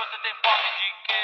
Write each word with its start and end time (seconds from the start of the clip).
Você 0.00 0.16
tem 0.22 0.32
fome 0.40 0.68
de 0.80 0.88
quê? 1.04 1.20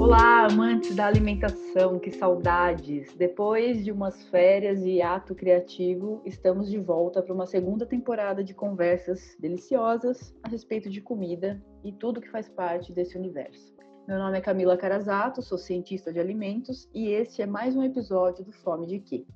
Olá, 0.00 0.46
amantes 0.46 0.96
da 0.96 1.06
alimentação, 1.06 1.98
que 1.98 2.10
saudades! 2.10 3.14
Depois 3.16 3.84
de 3.84 3.92
umas 3.92 4.26
férias 4.30 4.82
e 4.82 5.02
ato 5.02 5.34
criativo, 5.34 6.22
estamos 6.24 6.70
de 6.70 6.78
volta 6.78 7.22
para 7.22 7.34
uma 7.34 7.44
segunda 7.46 7.84
temporada 7.84 8.42
de 8.42 8.54
conversas 8.54 9.36
deliciosas 9.38 10.34
a 10.42 10.48
respeito 10.48 10.88
de 10.88 11.02
comida 11.02 11.62
e 11.84 11.92
tudo 11.92 12.22
que 12.22 12.30
faz 12.30 12.48
parte 12.48 12.94
desse 12.94 13.18
universo. 13.18 13.74
Meu 14.08 14.16
nome 14.16 14.38
é 14.38 14.40
Camila 14.40 14.78
Carazato, 14.78 15.42
sou 15.42 15.58
cientista 15.58 16.10
de 16.10 16.18
alimentos 16.18 16.88
e 16.94 17.10
este 17.10 17.42
é 17.42 17.46
mais 17.46 17.76
um 17.76 17.82
episódio 17.82 18.42
do 18.42 18.52
Fome 18.52 18.86
de 18.86 18.98
Quê. 18.98 19.26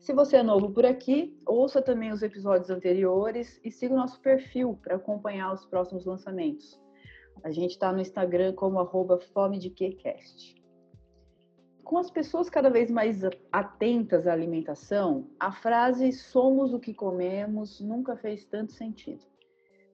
Se 0.00 0.14
você 0.14 0.38
é 0.38 0.42
novo 0.42 0.70
por 0.70 0.86
aqui, 0.86 1.38
ouça 1.44 1.82
também 1.82 2.10
os 2.10 2.22
episódios 2.22 2.70
anteriores 2.70 3.60
e 3.62 3.70
siga 3.70 3.92
o 3.92 3.98
nosso 3.98 4.18
perfil 4.22 4.78
para 4.82 4.96
acompanhar 4.96 5.52
os 5.52 5.66
próximos 5.66 6.06
lançamentos. 6.06 6.80
A 7.44 7.50
gente 7.50 7.72
está 7.72 7.92
no 7.92 8.00
Instagram 8.00 8.54
como 8.54 8.80
arroba. 8.80 9.20
Com 11.84 11.98
as 11.98 12.10
pessoas 12.10 12.48
cada 12.48 12.70
vez 12.70 12.90
mais 12.90 13.20
atentas 13.52 14.26
à 14.26 14.32
alimentação, 14.32 15.28
a 15.38 15.52
frase 15.52 16.12
somos 16.12 16.72
o 16.72 16.80
que 16.80 16.94
comemos 16.94 17.78
nunca 17.78 18.16
fez 18.16 18.46
tanto 18.46 18.72
sentido. 18.72 19.22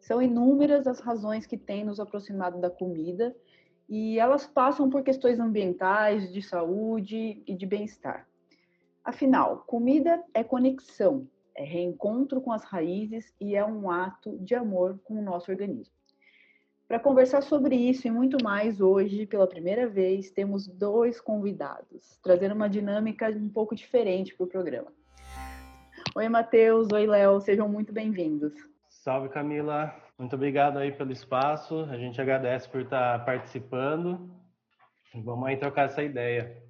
São 0.00 0.22
inúmeras 0.22 0.86
as 0.86 1.00
razões 1.00 1.46
que 1.46 1.58
têm 1.58 1.84
nos 1.84 1.98
aproximado 1.98 2.60
da 2.60 2.70
comida 2.70 3.34
e 3.88 4.20
elas 4.20 4.46
passam 4.46 4.88
por 4.88 5.02
questões 5.02 5.40
ambientais, 5.40 6.32
de 6.32 6.42
saúde 6.42 7.42
e 7.44 7.56
de 7.56 7.66
bem-estar. 7.66 8.28
Afinal, 9.06 9.58
comida 9.68 10.20
é 10.34 10.42
conexão, 10.42 11.28
é 11.54 11.62
reencontro 11.62 12.40
com 12.40 12.50
as 12.50 12.64
raízes 12.64 13.32
e 13.40 13.54
é 13.54 13.64
um 13.64 13.88
ato 13.88 14.36
de 14.38 14.52
amor 14.52 14.98
com 15.04 15.14
o 15.14 15.22
nosso 15.22 15.48
organismo. 15.48 15.94
Para 16.88 16.98
conversar 16.98 17.40
sobre 17.40 17.76
isso 17.76 18.08
e 18.08 18.10
muito 18.10 18.36
mais 18.42 18.80
hoje, 18.80 19.24
pela 19.24 19.46
primeira 19.46 19.86
vez, 19.86 20.32
temos 20.32 20.66
dois 20.66 21.20
convidados, 21.20 22.18
trazendo 22.20 22.56
uma 22.56 22.68
dinâmica 22.68 23.28
um 23.28 23.48
pouco 23.48 23.76
diferente 23.76 24.34
para 24.34 24.42
o 24.42 24.48
programa. 24.48 24.92
Oi, 26.16 26.28
Matheus. 26.28 26.88
Oi, 26.92 27.06
Léo. 27.06 27.40
Sejam 27.40 27.68
muito 27.68 27.92
bem-vindos. 27.92 28.54
Salve, 28.88 29.28
Camila. 29.28 29.94
Muito 30.18 30.34
obrigado 30.34 30.78
aí 30.78 30.90
pelo 30.90 31.12
espaço. 31.12 31.86
A 31.90 31.96
gente 31.96 32.20
agradece 32.20 32.68
por 32.68 32.80
estar 32.80 33.24
participando. 33.24 34.28
Vamos 35.14 35.46
aí 35.46 35.56
trocar 35.56 35.86
essa 35.86 36.02
ideia. 36.02 36.65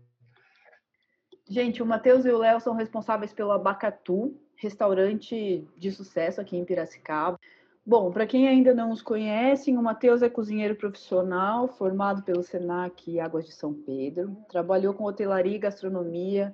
Gente, 1.49 1.81
o 1.81 1.87
Matheus 1.87 2.25
e 2.25 2.31
o 2.31 2.39
Léo 2.39 2.61
são 2.61 2.75
responsáveis 2.75 3.33
pelo 3.33 3.53
Abacatu, 3.53 4.37
restaurante 4.57 5.65
de 5.77 5.93
sucesso 5.93 6.41
aqui 6.41 6.57
em 6.57 6.65
Piracicaba. 6.65 7.39
Bom, 7.85 8.11
para 8.11 8.27
quem 8.27 8.49
ainda 8.49 8.75
não 8.75 8.91
os 8.91 9.01
conhece, 9.01 9.71
o 9.71 9.81
Matheus 9.81 10.23
é 10.23 10.29
cozinheiro 10.29 10.75
profissional, 10.75 11.69
formado 11.69 12.25
pelo 12.25 12.43
Senac 12.43 13.21
Águas 13.21 13.47
de 13.47 13.53
São 13.53 13.73
Pedro, 13.73 14.37
trabalhou 14.49 14.93
com 14.93 15.05
hotelaria 15.05 15.55
e 15.55 15.61
gastronomia, 15.61 16.53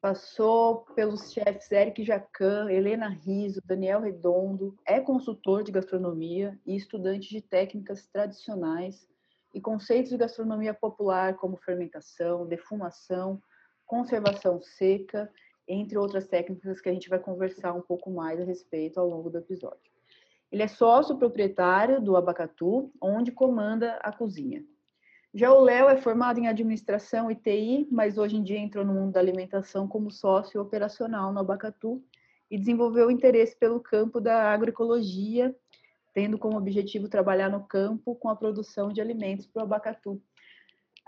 passou 0.00 0.86
pelos 0.94 1.32
chefes 1.32 1.72
Eric 1.72 2.04
Jacan, 2.04 2.70
Helena 2.70 3.08
Riso, 3.08 3.60
Daniel 3.64 4.02
Redondo, 4.02 4.78
é 4.86 5.00
consultor 5.00 5.64
de 5.64 5.72
gastronomia 5.72 6.56
e 6.64 6.76
estudante 6.76 7.28
de 7.28 7.40
técnicas 7.40 8.06
tradicionais 8.06 9.04
e 9.52 9.60
conceitos 9.60 10.10
de 10.10 10.16
gastronomia 10.16 10.72
popular 10.72 11.34
como 11.34 11.56
fermentação, 11.56 12.46
defumação, 12.46 13.42
conservação 13.88 14.60
seca, 14.60 15.28
entre 15.66 15.98
outras 15.98 16.26
técnicas 16.28 16.80
que 16.80 16.88
a 16.88 16.92
gente 16.92 17.08
vai 17.08 17.18
conversar 17.18 17.72
um 17.72 17.80
pouco 17.80 18.10
mais 18.10 18.38
a 18.38 18.44
respeito 18.44 19.00
ao 19.00 19.08
longo 19.08 19.30
do 19.30 19.38
episódio. 19.38 19.90
Ele 20.52 20.62
é 20.62 20.68
sócio 20.68 21.16
proprietário 21.18 22.00
do 22.00 22.16
Abacatu, 22.16 22.92
onde 23.00 23.32
comanda 23.32 23.98
a 24.02 24.12
cozinha. 24.12 24.64
Já 25.34 25.52
o 25.52 25.60
Léo 25.60 25.88
é 25.88 25.96
formado 25.96 26.38
em 26.38 26.48
administração 26.48 27.30
e 27.30 27.34
TI, 27.34 27.86
mas 27.90 28.16
hoje 28.16 28.36
em 28.36 28.42
dia 28.42 28.58
entrou 28.58 28.84
no 28.84 28.94
mundo 28.94 29.12
da 29.12 29.20
alimentação 29.20 29.86
como 29.86 30.10
sócio 30.10 30.60
operacional 30.60 31.32
no 31.32 31.40
Abacatu 31.40 32.02
e 32.50 32.58
desenvolveu 32.58 33.10
interesse 33.10 33.54
pelo 33.58 33.80
campo 33.80 34.20
da 34.20 34.52
agroecologia, 34.52 35.54
tendo 36.14 36.38
como 36.38 36.56
objetivo 36.56 37.08
trabalhar 37.08 37.50
no 37.50 37.64
campo 37.64 38.14
com 38.14 38.30
a 38.30 38.36
produção 38.36 38.90
de 38.90 39.02
alimentos 39.02 39.46
para 39.46 39.60
o 39.60 39.64
Abacatu. 39.64 40.22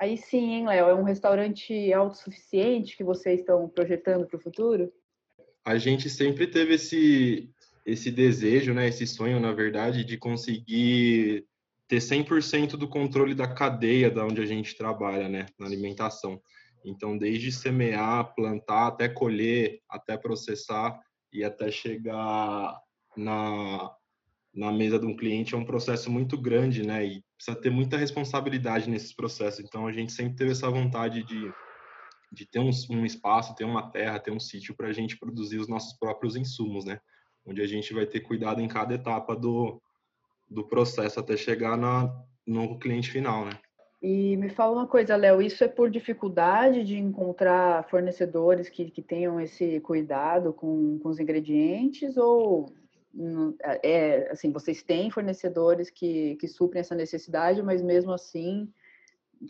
Aí 0.00 0.16
sim, 0.16 0.54
hein, 0.54 0.66
Léo? 0.66 0.88
É 0.88 0.94
um 0.94 1.02
restaurante 1.02 1.92
autossuficiente 1.92 2.96
que 2.96 3.04
vocês 3.04 3.40
estão 3.40 3.68
projetando 3.68 4.26
para 4.26 4.38
o 4.38 4.40
futuro? 4.40 4.90
A 5.62 5.76
gente 5.76 6.08
sempre 6.08 6.46
teve 6.46 6.76
esse, 6.76 7.50
esse 7.84 8.10
desejo, 8.10 8.72
né, 8.72 8.88
esse 8.88 9.06
sonho, 9.06 9.38
na 9.38 9.52
verdade, 9.52 10.02
de 10.02 10.16
conseguir 10.16 11.44
ter 11.86 11.98
100% 11.98 12.78
do 12.78 12.88
controle 12.88 13.34
da 13.34 13.46
cadeia 13.46 14.10
da 14.10 14.24
onde 14.24 14.40
a 14.40 14.46
gente 14.46 14.74
trabalha, 14.74 15.28
né, 15.28 15.44
na 15.58 15.66
alimentação. 15.66 16.40
Então, 16.82 17.18
desde 17.18 17.52
semear, 17.52 18.34
plantar, 18.34 18.86
até 18.86 19.06
colher, 19.06 19.82
até 19.86 20.16
processar 20.16 20.98
e 21.30 21.44
até 21.44 21.70
chegar 21.70 22.74
na, 23.14 23.94
na 24.54 24.72
mesa 24.72 24.98
de 24.98 25.06
um 25.06 25.16
cliente 25.16 25.54
é 25.54 25.58
um 25.58 25.64
processo 25.64 26.10
muito 26.10 26.36
grande, 26.40 26.84
né, 26.84 27.06
e 27.06 27.24
precisa 27.36 27.56
ter 27.56 27.70
muita 27.70 27.96
responsabilidade 27.96 28.90
nesses 28.90 29.14
processos. 29.14 29.64
Então, 29.64 29.86
a 29.86 29.92
gente 29.92 30.12
sempre 30.12 30.34
teve 30.34 30.50
essa 30.50 30.68
vontade 30.68 31.22
de, 31.22 31.52
de 32.32 32.46
ter 32.46 32.58
um, 32.58 32.70
um 32.90 33.06
espaço, 33.06 33.54
ter 33.54 33.64
uma 33.64 33.90
terra, 33.90 34.18
ter 34.18 34.32
um 34.32 34.40
sítio 34.40 34.74
para 34.74 34.88
a 34.88 34.92
gente 34.92 35.18
produzir 35.18 35.58
os 35.58 35.68
nossos 35.68 35.96
próprios 35.98 36.36
insumos, 36.36 36.84
né, 36.84 37.00
onde 37.46 37.62
a 37.62 37.66
gente 37.66 37.94
vai 37.94 38.06
ter 38.06 38.20
cuidado 38.20 38.60
em 38.60 38.68
cada 38.68 38.94
etapa 38.94 39.36
do, 39.36 39.80
do 40.48 40.66
processo 40.66 41.20
até 41.20 41.36
chegar 41.36 41.76
na, 41.76 42.12
no 42.46 42.78
cliente 42.78 43.10
final, 43.10 43.44
né? 43.44 43.52
E 44.02 44.34
me 44.38 44.48
fala 44.48 44.72
uma 44.72 44.86
coisa, 44.86 45.14
Léo, 45.14 45.42
isso 45.42 45.62
é 45.62 45.68
por 45.68 45.90
dificuldade 45.90 46.84
de 46.84 46.96
encontrar 46.96 47.86
fornecedores 47.90 48.70
que, 48.70 48.90
que 48.90 49.02
tenham 49.02 49.38
esse 49.38 49.78
cuidado 49.80 50.54
com, 50.54 50.98
com 51.00 51.08
os 51.10 51.20
ingredientes 51.20 52.16
ou 52.16 52.72
é 53.82 54.30
assim, 54.30 54.52
vocês 54.52 54.82
têm 54.82 55.10
fornecedores 55.10 55.90
que, 55.90 56.36
que 56.36 56.48
suprem 56.48 56.80
essa 56.80 56.94
necessidade, 56.94 57.62
mas 57.62 57.82
mesmo 57.82 58.12
assim 58.12 58.72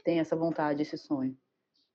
tem 0.05 0.21
essa 0.21 0.37
vontade, 0.37 0.83
esse 0.83 0.97
sonho? 0.97 1.37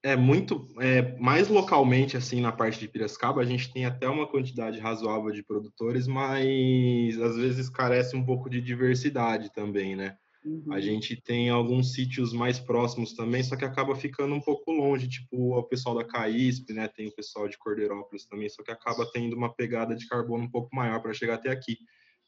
é 0.06 0.14
muito 0.14 0.68
é, 0.78 1.16
mais 1.18 1.48
localmente 1.48 2.16
assim 2.16 2.40
na 2.40 2.52
parte 2.52 2.78
de 2.78 2.86
Piracicaba 2.86 3.40
a 3.40 3.44
gente 3.44 3.72
tem 3.72 3.84
até 3.84 4.08
uma 4.08 4.26
quantidade 4.26 4.78
razoável 4.78 5.32
de 5.32 5.42
produtores 5.42 6.06
mas 6.06 7.20
às 7.20 7.36
vezes 7.36 7.68
carece 7.68 8.14
um 8.14 8.24
pouco 8.24 8.48
de 8.48 8.60
diversidade 8.60 9.52
também 9.52 9.96
né 9.96 10.16
uhum. 10.46 10.72
a 10.72 10.80
gente 10.80 11.20
tem 11.20 11.50
alguns 11.50 11.92
sítios 11.92 12.32
mais 12.32 12.58
próximos 12.58 13.12
também 13.12 13.42
só 13.42 13.56
que 13.56 13.64
acaba 13.64 13.94
ficando 13.96 14.34
um 14.34 14.40
pouco 14.40 14.70
longe 14.70 15.08
tipo 15.08 15.58
o 15.58 15.62
pessoal 15.64 15.94
da 15.94 16.04
Caísp 16.04 16.72
né 16.72 16.88
tem 16.88 17.08
o 17.08 17.14
pessoal 17.14 17.48
de 17.48 17.58
Cordeirópolis 17.58 18.24
também 18.26 18.48
só 18.48 18.62
que 18.62 18.70
acaba 18.70 19.10
tendo 19.12 19.36
uma 19.36 19.52
pegada 19.52 19.94
de 19.94 20.06
carbono 20.06 20.44
um 20.44 20.50
pouco 20.50 20.74
maior 20.74 21.00
para 21.00 21.12
chegar 21.12 21.34
até 21.34 21.50
aqui 21.50 21.78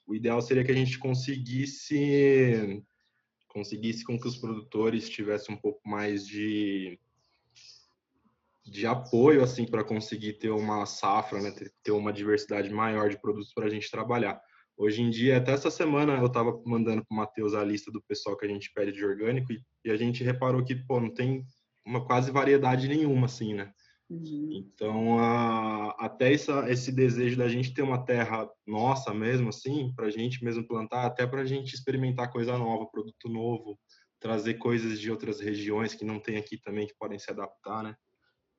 o 0.06 0.14
ideal 0.14 0.42
seria 0.42 0.64
que 0.64 0.72
a 0.72 0.76
gente 0.76 0.98
conseguisse 0.98 2.82
conseguisse 3.46 4.04
com 4.04 4.18
que 4.18 4.28
os 4.28 4.36
produtores 4.36 5.08
tivessem 5.08 5.54
um 5.54 5.58
pouco 5.58 5.80
mais 5.88 6.26
de 6.26 6.98
de 8.70 8.86
apoio 8.86 9.42
assim 9.42 9.64
para 9.64 9.84
conseguir 9.84 10.34
ter 10.34 10.50
uma 10.50 10.84
safra, 10.84 11.40
né, 11.40 11.52
ter 11.82 11.92
uma 11.92 12.12
diversidade 12.12 12.70
maior 12.70 13.08
de 13.08 13.20
produtos 13.20 13.52
para 13.52 13.66
a 13.66 13.70
gente 13.70 13.90
trabalhar. 13.90 14.40
Hoje 14.78 15.03
em 15.03 15.11
dia, 15.11 15.39
até 15.39 15.50
essa 15.50 15.72
semana 15.72 16.16
eu 16.19 16.27
estava 16.27 16.62
mandando 16.65 17.05
para 17.05 17.12
o 17.12 17.19
Matheus 17.19 17.53
a 17.53 17.65
lista 17.65 17.91
do 17.91 18.00
pessoal 18.00 18.37
que 18.37 18.47
a 18.47 18.49
gente 18.49 18.71
pede 18.72 18.93
de 18.93 19.05
orgânico 19.05 19.53
e, 19.53 19.61
e, 19.84 19.91
a 19.91 19.97
gente 19.97 20.22
reparou 20.22 20.65
que 20.65 20.77
pô, 20.77 21.00
não 21.00 21.12
tem 21.12 21.44
uma 21.84 22.06
quase 22.06 22.31
variedade 22.31 22.87
nenhuma 22.87 23.27
assim, 23.27 23.55
né? 23.55 23.72
Uhum. 24.09 24.50
Então, 24.53 25.19
a, 25.19 25.91
até 25.99 26.33
essa, 26.33 26.71
esse 26.71 26.93
desejo 26.93 27.36
da 27.36 27.48
gente 27.48 27.75
ter 27.75 27.83
uma 27.83 28.04
terra 28.04 28.48
nossa 28.65 29.13
mesmo, 29.13 29.48
assim, 29.48 29.92
para 29.97 30.07
a 30.07 30.10
gente 30.10 30.45
mesmo 30.45 30.66
plantar, 30.66 31.07
até 31.07 31.27
para 31.27 31.41
a 31.41 31.45
gente 31.45 31.74
experimentar 31.74 32.31
coisa 32.31 32.57
nova, 32.57 32.86
produto 32.86 33.28
novo, 33.28 33.77
trazer 34.21 34.54
coisas 34.54 35.01
de 35.01 35.10
outras 35.10 35.41
regiões 35.41 35.92
que 35.92 36.04
não 36.04 36.21
tem 36.21 36.36
aqui 36.36 36.57
também 36.57 36.86
que 36.86 36.95
podem 36.97 37.19
se 37.19 37.28
adaptar, 37.33 37.83
né? 37.83 37.97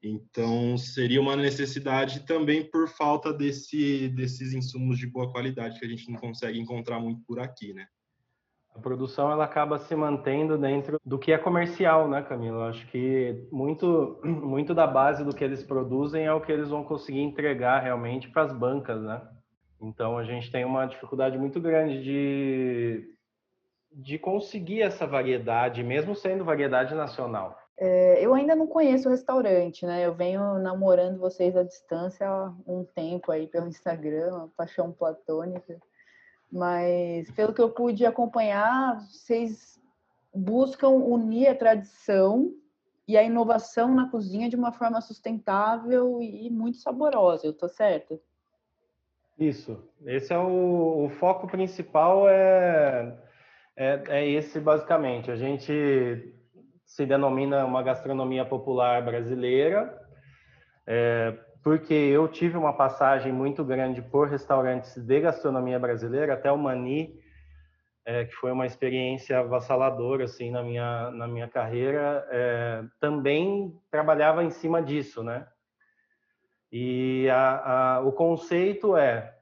Então, 0.02 0.78
seria 0.78 1.20
uma 1.20 1.36
necessidade 1.36 2.26
também 2.26 2.64
por 2.64 2.88
falta 2.88 3.34
desse, 3.34 4.08
desses 4.10 4.54
insumos 4.54 4.98
de 4.98 5.06
boa 5.06 5.30
qualidade 5.30 5.78
que 5.78 5.86
a 5.86 5.90
gente 5.90 6.10
não 6.10 6.18
consegue 6.18 6.58
encontrar 6.58 7.00
muito 7.00 7.22
por 7.28 7.40
aqui, 7.40 7.74
né? 7.74 7.86
A 8.74 8.80
produção 8.80 9.30
ela 9.30 9.44
acaba 9.44 9.78
se 9.78 9.94
mantendo 9.96 10.58
dentro 10.58 11.02
do 11.04 11.20
que 11.20 11.34
é 11.34 11.38
comercial, 11.38 12.08
né, 12.08 12.22
Camila? 12.22 12.60
Eu 12.60 12.64
acho 12.70 12.88
que 12.88 13.46
muito, 13.52 14.22
muito 14.24 14.74
da 14.74 14.88
base 14.88 15.26
do 15.26 15.36
que 15.36 15.44
eles 15.44 15.64
produzem 15.64 16.26
é 16.26 16.34
o 16.34 16.40
que 16.40 16.52
eles 16.52 16.70
vão 16.70 16.84
conseguir 16.84 17.20
entregar 17.20 17.80
realmente 17.80 18.30
para 18.30 18.44
as 18.44 18.54
bancas, 18.54 19.02
né? 19.02 19.22
Então 19.82 20.18
a 20.18 20.24
gente 20.24 20.50
tem 20.50 20.64
uma 20.64 20.86
dificuldade 20.86 21.38
muito 21.38 21.60
grande 21.60 22.02
de, 22.02 23.16
de 23.92 24.18
conseguir 24.18 24.82
essa 24.82 25.06
variedade, 25.06 25.84
mesmo 25.84 26.16
sendo 26.16 26.46
variedade 26.46 26.96
nacional. 26.96 27.59
É, 27.82 28.20
eu 28.20 28.34
ainda 28.34 28.58
não 28.58 28.68
conheço 28.68 29.08
o 29.08 29.12
restaurante, 29.12 29.86
né? 29.86 30.06
Eu 30.06 30.14
venho 30.14 30.60
namorando 30.60 31.18
vocês 31.18 31.56
à 31.56 31.64
distância 31.64 32.28
há 32.28 32.54
um 32.68 32.84
tempo 32.84 33.32
aí 33.32 33.48
pelo 33.48 33.70
Instagram, 33.70 34.50
paixão 34.58 34.92
platônica. 34.92 35.80
Mas 36.52 37.32
pelo 37.32 37.54
que 37.54 37.62
eu 37.62 37.70
pude 37.70 38.06
acompanhar, 38.06 39.00
vocês 39.00 39.80
buscam 40.36 40.90
unir 40.90 41.48
a 41.48 41.56
tradição 41.56 42.54
e 43.08 43.18
a 43.18 43.24
inovação 43.24 43.96
na 43.96 44.10
cozinha 44.10 44.50
de 44.50 44.58
uma 44.58 44.74
forma 44.74 45.00
sustentável 45.00 46.22
e 46.22 46.50
muito 46.50 46.80
saborosa. 46.80 47.48
Eu 47.48 47.54
tô 47.54 47.70
certa? 47.70 48.20
Isso. 49.40 49.82
Esse 50.06 50.34
é 50.34 50.38
o, 50.38 51.06
o 51.06 51.10
foco 51.12 51.48
principal 51.48 52.28
é, 52.28 53.18
é, 53.78 54.04
é 54.10 54.30
esse 54.30 54.60
basicamente. 54.60 55.32
A 55.32 55.38
gente 55.38 56.36
se 56.90 57.06
denomina 57.06 57.64
uma 57.66 57.84
gastronomia 57.84 58.44
popular 58.44 59.06
brasileira, 59.06 59.96
é, 60.88 61.38
porque 61.64 61.94
eu 61.94 62.28
tive 62.28 62.58
uma 62.58 62.74
passagem 62.74 63.32
muito 63.32 63.64
grande 63.64 64.02
por 64.02 64.28
restaurantes 64.28 64.98
de 64.98 65.20
gastronomia 65.22 65.78
brasileira, 65.78 66.34
até 66.34 66.52
o 66.52 66.58
Mani, 66.58 67.14
é, 68.04 68.26
que 68.26 68.34
foi 68.34 68.52
uma 68.52 68.66
experiência 68.66 69.38
avassaladora 69.38 70.24
assim 70.24 70.50
na 70.50 70.64
minha 70.64 71.12
na 71.12 71.28
minha 71.28 71.48
carreira, 71.48 72.28
é, 72.32 72.84
também 73.00 73.72
trabalhava 73.92 74.44
em 74.44 74.50
cima 74.50 74.82
disso, 74.82 75.22
né? 75.24 75.48
E 76.72 77.30
a, 77.30 77.98
a, 77.98 78.02
o 78.02 78.12
conceito 78.12 78.98
é 78.98 79.36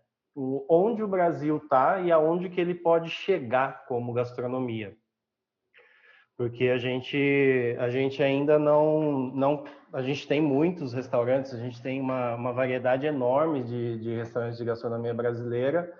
onde 0.70 1.02
o 1.02 1.08
Brasil 1.08 1.58
está 1.58 2.02
e 2.02 2.12
aonde 2.12 2.50
que 2.50 2.60
ele 2.60 2.76
pode 2.76 3.10
chegar 3.10 3.86
como 3.86 4.12
gastronomia 4.12 4.98
porque 6.38 6.66
a 6.66 6.78
gente 6.78 7.76
a 7.80 7.90
gente 7.90 8.22
ainda 8.22 8.60
não 8.60 9.32
não 9.34 9.64
a 9.92 10.02
gente 10.04 10.28
tem 10.28 10.40
muitos 10.40 10.94
restaurantes 10.94 11.54
a 11.54 11.58
gente 11.58 11.82
tem 11.82 12.00
uma, 12.00 12.36
uma 12.36 12.54
variedade 12.54 13.08
enorme 13.08 13.64
de, 13.64 14.00
de 14.00 14.16
restaurantes 14.16 14.58
de 14.58 14.66
gastronomia 14.66 15.14
brasileira 15.14 15.92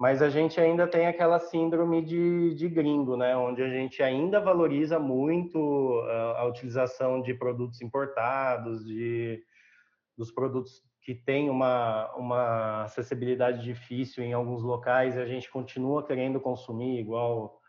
mas 0.00 0.20
a 0.20 0.28
gente 0.28 0.60
ainda 0.60 0.88
tem 0.88 1.06
aquela 1.06 1.38
síndrome 1.38 2.02
de, 2.02 2.54
de 2.54 2.68
gringo 2.68 3.16
né? 3.16 3.36
Onde 3.36 3.62
a 3.62 3.68
gente 3.68 4.02
ainda 4.02 4.40
valoriza 4.40 4.98
muito 4.98 6.02
a, 6.08 6.40
a 6.40 6.44
utilização 6.46 7.22
de 7.22 7.32
produtos 7.32 7.80
importados 7.80 8.84
de 8.84 9.40
dos 10.18 10.32
produtos 10.32 10.82
que 11.02 11.14
têm 11.14 11.48
uma, 11.48 12.12
uma 12.16 12.82
acessibilidade 12.82 13.62
difícil 13.62 14.24
em 14.24 14.32
alguns 14.32 14.62
locais 14.62 15.16
e 15.16 15.20
a 15.20 15.26
gente 15.26 15.50
continua 15.50 16.04
querendo 16.04 16.40
consumir 16.40 16.98
igual 16.98 17.61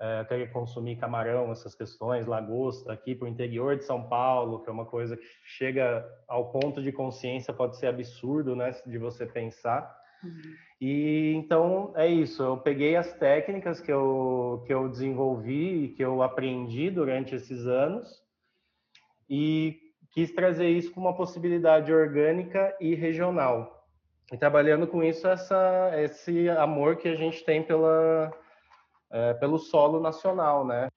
é, 0.00 0.24
querer 0.24 0.52
consumir 0.52 0.96
camarão, 0.96 1.50
essas 1.50 1.74
questões, 1.74 2.26
lagosta, 2.26 2.92
aqui 2.92 3.14
para 3.14 3.26
o 3.26 3.28
interior 3.28 3.76
de 3.76 3.84
São 3.84 4.08
Paulo, 4.08 4.62
que 4.62 4.70
é 4.70 4.72
uma 4.72 4.86
coisa 4.86 5.16
que 5.16 5.24
chega 5.44 6.06
ao 6.28 6.52
ponto 6.52 6.82
de 6.82 6.92
consciência, 6.92 7.52
pode 7.52 7.76
ser 7.78 7.88
absurdo, 7.88 8.54
né, 8.54 8.70
de 8.86 8.98
você 8.98 9.26
pensar. 9.26 9.96
Uhum. 10.22 10.54
E 10.80 11.34
então 11.34 11.92
é 11.96 12.06
isso, 12.06 12.42
eu 12.42 12.56
peguei 12.58 12.94
as 12.94 13.12
técnicas 13.14 13.80
que 13.80 13.92
eu, 13.92 14.62
que 14.66 14.72
eu 14.72 14.88
desenvolvi 14.88 15.84
e 15.84 15.88
que 15.88 16.04
eu 16.04 16.22
aprendi 16.22 16.90
durante 16.90 17.34
esses 17.34 17.66
anos 17.66 18.22
e 19.28 19.76
quis 20.12 20.32
trazer 20.32 20.68
isso 20.68 20.92
como 20.92 21.08
uma 21.08 21.16
possibilidade 21.16 21.92
orgânica 21.92 22.76
e 22.80 22.94
regional. 22.94 23.76
E 24.32 24.36
trabalhando 24.36 24.86
com 24.86 25.02
isso, 25.02 25.26
essa, 25.26 25.90
esse 25.96 26.48
amor 26.50 26.96
que 26.96 27.08
a 27.08 27.16
gente 27.16 27.44
tem 27.44 27.62
pela, 27.62 28.32
é, 29.10 29.34
pelo 29.34 29.58
solo 29.58 30.00
nacional, 30.00 30.66
né? 30.66 30.88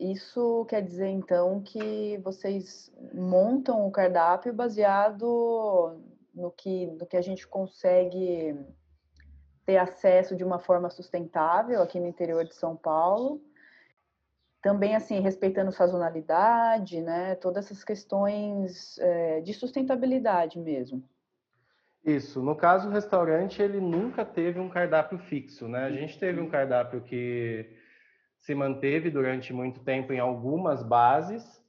Isso 0.00 0.64
quer 0.68 0.82
dizer 0.82 1.08
então 1.08 1.62
que 1.62 2.18
vocês 2.18 2.92
montam 3.14 3.86
o 3.86 3.90
cardápio 3.90 4.52
baseado 4.52 6.00
no 6.34 6.50
que, 6.50 6.86
no 6.86 7.06
que 7.06 7.16
a 7.16 7.22
gente 7.22 7.46
consegue 7.46 8.54
ter 9.64 9.78
acesso 9.78 10.36
de 10.36 10.44
uma 10.44 10.58
forma 10.58 10.90
sustentável 10.90 11.82
aqui 11.82 11.98
no 11.98 12.06
interior 12.06 12.44
de 12.44 12.54
São 12.54 12.76
Paulo. 12.76 13.40
Também, 14.60 14.96
assim, 14.96 15.20
respeitando 15.20 15.70
sazonalidade, 15.70 17.00
né? 17.00 17.36
Todas 17.36 17.66
essas 17.66 17.84
questões 17.84 18.98
é, 18.98 19.40
de 19.40 19.54
sustentabilidade 19.54 20.58
mesmo. 20.58 21.02
Isso. 22.06 22.40
No 22.40 22.54
caso, 22.54 22.88
o 22.88 22.92
restaurante, 22.92 23.60
ele 23.60 23.80
nunca 23.80 24.24
teve 24.24 24.60
um 24.60 24.68
cardápio 24.68 25.18
fixo, 25.18 25.66
né? 25.66 25.86
A 25.86 25.90
gente 25.90 26.16
teve 26.16 26.40
um 26.40 26.48
cardápio 26.48 27.00
que 27.00 27.68
se 28.38 28.54
manteve 28.54 29.10
durante 29.10 29.52
muito 29.52 29.80
tempo 29.80 30.12
em 30.12 30.20
algumas 30.20 30.84
bases, 30.84 31.60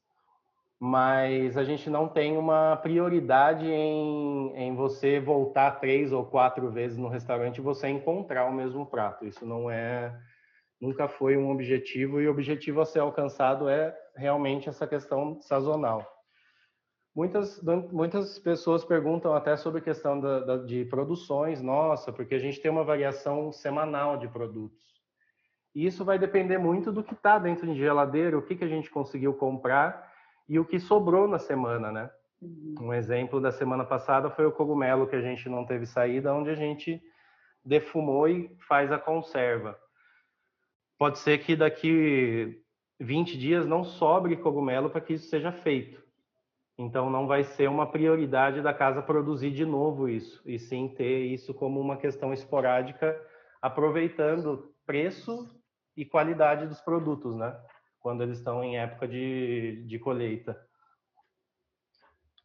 mas 0.79 1.57
a 1.57 1.63
gente 1.63 1.89
não 1.89 2.07
tem 2.07 2.37
uma 2.37 2.77
prioridade 2.77 3.65
em, 3.65 4.53
em 4.55 4.75
você 4.75 5.19
voltar 5.19 5.79
três 5.79 6.11
ou 6.11 6.23
quatro 6.23 6.69
vezes 6.69 6.99
no 6.99 7.07
restaurante 7.07 7.57
e 7.57 7.61
você 7.61 7.87
encontrar 7.87 8.45
o 8.45 8.53
mesmo 8.53 8.85
prato. 8.85 9.25
Isso 9.25 9.43
não 9.43 9.71
é, 9.71 10.15
nunca 10.79 11.07
foi 11.07 11.35
um 11.35 11.49
objetivo 11.49 12.21
e 12.21 12.27
o 12.27 12.31
objetivo 12.31 12.79
a 12.79 12.85
ser 12.85 12.99
alcançado 12.99 13.67
é 13.67 13.97
realmente 14.15 14.69
essa 14.69 14.85
questão 14.85 15.41
sazonal. 15.41 16.16
Muitas, 17.17 17.59
muitas 17.91 18.37
pessoas 18.37 18.85
perguntam 18.85 19.33
até 19.33 19.57
sobre 19.57 19.79
a 19.79 19.83
questão 19.83 20.19
da, 20.19 20.39
da, 20.39 20.57
de 20.57 20.85
produções, 20.85 21.63
nossa, 21.63 22.13
porque 22.13 22.35
a 22.35 22.39
gente 22.39 22.61
tem 22.61 22.69
uma 22.69 22.83
variação 22.83 23.51
semanal 23.51 24.19
de 24.19 24.27
produtos. 24.27 24.85
E 25.73 25.87
isso 25.87 26.05
vai 26.05 26.19
depender 26.19 26.59
muito 26.59 26.91
do 26.91 27.03
que 27.03 27.15
está 27.15 27.39
dentro 27.39 27.65
de 27.65 27.79
geladeira, 27.79 28.37
o 28.37 28.43
que, 28.43 28.55
que 28.55 28.63
a 28.63 28.67
gente 28.67 28.91
conseguiu 28.91 29.33
comprar 29.33 30.13
e 30.47 30.59
o 30.59 30.65
que 30.65 30.79
sobrou 30.79 31.27
na 31.27 31.39
semana, 31.39 31.91
né? 31.91 32.07
Uhum. 32.39 32.75
Um 32.81 32.93
exemplo 32.93 33.41
da 33.41 33.51
semana 33.51 33.83
passada 33.83 34.29
foi 34.29 34.45
o 34.45 34.51
cogumelo 34.51 35.07
que 35.07 35.15
a 35.15 35.21
gente 35.21 35.49
não 35.49 35.65
teve 35.65 35.87
saída, 35.87 36.31
onde 36.31 36.51
a 36.51 36.55
gente 36.55 37.01
defumou 37.65 38.29
e 38.29 38.55
faz 38.67 38.91
a 38.91 38.99
conserva. 38.99 39.75
Pode 40.99 41.17
ser 41.17 41.39
que 41.39 41.55
daqui 41.55 42.61
20 42.99 43.39
dias 43.39 43.65
não 43.65 43.83
sobre 43.83 44.37
cogumelo 44.37 44.87
para 44.87 45.01
que 45.01 45.13
isso 45.13 45.27
seja 45.29 45.51
feito. 45.51 46.05
Então 46.77 47.09
não 47.09 47.25
vai 47.25 47.43
ser 47.43 47.67
uma 47.67 47.89
prioridade 47.89 48.61
da 48.61 48.73
casa 48.73 49.01
produzir 49.01 49.51
de 49.51 49.65
novo 49.65 50.07
isso, 50.07 50.41
e 50.45 50.59
sim 50.59 50.87
ter 50.87 51.25
isso 51.25 51.53
como 51.53 51.79
uma 51.79 51.97
questão 51.97 52.31
esporádica, 52.31 53.19
aproveitando 53.59 54.75
preço 54.85 55.49
e 55.95 56.05
qualidade 56.05 56.67
dos 56.67 56.79
produtos, 56.79 57.35
né? 57.35 57.59
Quando 57.99 58.21
eles 58.21 58.37
estão 58.37 58.63
em 58.63 58.77
época 58.77 59.07
de, 59.07 59.83
de 59.87 59.97
colheita. 59.97 60.55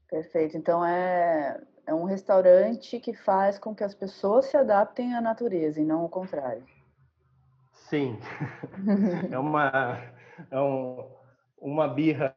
Perfeito. 0.09 0.57
Então 0.57 0.85
é, 0.85 1.63
é 1.87 1.95
um 1.95 2.05
restaurante 2.05 2.99
que 2.99 3.13
faz 3.13 3.59
com 3.59 3.75
que 3.75 3.85
as 3.85 3.95
pessoas 3.95 4.47
se 4.47 4.57
adaptem 4.57 5.15
à 5.15 5.21
natureza 5.21 5.79
e 5.79 5.85
não 5.85 6.07
o 6.07 6.09
contrário. 6.09 6.65
Sim. 7.73 8.19
é 9.31 9.39
uma, 9.39 9.99
é 10.51 10.59
um, 10.59 11.07
uma 11.59 11.87
birra 11.87 12.35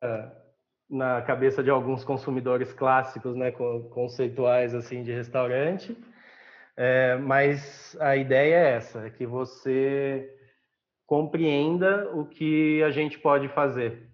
na 0.90 1.22
cabeça 1.22 1.64
de 1.64 1.70
alguns 1.70 2.04
consumidores 2.04 2.72
clássicos, 2.74 3.36
né, 3.36 3.52
conceituais 3.52 4.74
assim 4.74 5.04
de 5.04 5.12
restaurante. 5.12 5.98
É, 6.78 7.16
mas 7.18 7.96
a 8.00 8.16
ideia 8.16 8.56
é 8.56 8.72
essa, 8.76 9.08
é 9.08 9.10
que 9.10 9.26
você 9.26 10.30
compreenda 11.06 12.10
o 12.14 12.26
que 12.26 12.84
a 12.84 12.92
gente 12.92 13.18
pode 13.18 13.48
fazer. 13.50 14.10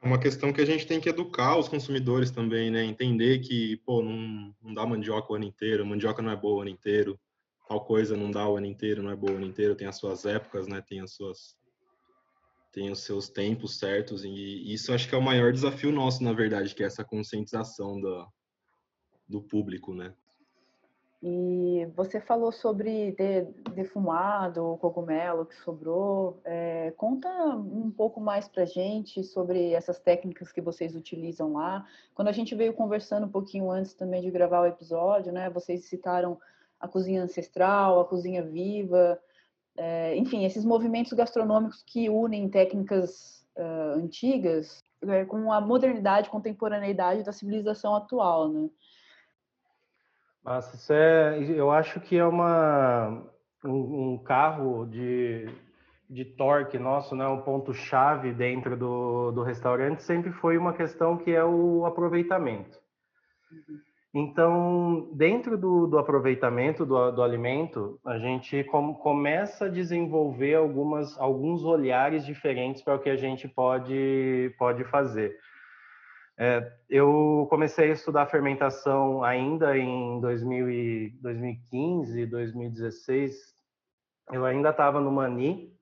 É 0.00 0.06
uma 0.06 0.18
questão 0.18 0.52
que 0.52 0.60
a 0.60 0.64
gente 0.64 0.86
tem 0.86 1.00
que 1.00 1.08
educar 1.08 1.58
os 1.58 1.68
consumidores 1.68 2.30
também, 2.30 2.70
né? 2.70 2.84
Entender 2.84 3.40
que, 3.40 3.76
pô, 3.84 4.00
não, 4.00 4.54
não 4.62 4.72
dá 4.72 4.86
mandioca 4.86 5.32
o 5.32 5.36
ano 5.36 5.44
inteiro, 5.44 5.84
mandioca 5.84 6.22
não 6.22 6.30
é 6.30 6.36
boa 6.36 6.58
o 6.58 6.60
ano 6.60 6.70
inteiro, 6.70 7.18
tal 7.68 7.84
coisa 7.84 8.16
não 8.16 8.30
dá 8.30 8.48
o 8.48 8.56
ano 8.56 8.66
inteiro, 8.66 9.02
não 9.02 9.10
é 9.10 9.16
boa 9.16 9.32
o 9.32 9.36
ano 9.36 9.46
inteiro, 9.46 9.74
tem 9.74 9.88
as 9.88 9.96
suas 9.96 10.24
épocas, 10.24 10.68
né? 10.68 10.80
Tem 10.88 11.00
as 11.00 11.12
suas 11.14 11.57
tem 12.72 12.90
os 12.90 13.04
seus 13.04 13.28
tempos 13.28 13.78
certos 13.78 14.24
e 14.24 14.72
isso 14.72 14.92
acho 14.92 15.08
que 15.08 15.14
é 15.14 15.18
o 15.18 15.22
maior 15.22 15.52
desafio 15.52 15.90
nosso, 15.90 16.22
na 16.22 16.32
verdade, 16.32 16.74
que 16.74 16.82
é 16.82 16.86
essa 16.86 17.04
conscientização 17.04 18.00
do, 18.00 18.26
do 19.28 19.42
público, 19.42 19.94
né? 19.94 20.12
E 21.20 21.84
você 21.96 22.20
falou 22.20 22.52
sobre 22.52 23.16
defumado 23.74 24.64
o 24.64 24.78
cogumelo 24.78 25.46
que 25.46 25.56
sobrou. 25.56 26.40
É, 26.44 26.92
conta 26.96 27.28
um 27.56 27.90
pouco 27.90 28.20
mais 28.20 28.46
para 28.46 28.64
gente 28.64 29.24
sobre 29.24 29.72
essas 29.72 29.98
técnicas 29.98 30.52
que 30.52 30.60
vocês 30.60 30.94
utilizam 30.94 31.54
lá. 31.54 31.84
Quando 32.14 32.28
a 32.28 32.32
gente 32.32 32.54
veio 32.54 32.72
conversando 32.72 33.26
um 33.26 33.30
pouquinho 33.30 33.68
antes 33.68 33.94
também 33.94 34.22
de 34.22 34.30
gravar 34.30 34.60
o 34.60 34.66
episódio, 34.66 35.32
né? 35.32 35.50
Vocês 35.50 35.86
citaram 35.86 36.38
a 36.78 36.86
cozinha 36.86 37.24
ancestral, 37.24 37.98
a 37.98 38.04
cozinha 38.04 38.44
viva 38.44 39.20
é, 39.78 40.16
enfim, 40.16 40.44
esses 40.44 40.64
movimentos 40.64 41.12
gastronômicos 41.12 41.82
que 41.86 42.10
unem 42.10 42.48
técnicas 42.48 43.46
uh, 43.56 43.98
antigas 43.98 44.82
é, 45.02 45.24
com 45.24 45.52
a 45.52 45.60
modernidade, 45.60 46.28
contemporaneidade 46.28 47.22
da 47.22 47.32
civilização 47.32 47.94
atual, 47.94 48.48
né? 48.48 48.68
Mas 50.44 50.72
isso 50.74 50.92
é, 50.92 51.38
eu 51.42 51.70
acho 51.70 52.00
que 52.00 52.16
é 52.16 52.24
uma 52.24 53.24
um, 53.64 54.14
um 54.14 54.18
carro 54.18 54.84
de 54.86 55.48
de 56.10 56.24
torque 56.24 56.78
nosso, 56.78 57.14
né, 57.14 57.26
um 57.28 57.42
ponto 57.42 57.74
chave 57.74 58.32
dentro 58.32 58.76
do, 58.76 59.30
do 59.30 59.42
restaurante 59.42 60.02
sempre 60.02 60.32
foi 60.32 60.56
uma 60.56 60.72
questão 60.72 61.18
que 61.18 61.30
é 61.30 61.44
o 61.44 61.84
aproveitamento. 61.84 62.78
Então, 64.20 65.08
dentro 65.12 65.56
do, 65.56 65.86
do 65.86 65.96
aproveitamento 65.96 66.84
do, 66.84 67.12
do, 67.12 67.22
alimento, 67.22 68.00
a 68.04 68.18
gente 68.18 68.64
com, 68.64 68.92
começa 68.92 69.66
a 69.66 69.68
desenvolver 69.68 70.56
algumas, 70.56 71.16
alguns 71.20 71.64
olhares 71.64 72.26
diferentes 72.26 72.82
para 72.82 72.96
o 72.96 72.98
que 72.98 73.08
a 73.08 73.14
gente 73.14 73.46
pode, 73.46 74.52
pode 74.58 74.82
fazer. 74.86 75.38
É, 76.36 76.68
eu 76.90 77.46
comecei 77.48 77.90
a 77.90 77.92
estudar 77.92 78.26
fermentação 78.26 79.22
ainda 79.22 79.78
em 79.78 80.20
2000 80.20 80.68
e, 80.68 81.10
2015, 81.22 82.26
2016. 82.26 83.54
Eu 84.32 84.44
ainda 84.44 84.70
estava 84.70 85.00
no 85.00 85.12
Mani, 85.12 85.72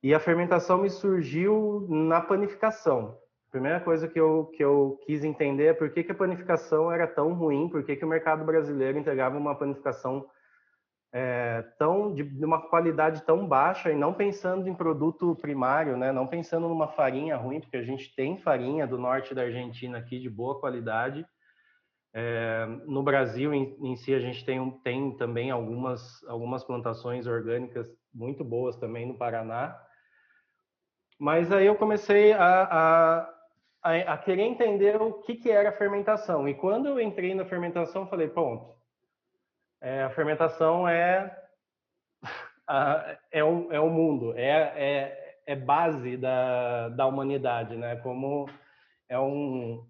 e 0.00 0.14
a 0.14 0.20
fermentação 0.20 0.78
me 0.78 0.88
surgiu 0.88 1.88
na 1.90 2.20
panificação. 2.20 3.19
A 3.50 3.58
primeira 3.58 3.80
coisa 3.80 4.06
que 4.06 4.18
eu, 4.18 4.46
que 4.54 4.62
eu 4.62 4.96
quis 5.04 5.24
entender 5.24 5.66
é 5.66 5.74
por 5.74 5.90
que, 5.90 6.04
que 6.04 6.12
a 6.12 6.14
panificação 6.14 6.90
era 6.90 7.04
tão 7.04 7.34
ruim, 7.34 7.68
por 7.68 7.82
que, 7.82 7.96
que 7.96 8.04
o 8.04 8.08
mercado 8.08 8.44
brasileiro 8.44 8.96
entregava 8.96 9.36
uma 9.36 9.56
panificação 9.56 10.24
é, 11.12 11.62
tão 11.76 12.14
de, 12.14 12.22
de, 12.22 12.44
uma 12.44 12.60
qualidade 12.68 13.22
tão 13.22 13.44
baixa 13.48 13.90
e 13.90 13.96
não 13.96 14.14
pensando 14.14 14.68
em 14.68 14.74
produto 14.74 15.34
primário, 15.34 15.96
né? 15.96 16.12
não 16.12 16.28
pensando 16.28 16.68
numa 16.68 16.86
farinha 16.86 17.36
ruim, 17.36 17.60
porque 17.60 17.76
a 17.76 17.82
gente 17.82 18.14
tem 18.14 18.38
farinha 18.38 18.86
do 18.86 18.96
norte 18.96 19.34
da 19.34 19.42
Argentina 19.42 19.98
aqui 19.98 20.20
de 20.20 20.30
boa 20.30 20.60
qualidade. 20.60 21.26
É, 22.14 22.66
no 22.86 23.02
Brasil 23.02 23.52
em, 23.52 23.76
em, 23.82 23.96
si 23.96 24.14
a 24.14 24.20
gente 24.20 24.44
tem, 24.44 24.70
tem 24.84 25.16
também 25.16 25.50
algumas, 25.50 26.22
algumas 26.28 26.62
plantações 26.62 27.26
orgânicas 27.26 27.88
muito 28.14 28.44
boas 28.44 28.76
também 28.76 29.06
no 29.06 29.18
Paraná. 29.18 29.76
Mas 31.18 31.52
aí 31.52 31.66
eu 31.66 31.74
comecei 31.74 32.32
a, 32.32 32.62
a, 32.62 33.39
a, 33.82 34.14
a 34.14 34.18
querer 34.18 34.42
entender 34.42 35.00
o 35.00 35.14
que, 35.14 35.34
que 35.34 35.50
era 35.50 35.72
fermentação. 35.72 36.48
E 36.48 36.54
quando 36.54 36.88
eu 36.88 37.00
entrei 37.00 37.34
na 37.34 37.44
fermentação, 37.44 38.06
falei, 38.06 38.28
pronto, 38.28 38.74
é, 39.80 40.02
a 40.02 40.10
fermentação 40.10 40.86
é, 40.86 41.36
a, 42.66 43.16
é, 43.32 43.42
o, 43.42 43.72
é 43.72 43.80
o 43.80 43.88
mundo, 43.88 44.34
é, 44.36 44.72
é, 44.76 45.36
é 45.46 45.56
base 45.56 46.16
da, 46.16 46.90
da 46.90 47.06
humanidade, 47.06 47.76
né? 47.76 47.96
Como 47.96 48.48
é 49.08 49.18
um, 49.18 49.84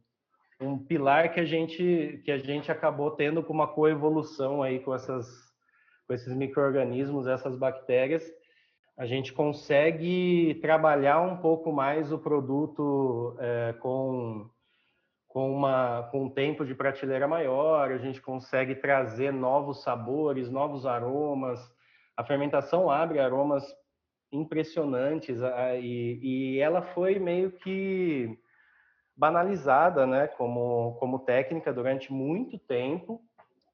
um 0.61 0.79
pilar 0.79 1.33
que 1.33 1.41
a 1.41 1.45
gente 1.45 2.23
que 2.25 2.31
a 2.31 2.39
gente 2.39 2.71
acabou 2.71 3.11
tendo 3.11 3.43
com 3.43 3.53
uma 3.53 3.67
coevolução 3.69 4.63
aí 4.63 4.79
com 4.81 4.95
essas 4.95 5.27
com 6.07 6.15
esses 6.15 6.35
microrganismos, 6.35 7.27
essas 7.27 7.57
bactérias 7.57 8.25
a 8.97 9.07
gente 9.07 9.33
consegue 9.33 10.59
trabalhar 10.61 11.21
um 11.21 11.37
pouco 11.37 11.73
mais 11.73 12.13
o 12.13 12.19
produto 12.19 13.37
é, 13.39 13.75
com, 13.81 14.49
com, 15.27 15.51
uma, 15.53 16.09
com 16.11 16.25
um 16.25 16.31
tempo 16.31 16.67
de 16.67 16.75
prateleira 16.75 17.27
maior, 17.27 17.91
a 17.91 17.99
gente 17.99 18.21
consegue 18.21 18.75
trazer 18.75 19.33
novos 19.33 19.83
sabores, 19.83 20.51
novos 20.51 20.85
aromas. 20.85 21.61
A 22.17 22.25
fermentação 22.25 22.91
abre 22.91 23.19
aromas 23.19 23.65
impressionantes 24.33 25.39
e, 25.81 26.21
e 26.23 26.59
ela 26.61 26.83
foi 26.83 27.19
meio 27.19 27.51
que 27.53 28.39
banalizada 29.17 30.07
né, 30.07 30.27
como, 30.29 30.95
como 30.99 31.19
técnica 31.19 31.73
durante 31.73 32.13
muito 32.13 32.59
tempo, 32.59 33.21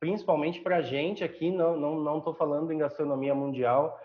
principalmente 0.00 0.60
para 0.60 0.78
a 0.78 0.82
gente 0.82 1.22
aqui, 1.22 1.50
não 1.50 1.74
estou 1.74 2.04
não, 2.04 2.20
não 2.20 2.34
falando 2.34 2.72
em 2.72 2.78
gastronomia 2.78 3.34
mundial, 3.34 3.96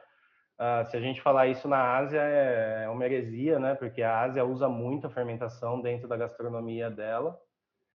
Uh, 0.61 0.85
se 0.91 0.95
a 0.95 0.99
gente 0.99 1.19
falar 1.23 1.47
isso 1.47 1.67
na 1.67 1.97
Ásia 1.97 2.21
é, 2.21 2.83
é 2.83 2.89
uma 2.89 3.03
heresia, 3.03 3.57
né? 3.57 3.73
Porque 3.73 4.03
a 4.03 4.19
Ásia 4.21 4.45
usa 4.45 4.69
muito 4.69 5.07
a 5.07 5.09
fermentação 5.09 5.81
dentro 5.81 6.07
da 6.07 6.15
gastronomia 6.15 6.87
dela. 6.87 7.35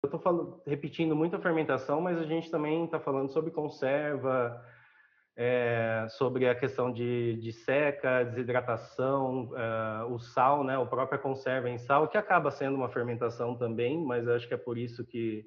Eu 0.03 0.17
estou 0.17 0.65
repetindo 0.67 1.15
muito 1.15 1.37
a 1.37 1.41
fermentação, 1.41 2.01
mas 2.01 2.19
a 2.19 2.25
gente 2.25 2.51
também 2.51 2.85
está 2.85 2.99
falando 2.99 3.31
sobre 3.31 3.53
conserva, 3.53 4.61
é, 5.37 6.09
sobre 6.11 6.49
a 6.49 6.57
questão 6.57 6.93
de, 6.93 7.37
de 7.37 7.53
seca, 7.53 8.25
desidratação, 8.25 9.45
uh, 9.53 10.13
o 10.13 10.19
sal, 10.19 10.65
né? 10.65 10.77
O 10.77 10.89
própria 10.89 11.21
conserva 11.21 11.71
em 11.71 11.79
sal, 11.79 12.09
que 12.09 12.19
acaba 12.19 12.51
sendo 12.51 12.75
uma 12.75 12.89
fermentação 12.89 13.57
também, 13.57 14.05
mas 14.05 14.27
acho 14.27 14.49
que 14.49 14.55
é 14.55 14.59
por 14.59 14.77
isso 14.77 15.07
que, 15.07 15.45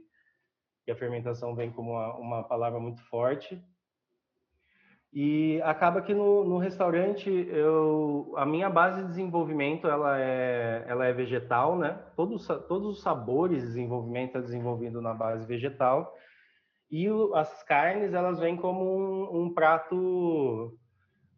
que 0.85 0.91
a 0.91 0.95
fermentação 0.95 1.53
vem 1.53 1.69
como 1.69 1.91
uma, 1.91 2.15
uma 2.15 2.43
palavra 2.43 2.79
muito 2.79 3.01
forte. 3.09 3.61
E 5.11 5.59
acaba 5.63 6.03
que 6.03 6.13
no, 6.13 6.43
no, 6.43 6.57
restaurante 6.59 7.29
eu, 7.49 8.31
a 8.37 8.45
minha 8.45 8.69
base 8.69 9.01
de 9.01 9.07
desenvolvimento 9.07 9.87
ela 9.87 10.19
é, 10.19 10.85
ela 10.87 11.05
é 11.05 11.11
vegetal, 11.11 11.75
né? 11.75 11.99
Todos, 12.15 12.45
todos 12.67 12.97
os 12.97 13.01
sabores 13.01 13.61
de 13.61 13.67
desenvolvimento 13.69 14.37
é 14.37 14.41
desenvolvido 14.41 15.01
na 15.01 15.13
base 15.13 15.47
vegetal. 15.47 16.13
E 16.91 17.09
o, 17.09 17.33
as 17.35 17.63
carnes 17.63 18.13
elas 18.13 18.39
vêm 18.39 18.55
como 18.55 18.83
um, 18.83 19.41
um 19.41 19.53
prato 19.53 20.77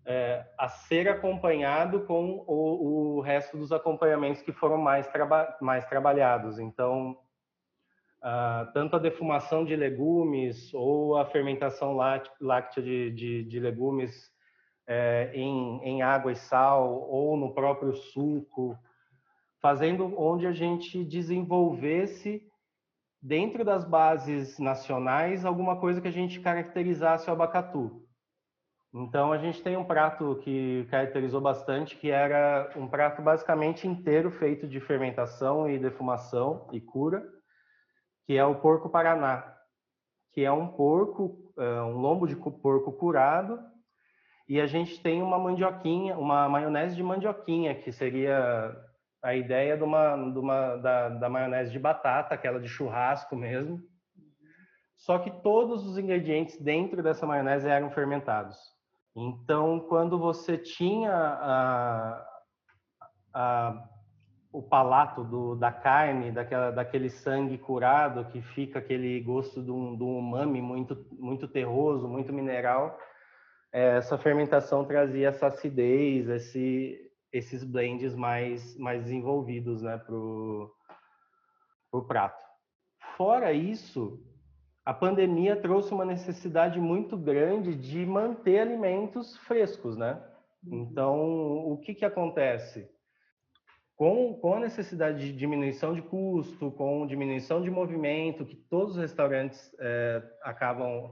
é, 0.06 0.46
a 0.58 0.68
ser 0.68 1.08
acompanhado 1.08 2.01
com 2.01 2.44
o, 2.48 3.18
o, 3.18 3.22
resto 3.22 3.58
dos 3.58 3.72
acompanhamentos 3.72 4.42
que 4.42 4.51
foram 4.51 4.78
mais, 4.78 5.08
traba, 5.08 5.56
mais 5.62 5.86
trabalhados. 5.86 6.60
Então, 6.60 7.18
Uh, 8.22 8.72
tanto 8.72 8.96
a 8.96 9.00
defumação 9.00 9.66
de 9.66 9.75
legumes 9.75 10.72
ou 10.75 11.18
a 11.18 11.25
fermentação 11.25 11.98
láctea 12.40 12.84
de, 12.84 13.10
de, 13.10 13.44
de 13.46 13.60
legumes 13.60 14.32
é, 14.86 15.32
em, 15.34 15.82
em, 15.84 16.01
água 16.04 16.32
e 16.32 16.36
sal 16.36 17.10
ou 17.10 17.36
no 17.36 17.51
próprio 17.51 17.96
suco, 17.96 18.78
fazendo 19.60 20.13
onde 20.20 20.46
a 20.46 20.51
gente 20.51 21.04
desenvolvesse 21.04 22.44
dentro 23.20 23.66
das 23.66 23.84
bases 23.84 24.60
nacionais 24.60 25.44
alguma 25.44 25.80
coisa 25.80 26.00
que 26.00 26.08
a 26.08 26.13
gente 26.13 26.40
caracterizasse 26.42 27.28
o 27.28 27.34
abacatu. 27.34 28.06
Então 28.94 29.32
a 29.32 29.40
gente 29.40 29.63
tem 29.63 29.75
um 29.75 29.86
prato 29.86 30.40
que 30.44 30.86
caracterizou 30.92 31.42
bastante, 31.42 31.98
que 31.98 32.12
era 32.12 32.72
um 32.75 32.88
prato 32.88 33.20
basicamente 33.22 33.88
inteiro 33.88 34.30
feito 34.30 34.68
de 34.68 34.80
fermentação 34.80 35.68
e 35.68 35.80
defumação 35.80 36.68
e 36.72 36.80
cura 36.80 37.40
que 38.32 38.38
é 38.38 38.46
o 38.46 38.56
porco 38.56 38.88
paraná, 38.88 39.58
que 40.32 40.46
é 40.46 40.50
um 40.50 40.66
porco, 40.66 41.54
é, 41.60 41.82
um 41.82 41.98
lombo 41.98 42.26
de 42.26 42.34
porco 42.38 42.94
curado, 42.94 43.60
e 44.48 44.62
a 44.62 44.66
gente 44.66 45.04
tem 45.04 45.22
uma 45.22 45.38
mandioquinha, 45.38 46.18
uma 46.18 46.48
maionese 46.48 46.96
de 46.96 47.04
mandioquinha, 47.04 47.76
que 47.76 47.92
seria 47.92 48.74
a 49.22 49.36
ideia 49.36 49.76
de 49.76 49.84
uma, 49.84 50.16
de 50.16 50.40
uma 50.40 50.78
da, 50.78 51.10
da 51.10 51.30
maionese 51.30 51.74
de 51.74 51.78
batata, 51.80 52.34
aquela 52.34 52.62
de 52.62 52.70
churrasco 52.70 53.36
mesmo. 53.36 53.82
Só 54.96 55.20
que 55.20 55.30
todos 55.44 55.86
os 55.86 55.98
ingredientes 55.98 56.58
dentro 56.58 57.04
dessa 57.04 57.28
maionese 57.28 57.68
eram 57.68 57.92
fermentados. 57.92 58.58
Então, 59.14 59.78
quando 59.90 60.18
você 60.18 60.58
tinha 60.58 61.12
a, 61.14 62.26
a 63.34 63.90
o 64.51 64.62
palato 64.62 65.24
do, 65.24 65.55
da 65.55 65.72
carne, 65.72 66.31
daquela, 66.31 66.72
daquele 66.72 67.10
sangue 67.10 67.58
curado 67.58 68.25
que 68.25 68.41
fica 68.41 68.79
aquele 68.79 69.20
gosto 69.22 69.62
do, 69.62 69.96
do 69.96 70.05
umami 70.05 70.62
muito, 70.62 71.05
muito 71.12 71.48
terroso, 71.48 72.08
muito 72.08 72.34
mineral. 72.34 73.00
É, 73.72 73.98
essa 73.98 74.17
fermentação 74.17 74.84
trazia 74.84 75.29
essa 75.29 75.48
acidez, 75.48 76.27
esse, 76.27 77.00
esses 77.31 77.63
blends 77.63 78.13
mais, 78.13 78.77
mais 78.77 79.03
desenvolvidos 79.03 79.81
né, 79.81 79.98
para 79.98 80.15
o 80.15 80.72
prato. 82.05 82.43
Fora 83.15 83.53
isso, 83.53 84.22
a 84.86 84.93
pandemia 84.93 85.55
trouxe 85.55 85.93
uma 85.93 86.03
necessidade 86.03 86.79
muito 86.79 87.17
grande 87.17 87.74
de 87.74 88.05
manter 88.05 88.60
alimentos 88.60 89.38
frescos, 89.38 89.96
né? 89.96 90.22
Uhum. 90.65 90.81
Então, 90.81 91.72
o 91.72 91.77
que, 91.77 91.96
que 91.96 92.03
acontece? 92.03 92.89
Com, 94.01 94.34
com 94.34 94.55
a 94.55 94.60
necessidade 94.60 95.20
de 95.20 95.31
diminuição 95.31 95.93
de 95.93 96.01
custo, 96.01 96.72
com 96.72 97.05
diminuição 97.05 97.62
de 97.62 97.70
movimento 97.70 98.43
que 98.43 98.55
todos 98.55 98.96
os 98.96 99.00
restaurantes 99.00 99.72
é, 99.77 100.24
acabam 100.41 101.12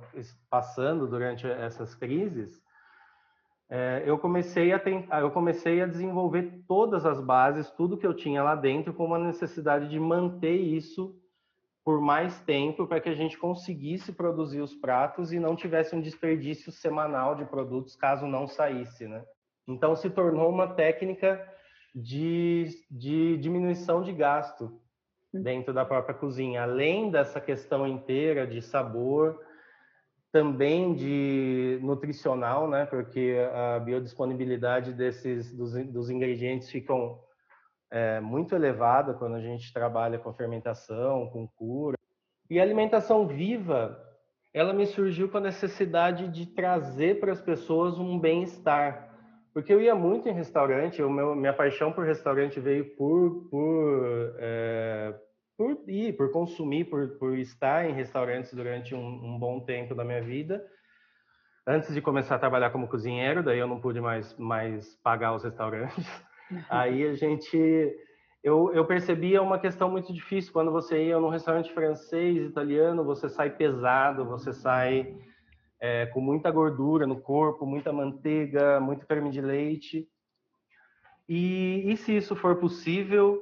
passando 0.50 1.08
durante 1.08 1.46
essas 1.46 1.93
crises, 1.93 2.60
é, 3.69 4.01
eu 4.08 4.17
comecei 4.17 4.74
a 4.74 4.79
tentar, 4.79 5.19
eu 5.22 5.29
comecei 5.29 5.84
a 5.84 5.86
desenvolver 5.86 6.63
todas 6.67 7.05
as 7.05 7.22
bases, 7.22 7.69
tudo 7.69 7.96
que 7.96 8.08
eu 8.08 8.15
tinha 8.15 8.41
lá 8.41 8.55
dentro, 8.55 8.91
com 8.91 9.05
uma 9.05 9.19
necessidade 9.19 9.88
de 9.88 10.00
manter 10.00 10.55
isso 10.55 11.15
por 11.86 12.01
mais 12.01 12.39
tempo 12.39 12.88
para 12.88 13.00
que 13.00 13.10
a 13.10 13.15
gente 13.15 13.38
conseguisse 13.38 14.12
produzir 14.13 14.62
os 14.62 14.74
pratos 14.74 15.31
e 15.31 15.39
não 15.39 15.55
tivesse 15.55 15.96
um 15.96 16.01
desperdício 16.01 16.72
semanal 16.72 17.36
de 17.36 17.46
produtos 17.46 17.96
caso 17.96 18.25
não 18.25 18.48
saísse, 18.48 19.08
né? 19.08 19.24
Então 19.67 19.96
se 19.96 20.10
tornou 20.10 20.50
uma 20.50 20.74
técnica 20.74 21.39
de, 22.01 22.65
de 22.89 23.38
diminuição 23.38 24.01
de 24.01 24.12
gasto 24.13 24.79
hum. 25.34 25.41
dentro 25.41 25.74
da 25.74 25.86
própria 25.86 26.15
cozinha, 26.15 26.63
além 26.63 27.12
dessa 27.12 27.39
questão 27.41 27.88
inteira 27.88 28.48
de 28.48 28.62
sabor, 28.62 29.39
também 30.32 30.94
de 30.94 31.79
nutricional, 31.82 32.70
né? 32.70 32.86
Porque 32.86 33.38
a 33.53 33.79
biodisponibilidade 33.79 34.94
desses 34.94 35.51
dos, 35.56 35.74
dos 35.88 36.10
ingredientes 36.10 36.70
ficam 36.70 37.20
é, 37.91 38.20
muito 38.20 38.53
elevada 38.53 39.13
quando 39.13 39.36
a 39.36 39.41
gente 39.41 39.74
trabalha 39.74 40.20
com 40.20 40.34
fermentação, 40.34 41.27
com 41.29 41.48
cura. 41.48 41.98
E 42.50 42.60
a 42.60 42.63
alimentação 42.63 43.27
viva, 43.27 44.00
ela 44.53 44.74
me 44.74 44.86
surgiu 44.86 45.29
com 45.29 45.38
a 45.38 45.41
necessidade 45.41 46.27
de 46.27 46.46
trazer 46.46 47.20
para 47.20 47.32
as 47.32 47.41
pessoas 47.41 47.98
um 47.98 48.20
bem-estar. 48.20 49.09
Porque 49.53 49.74
eu 49.74 49.82
ia 49.82 49.96
muito 49.96 50.29
em 50.29 50.34
restaurante, 50.34 51.01
o 51.01 51.10
meu, 51.10 51.36
minha 51.36 51.53
paixão 51.53 51.91
por 51.91 52.06
restaurante 52.06 52.60
veio 52.60 52.96
por, 52.96 53.50
por, 53.50 54.36
é, 54.38 55.15
por 55.58 55.77
ir, 55.88 56.15
por 56.15 56.32
consumir, 56.32 56.86
por, 56.86 57.18
por 57.18 57.38
estar 57.38 57.89
em 57.89 57.94
restaurantes 57.94 58.53
durante 58.53 58.94
um, 58.94 59.06
um 59.06 59.39
bom 59.39 59.60
tempo 59.60 59.96
da 59.96 60.03
minha 60.03 60.22
vida 60.22 60.63
antes 61.70 61.94
de 61.94 62.01
começar 62.01 62.36
a 62.36 62.39
trabalhar 62.39 62.72
como 62.72 62.88
cozinheiro, 62.88 63.44
daí 63.44 63.60
eu 63.60 63.68
não 63.68 63.79
pude 63.79 64.01
mais, 64.01 64.36
mais 64.39 64.96
pagar 65.03 65.36
os 65.36 65.44
restaurantes. 65.44 66.03
Aí 66.68 67.06
a 67.08 67.13
gente, 67.13 67.96
eu, 68.44 68.74
eu 68.74 68.86
percebia 68.86 69.39
uma 69.39 69.60
questão 69.60 69.88
muito 69.88 70.12
difícil 70.12 70.51
quando 70.51 70.72
você 70.72 71.06
ia 71.06 71.20
num 71.20 71.29
restaurante 71.29 71.72
francês, 71.72 72.44
italiano, 72.44 73.06
você 73.06 73.29
sai 73.29 73.51
pesado, 73.51 74.25
você 74.25 74.51
sai 74.51 75.15
é, 75.79 76.05
com 76.07 76.19
muita 76.19 76.51
gordura 76.51 77.07
no 77.07 77.21
corpo, 77.21 77.65
muita 77.65 77.93
manteiga, 77.93 78.79
muito 78.79 79.05
creme 79.05 79.29
de 79.29 79.41
leite. 79.41 80.07
E, 81.27 81.91
e 81.91 81.98
se 81.98 82.15
isso 82.17 82.36
for 82.36 82.57
possível, 82.57 83.41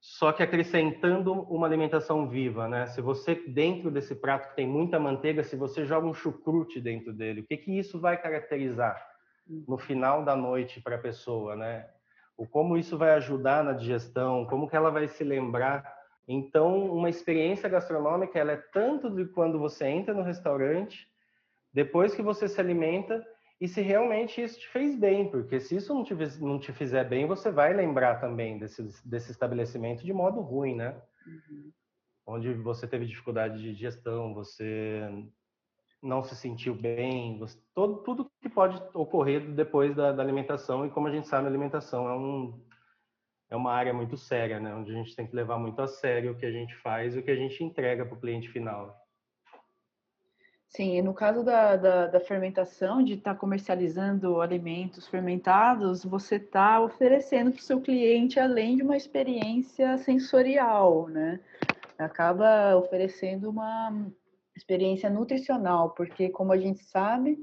só 0.00 0.32
que 0.32 0.42
acrescentando 0.42 1.32
uma 1.32 1.66
alimentação 1.66 2.26
viva, 2.26 2.66
né? 2.66 2.86
Se 2.86 3.02
você 3.02 3.34
dentro 3.34 3.90
desse 3.90 4.14
prato 4.14 4.48
que 4.48 4.56
tem 4.56 4.66
muita 4.66 4.98
manteiga, 4.98 5.44
se 5.44 5.54
você 5.54 5.84
joga 5.84 6.06
um 6.06 6.14
chucrute 6.14 6.80
dentro 6.80 7.12
dele, 7.12 7.42
o 7.42 7.46
que 7.46 7.58
que 7.58 7.78
isso 7.78 8.00
vai 8.00 8.16
caracterizar 8.16 8.96
no 9.46 9.76
final 9.76 10.24
da 10.24 10.34
noite 10.34 10.80
para 10.80 10.96
a 10.96 11.00
pessoa, 11.00 11.54
né? 11.54 11.86
O 12.36 12.46
como 12.46 12.78
isso 12.78 12.96
vai 12.96 13.10
ajudar 13.10 13.62
na 13.62 13.74
digestão, 13.74 14.46
como 14.46 14.66
que 14.68 14.74
ela 14.74 14.90
vai 14.90 15.06
se 15.06 15.22
lembrar. 15.22 15.84
Então, 16.26 16.90
uma 16.90 17.10
experiência 17.10 17.68
gastronômica, 17.68 18.38
ela 18.38 18.52
é 18.52 18.56
tanto 18.56 19.10
de 19.10 19.26
quando 19.26 19.58
você 19.58 19.84
entra 19.86 20.14
no 20.14 20.22
restaurante, 20.22 21.09
depois 21.72 22.14
que 22.14 22.22
você 22.22 22.48
se 22.48 22.60
alimenta 22.60 23.24
e 23.60 23.68
se 23.68 23.80
realmente 23.82 24.42
isso 24.42 24.58
te 24.58 24.68
fez 24.68 24.96
bem, 24.96 25.30
porque 25.30 25.60
se 25.60 25.76
isso 25.76 25.92
não 25.92 26.02
te, 26.02 26.14
não 26.40 26.58
te 26.58 26.72
fizer 26.72 27.04
bem, 27.08 27.26
você 27.26 27.50
vai 27.50 27.74
lembrar 27.74 28.18
também 28.18 28.58
desse, 28.58 28.82
desse 29.06 29.30
estabelecimento 29.30 30.04
de 30.04 30.12
modo 30.12 30.40
ruim, 30.40 30.74
né? 30.74 31.00
Uhum. 31.26 31.70
Onde 32.26 32.54
você 32.54 32.86
teve 32.86 33.04
dificuldade 33.04 33.58
de 33.58 33.74
digestão, 33.74 34.32
você 34.32 35.06
não 36.02 36.22
se 36.22 36.34
sentiu 36.34 36.74
bem, 36.74 37.38
você, 37.38 37.58
todo, 37.74 37.98
tudo 37.98 38.30
que 38.40 38.48
pode 38.48 38.82
ocorrer 38.94 39.52
depois 39.52 39.94
da, 39.94 40.12
da, 40.12 40.22
alimentação, 40.22 40.86
e 40.86 40.90
como 40.90 41.08
a 41.08 41.10
gente 41.10 41.28
sabe, 41.28 41.44
a 41.44 41.50
alimentação 41.50 42.08
é, 42.08 42.16
um, 42.16 42.66
é 43.50 43.56
uma 43.56 43.72
área 43.72 43.92
muito 43.92 44.16
séria, 44.16 44.58
né? 44.58 44.74
Onde 44.74 44.90
a 44.90 44.94
gente 44.94 45.14
tem 45.14 45.26
que 45.26 45.36
levar 45.36 45.58
muito 45.58 45.80
a 45.82 45.86
sério 45.86 46.32
o 46.32 46.36
que 46.36 46.46
a 46.46 46.52
gente 46.52 46.74
faz 46.76 47.14
e 47.14 47.18
o 47.18 47.22
que 47.22 47.30
a 47.30 47.36
gente 47.36 47.62
entrega 47.62 48.06
para 48.06 48.16
o 48.16 48.20
cliente 48.20 48.48
final. 48.48 48.96
Sim, 50.70 50.96
e 50.96 51.02
no 51.02 51.12
caso 51.12 51.42
da, 51.42 51.74
da, 51.74 52.06
da 52.06 52.20
fermentação, 52.20 53.02
de 53.02 53.14
estar 53.14 53.34
tá 53.34 53.40
comercializando 53.40 54.40
alimentos 54.40 55.08
fermentados, 55.08 56.04
você 56.04 56.36
está 56.36 56.80
oferecendo 56.80 57.50
para 57.50 57.58
o 57.58 57.62
seu 57.62 57.80
cliente 57.80 58.38
além 58.38 58.76
de 58.76 58.84
uma 58.84 58.96
experiência 58.96 59.98
sensorial, 59.98 61.08
né? 61.08 61.40
Acaba 61.98 62.76
oferecendo 62.76 63.50
uma 63.50 64.12
experiência 64.56 65.10
nutricional, 65.10 65.90
porque, 65.90 66.28
como 66.28 66.52
a 66.52 66.56
gente 66.56 66.84
sabe, 66.84 67.36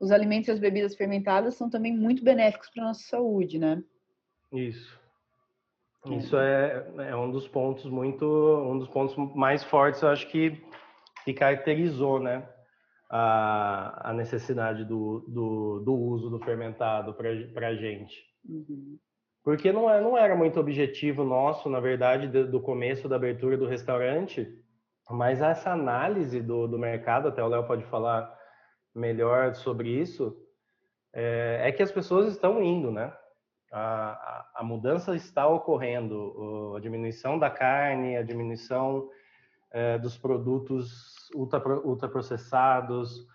os 0.00 0.10
alimentos 0.10 0.48
e 0.48 0.50
as 0.50 0.58
bebidas 0.58 0.96
fermentadas 0.96 1.54
são 1.54 1.70
também 1.70 1.96
muito 1.96 2.24
benéficos 2.24 2.68
para 2.68 2.82
a 2.82 2.86
nossa 2.88 3.04
saúde, 3.04 3.60
né? 3.60 3.80
Isso. 4.52 5.00
Isso 6.06 6.36
é, 6.36 6.84
é 7.10 7.14
um 7.14 7.30
dos 7.30 7.46
pontos 7.46 7.84
muito, 7.84 8.26
um 8.26 8.76
dos 8.76 8.88
pontos 8.88 9.16
mais 9.36 9.62
fortes, 9.62 10.02
eu 10.02 10.08
acho 10.08 10.28
que, 10.28 10.60
que 11.24 11.32
caracterizou, 11.32 12.18
né? 12.18 12.44
A, 13.14 14.08
a 14.08 14.12
necessidade 14.14 14.86
do, 14.86 15.22
do, 15.28 15.80
do, 15.80 15.94
uso 15.94 16.30
do 16.30 16.40
fermentado 16.40 17.12
para 17.12 17.68
a 17.68 17.74
gente. 17.74 18.16
Uhum. 18.48 18.98
Porque 19.44 19.70
não, 19.70 19.90
é, 19.90 20.00
não 20.00 20.16
era 20.16 20.34
muito 20.34 20.58
objetivo 20.58 21.22
nosso, 21.22 21.68
na 21.68 21.78
verdade, 21.78 22.26
do, 22.26 22.50
do 22.50 22.60
começo 22.62 23.10
da 23.10 23.16
abertura 23.16 23.58
do 23.58 23.66
restaurante, 23.66 24.48
mas 25.10 25.42
essa 25.42 25.72
análise 25.72 26.40
do, 26.40 26.66
do 26.66 26.78
mercado, 26.78 27.28
até 27.28 27.44
o 27.44 27.48
Léo 27.48 27.66
pode 27.66 27.84
falar 27.84 28.34
melhor 28.94 29.54
sobre 29.56 29.90
isso, 29.90 30.34
é, 31.12 31.68
é, 31.68 31.72
que 31.72 31.82
as 31.82 31.92
pessoas 31.92 32.32
estão 32.32 32.62
indo, 32.62 32.90
né? 32.90 33.12
A, 33.70 34.12
a, 34.12 34.50
a 34.56 34.64
mudança 34.64 35.14
está 35.14 35.46
ocorrendo, 35.46 36.74
a 36.76 36.80
diminuição 36.80 37.38
da 37.38 37.50
carne, 37.50 38.16
a 38.16 38.22
diminuição 38.22 39.10
é, 39.72 39.98
dos 39.98 40.16
produtos 40.18 41.30
ultra, 41.34 41.60
ultraprocessados, 41.80 43.26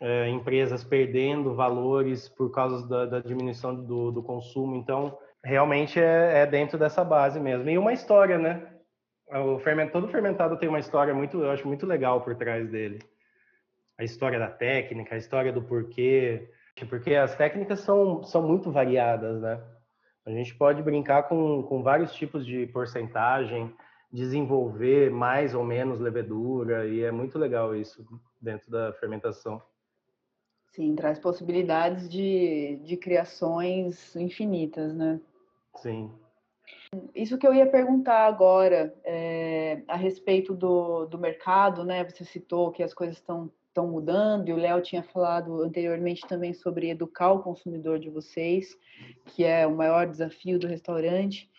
é, 0.00 0.28
empresas 0.28 0.84
perdendo 0.84 1.54
valores 1.54 2.28
por 2.28 2.50
causa 2.50 2.86
da, 2.88 3.06
da 3.06 3.20
diminuição 3.20 3.74
do, 3.74 4.10
do, 4.10 4.22
consumo. 4.22 4.76
Então, 4.76 5.16
realmente 5.42 6.00
é, 6.00 6.42
é, 6.42 6.46
dentro 6.46 6.78
dessa 6.78 7.04
base 7.04 7.40
mesmo. 7.40 7.68
E 7.68 7.78
uma 7.78 7.92
história, 7.92 8.38
né? 8.38 8.70
O 9.30 9.58
ferment, 9.58 9.88
todo 9.88 10.08
fermentado 10.08 10.58
tem 10.58 10.68
uma 10.68 10.78
história 10.78 11.14
muito, 11.14 11.42
eu 11.42 11.50
acho 11.50 11.66
muito 11.66 11.86
legal 11.86 12.20
por 12.20 12.36
trás 12.36 12.68
dele. 12.70 12.98
A 13.98 14.04
história 14.04 14.38
da 14.38 14.48
técnica, 14.48 15.14
a 15.14 15.18
história 15.18 15.52
do 15.52 15.62
porquê, 15.62 16.50
porque 16.88 17.14
as 17.14 17.34
técnicas 17.34 17.80
são, 17.80 18.22
são 18.22 18.46
muito 18.46 18.70
variadas, 18.70 19.40
né? 19.40 19.62
A 20.26 20.30
gente 20.30 20.54
pode 20.54 20.82
brincar 20.82 21.24
com, 21.24 21.62
com 21.62 21.82
vários 21.82 22.14
tipos 22.14 22.44
de 22.46 22.66
porcentagem, 22.68 23.72
desenvolver 24.14 25.10
mais 25.10 25.56
ou 25.56 25.64
menos 25.64 25.98
levedura 25.98 26.86
e 26.86 27.02
é 27.02 27.10
muito 27.10 27.36
legal 27.36 27.74
isso 27.74 28.06
dentro 28.40 28.70
da 28.70 28.92
fermentação. 28.92 29.60
Sim, 30.68 30.94
traz 30.94 31.18
possibilidades 31.18 32.08
de, 32.08 32.76
de 32.84 32.96
criações 32.96 34.14
infinitas, 34.14 34.94
né? 34.94 35.20
Sim. 35.76 36.12
Isso 37.12 37.36
que 37.36 37.46
eu 37.46 37.52
ia 37.52 37.66
perguntar 37.66 38.26
agora 38.26 38.94
é, 39.04 39.82
a 39.88 39.96
respeito 39.96 40.54
do, 40.54 41.06
do 41.06 41.18
mercado, 41.18 41.84
né? 41.84 42.04
Você 42.04 42.24
citou 42.24 42.70
que 42.70 42.84
as 42.84 42.94
coisas 42.94 43.16
estão 43.16 43.50
estão 43.74 43.88
mudando, 43.88 44.48
e 44.48 44.52
o 44.52 44.56
Léo 44.56 44.80
tinha 44.80 45.02
falado 45.02 45.60
anteriormente 45.60 46.24
também 46.28 46.54
sobre 46.54 46.90
educar 46.90 47.32
o 47.32 47.42
consumidor 47.42 47.98
de 47.98 48.08
vocês, 48.08 48.78
que 49.26 49.42
é 49.42 49.66
o 49.66 49.74
maior 49.74 50.06
desafio 50.06 50.60
do 50.60 50.68
restaurante. 50.68 51.50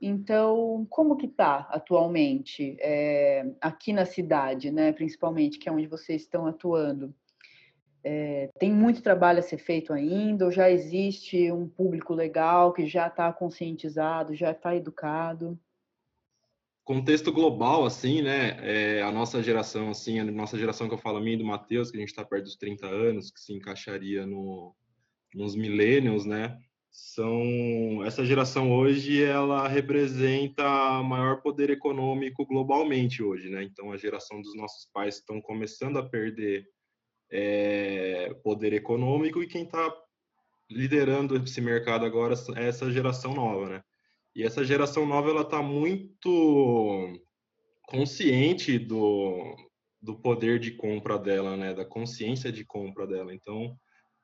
Então, 0.00 0.86
como 0.88 1.16
que 1.16 1.26
está 1.26 1.68
atualmente 1.70 2.76
é, 2.80 3.46
aqui 3.60 3.92
na 3.92 4.06
cidade, 4.06 4.70
né, 4.70 4.92
principalmente, 4.92 5.58
que 5.58 5.68
é 5.68 5.72
onde 5.72 5.86
vocês 5.86 6.22
estão 6.22 6.46
atuando? 6.46 7.14
É, 8.02 8.48
tem 8.58 8.72
muito 8.72 9.02
trabalho 9.02 9.40
a 9.40 9.42
ser 9.42 9.58
feito 9.58 9.92
ainda, 9.92 10.46
ou 10.46 10.50
já 10.50 10.70
existe 10.70 11.52
um 11.52 11.68
público 11.68 12.14
legal 12.14 12.72
que 12.72 12.86
já 12.86 13.08
está 13.08 13.30
conscientizado, 13.30 14.34
já 14.34 14.52
está 14.52 14.74
educado? 14.74 15.58
Contexto 16.82 17.30
global, 17.30 17.84
assim, 17.84 18.22
né? 18.22 18.56
É, 18.62 19.02
a 19.02 19.12
nossa 19.12 19.42
geração, 19.42 19.90
assim, 19.90 20.18
a 20.18 20.24
nossa 20.24 20.58
geração 20.58 20.88
que 20.88 20.94
eu 20.94 20.98
falo 20.98 21.18
a 21.18 21.20
mim 21.20 21.32
e 21.32 21.36
do 21.36 21.44
Matheus, 21.44 21.90
que 21.90 21.98
a 21.98 22.00
gente 22.00 22.08
está 22.08 22.24
perto 22.24 22.44
dos 22.44 22.56
30 22.56 22.86
anos, 22.86 23.30
que 23.30 23.38
se 23.38 23.52
encaixaria 23.52 24.26
no, 24.26 24.74
nos 25.34 25.54
millennials, 25.54 26.24
né? 26.24 26.58
São 26.90 28.04
essa 28.04 28.24
geração 28.24 28.72
hoje 28.72 29.22
ela 29.22 29.68
representa 29.68 30.64
maior 31.02 31.40
poder 31.40 31.70
econômico 31.70 32.44
globalmente 32.44 33.22
hoje, 33.22 33.48
né? 33.48 33.62
Então 33.62 33.92
a 33.92 33.96
geração 33.96 34.42
dos 34.42 34.56
nossos 34.56 34.88
pais 34.92 35.16
estão 35.16 35.40
começando 35.40 35.98
a 35.98 36.08
perder 36.08 36.66
é, 37.30 38.34
poder 38.42 38.72
econômico 38.72 39.40
e 39.40 39.46
quem 39.46 39.62
está 39.62 39.94
liderando 40.68 41.36
esse 41.36 41.60
mercado 41.60 42.04
agora 42.04 42.34
é 42.56 42.66
essa 42.66 42.90
geração 42.90 43.34
nova, 43.34 43.68
né? 43.68 43.82
E 44.34 44.42
essa 44.42 44.64
geração 44.64 45.06
nova 45.06 45.30
ela 45.30 45.42
está 45.42 45.62
muito 45.62 47.20
consciente 47.86 48.78
do, 48.78 49.56
do 50.00 50.16
poder 50.16 50.58
de 50.58 50.72
compra 50.72 51.18
dela, 51.18 51.56
né? 51.56 51.72
Da 51.72 51.84
consciência 51.84 52.50
de 52.50 52.64
compra 52.64 53.06
dela. 53.06 53.32
Então 53.32 53.76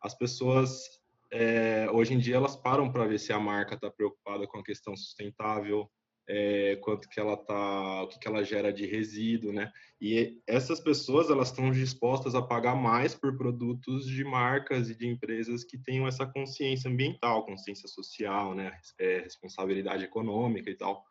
as 0.02 0.16
pessoas 0.16 0.82
é, 1.32 1.88
hoje 1.90 2.14
em 2.14 2.18
dia 2.18 2.36
elas 2.36 2.56
param 2.56 2.90
para 2.90 3.06
ver 3.06 3.18
se 3.18 3.32
a 3.32 3.38
marca 3.38 3.74
está 3.74 3.90
preocupada 3.90 4.46
com 4.46 4.58
a 4.58 4.64
questão 4.64 4.96
sustentável, 4.96 5.90
é, 6.28 6.76
quanto 6.76 7.08
que 7.08 7.20
ela 7.20 7.36
tá, 7.36 8.02
o 8.02 8.08
que, 8.08 8.18
que 8.18 8.26
ela 8.26 8.42
gera 8.42 8.72
de 8.72 8.84
resíduo, 8.84 9.52
né? 9.52 9.72
E 10.00 10.40
essas 10.46 10.80
pessoas 10.80 11.30
elas 11.30 11.48
estão 11.48 11.70
dispostas 11.70 12.34
a 12.34 12.42
pagar 12.42 12.74
mais 12.74 13.14
por 13.14 13.36
produtos 13.36 14.06
de 14.06 14.24
marcas 14.24 14.90
e 14.90 14.96
de 14.96 15.06
empresas 15.06 15.62
que 15.62 15.78
tenham 15.78 16.06
essa 16.06 16.26
consciência 16.26 16.90
ambiental, 16.90 17.46
consciência 17.46 17.88
social, 17.88 18.54
né? 18.54 18.76
É, 18.98 19.20
responsabilidade 19.20 20.04
econômica 20.04 20.68
e 20.68 20.74
tal. 20.74 21.04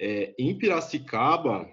É, 0.00 0.34
em 0.38 0.56
Piracicaba, 0.56 1.68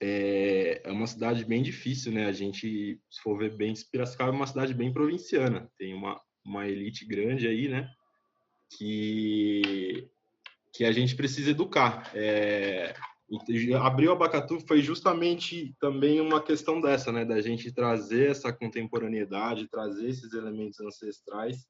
é, 0.00 0.82
é 0.84 0.92
uma 0.92 1.06
cidade 1.06 1.46
bem 1.46 1.62
difícil, 1.62 2.12
né? 2.12 2.26
A 2.26 2.32
gente, 2.32 3.00
se 3.10 3.22
for 3.22 3.38
ver 3.38 3.56
bem, 3.56 3.72
Piracicaba 3.90 4.30
é 4.30 4.34
uma 4.34 4.46
cidade 4.46 4.74
bem 4.74 4.92
provinciana. 4.92 5.70
Tem 5.78 5.94
uma, 5.94 6.20
uma 6.44 6.68
elite 6.68 7.04
grande 7.04 7.46
aí, 7.46 7.68
né? 7.68 7.90
Que, 8.76 10.08
que 10.72 10.84
a 10.84 10.92
gente 10.92 11.16
precisa 11.16 11.50
educar. 11.50 12.10
É, 12.14 12.94
abrir 13.80 14.08
o 14.08 14.12
Abacatu 14.12 14.60
foi 14.60 14.80
justamente 14.82 15.74
também 15.80 16.20
uma 16.20 16.42
questão 16.42 16.80
dessa, 16.80 17.10
né? 17.10 17.24
Da 17.24 17.40
gente 17.40 17.72
trazer 17.72 18.30
essa 18.30 18.52
contemporaneidade, 18.52 19.68
trazer 19.68 20.08
esses 20.08 20.32
elementos 20.32 20.80
ancestrais 20.80 21.66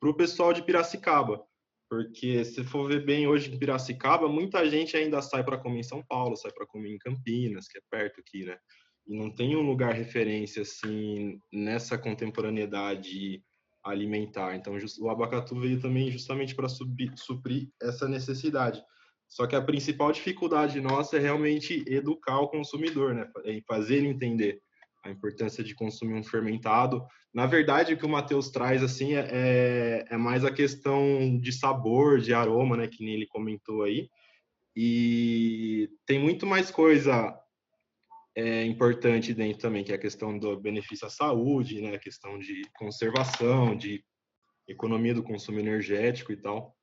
para 0.00 0.10
o 0.10 0.16
pessoal 0.16 0.52
de 0.52 0.62
Piracicaba. 0.62 1.42
Porque 1.88 2.44
se 2.44 2.64
for 2.64 2.88
ver 2.88 3.04
bem 3.04 3.28
hoje 3.28 3.52
em 3.52 3.58
Piracicaba, 3.58 4.28
muita 4.28 4.68
gente 4.68 4.96
ainda 4.96 5.22
sai 5.22 5.44
para 5.44 5.58
comer 5.58 5.80
em 5.80 5.84
São 5.84 6.02
Paulo, 6.02 6.36
sai 6.36 6.50
para 6.50 6.66
comer 6.66 6.90
em 6.90 6.98
Campinas, 6.98 7.68
que 7.68 7.78
é 7.78 7.80
perto 7.88 8.20
aqui, 8.20 8.44
né? 8.44 8.58
E 9.06 9.16
não 9.16 9.30
tem 9.30 9.54
um 9.54 9.62
lugar 9.62 9.94
referência 9.94 10.62
assim 10.62 11.38
nessa 11.52 11.96
contemporaneidade 11.96 13.40
alimentar. 13.90 14.56
Então 14.56 14.76
o 15.00 15.10
abacatu 15.10 15.58
veio 15.58 15.80
também 15.80 16.10
justamente 16.10 16.54
para 16.54 16.68
suprir 16.68 17.68
essa 17.80 18.08
necessidade. 18.08 18.82
Só 19.28 19.46
que 19.46 19.56
a 19.56 19.62
principal 19.62 20.12
dificuldade 20.12 20.80
nossa 20.80 21.16
é 21.16 21.20
realmente 21.20 21.84
educar 21.86 22.40
o 22.40 22.48
consumidor, 22.48 23.14
né? 23.14 23.28
E 23.44 23.62
fazer 23.66 23.96
ele 23.96 24.08
entender 24.08 24.60
a 25.04 25.10
importância 25.10 25.62
de 25.62 25.74
consumir 25.74 26.14
um 26.14 26.24
fermentado. 26.24 27.04
Na 27.32 27.46
verdade, 27.46 27.94
o 27.94 27.96
que 27.96 28.06
o 28.06 28.08
Matheus 28.08 28.50
traz 28.50 28.82
assim 28.82 29.14
é, 29.14 29.28
é, 29.30 30.04
é 30.10 30.16
mais 30.16 30.44
a 30.44 30.50
questão 30.50 31.38
de 31.38 31.52
sabor, 31.52 32.18
de 32.18 32.32
aroma, 32.32 32.76
né, 32.76 32.88
que 32.88 33.04
nem 33.04 33.14
ele 33.14 33.26
comentou 33.26 33.82
aí. 33.82 34.08
E 34.74 35.88
tem 36.04 36.18
muito 36.18 36.46
mais 36.46 36.70
coisa 36.70 37.34
é, 38.36 38.64
importante 38.64 39.32
dentro 39.32 39.62
também, 39.62 39.82
que 39.82 39.92
é 39.92 39.94
a 39.94 39.98
questão 39.98 40.38
do 40.38 40.60
benefício 40.60 41.06
à 41.06 41.10
saúde, 41.10 41.80
né, 41.80 41.94
a 41.94 41.98
questão 41.98 42.38
de 42.38 42.62
conservação, 42.76 43.74
de 43.74 44.04
economia 44.68 45.14
do 45.14 45.22
consumo 45.22 45.58
energético 45.58 46.32
e 46.32 46.36
tal. 46.36 46.76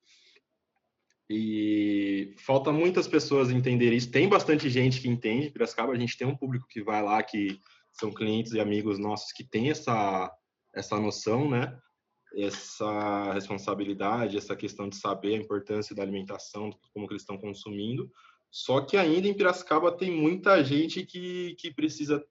E 1.30 2.34
falta 2.40 2.72
muitas 2.72 3.08
pessoas 3.08 3.52
entenderem 3.52 3.98
isso. 3.98 4.12
Tem 4.12 4.28
bastante 4.28 4.68
gente 4.70 5.00
que 5.00 5.08
entende 5.08 5.52
Piracicaba, 5.52 5.94
a 5.94 6.00
gente 6.00 6.18
tem 6.18 6.28
um 6.28 6.36
público 6.36 6.68
que 6.68 6.84
vai 6.84 7.04
lá 7.04 7.22
que 7.22 7.60
são 7.94 8.12
clientes 8.12 8.54
e 8.54 8.60
amigos 8.60 8.98
nossos 8.98 9.32
que 9.32 9.44
têm 9.44 9.70
essa, 9.70 10.32
essa 10.76 11.00
noção, 11.00 11.50
né? 11.50 11.78
Essa 12.36 13.34
responsabilidade, 13.34 14.38
essa 14.38 14.56
questão 14.56 14.90
de 14.90 14.96
saber 14.96 15.36
a 15.36 15.38
importância 15.38 15.96
da 15.96 16.02
alimentação, 16.02 16.72
como 16.92 17.08
que 17.08 17.14
eles 17.14 17.22
estão 17.22 17.38
consumindo. 17.38 18.10
Só 18.54 18.82
que 18.82 18.96
ainda 18.96 19.28
em 19.28 19.34
Piracicaba 19.34 19.92
tem 19.92 20.12
muita 20.12 20.64
gente 20.64 21.04
que, 21.04 21.56
que 21.58 21.74
precisa 21.74 22.24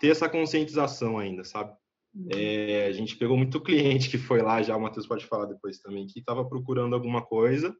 ter 0.00 0.08
essa 0.08 0.28
conscientização 0.28 1.16
ainda, 1.16 1.44
sabe? 1.44 1.72
Uhum. 2.12 2.26
É, 2.32 2.86
a 2.86 2.92
gente 2.92 3.16
pegou 3.16 3.36
muito 3.36 3.60
cliente 3.62 4.10
que 4.10 4.18
foi 4.18 4.42
lá 4.42 4.60
já, 4.60 4.76
o 4.76 4.80
Matheus 4.80 5.06
pode 5.06 5.24
falar 5.26 5.46
depois 5.46 5.78
também, 5.78 6.08
que 6.08 6.18
estava 6.18 6.44
procurando 6.44 6.92
alguma 6.92 7.24
coisa 7.24 7.72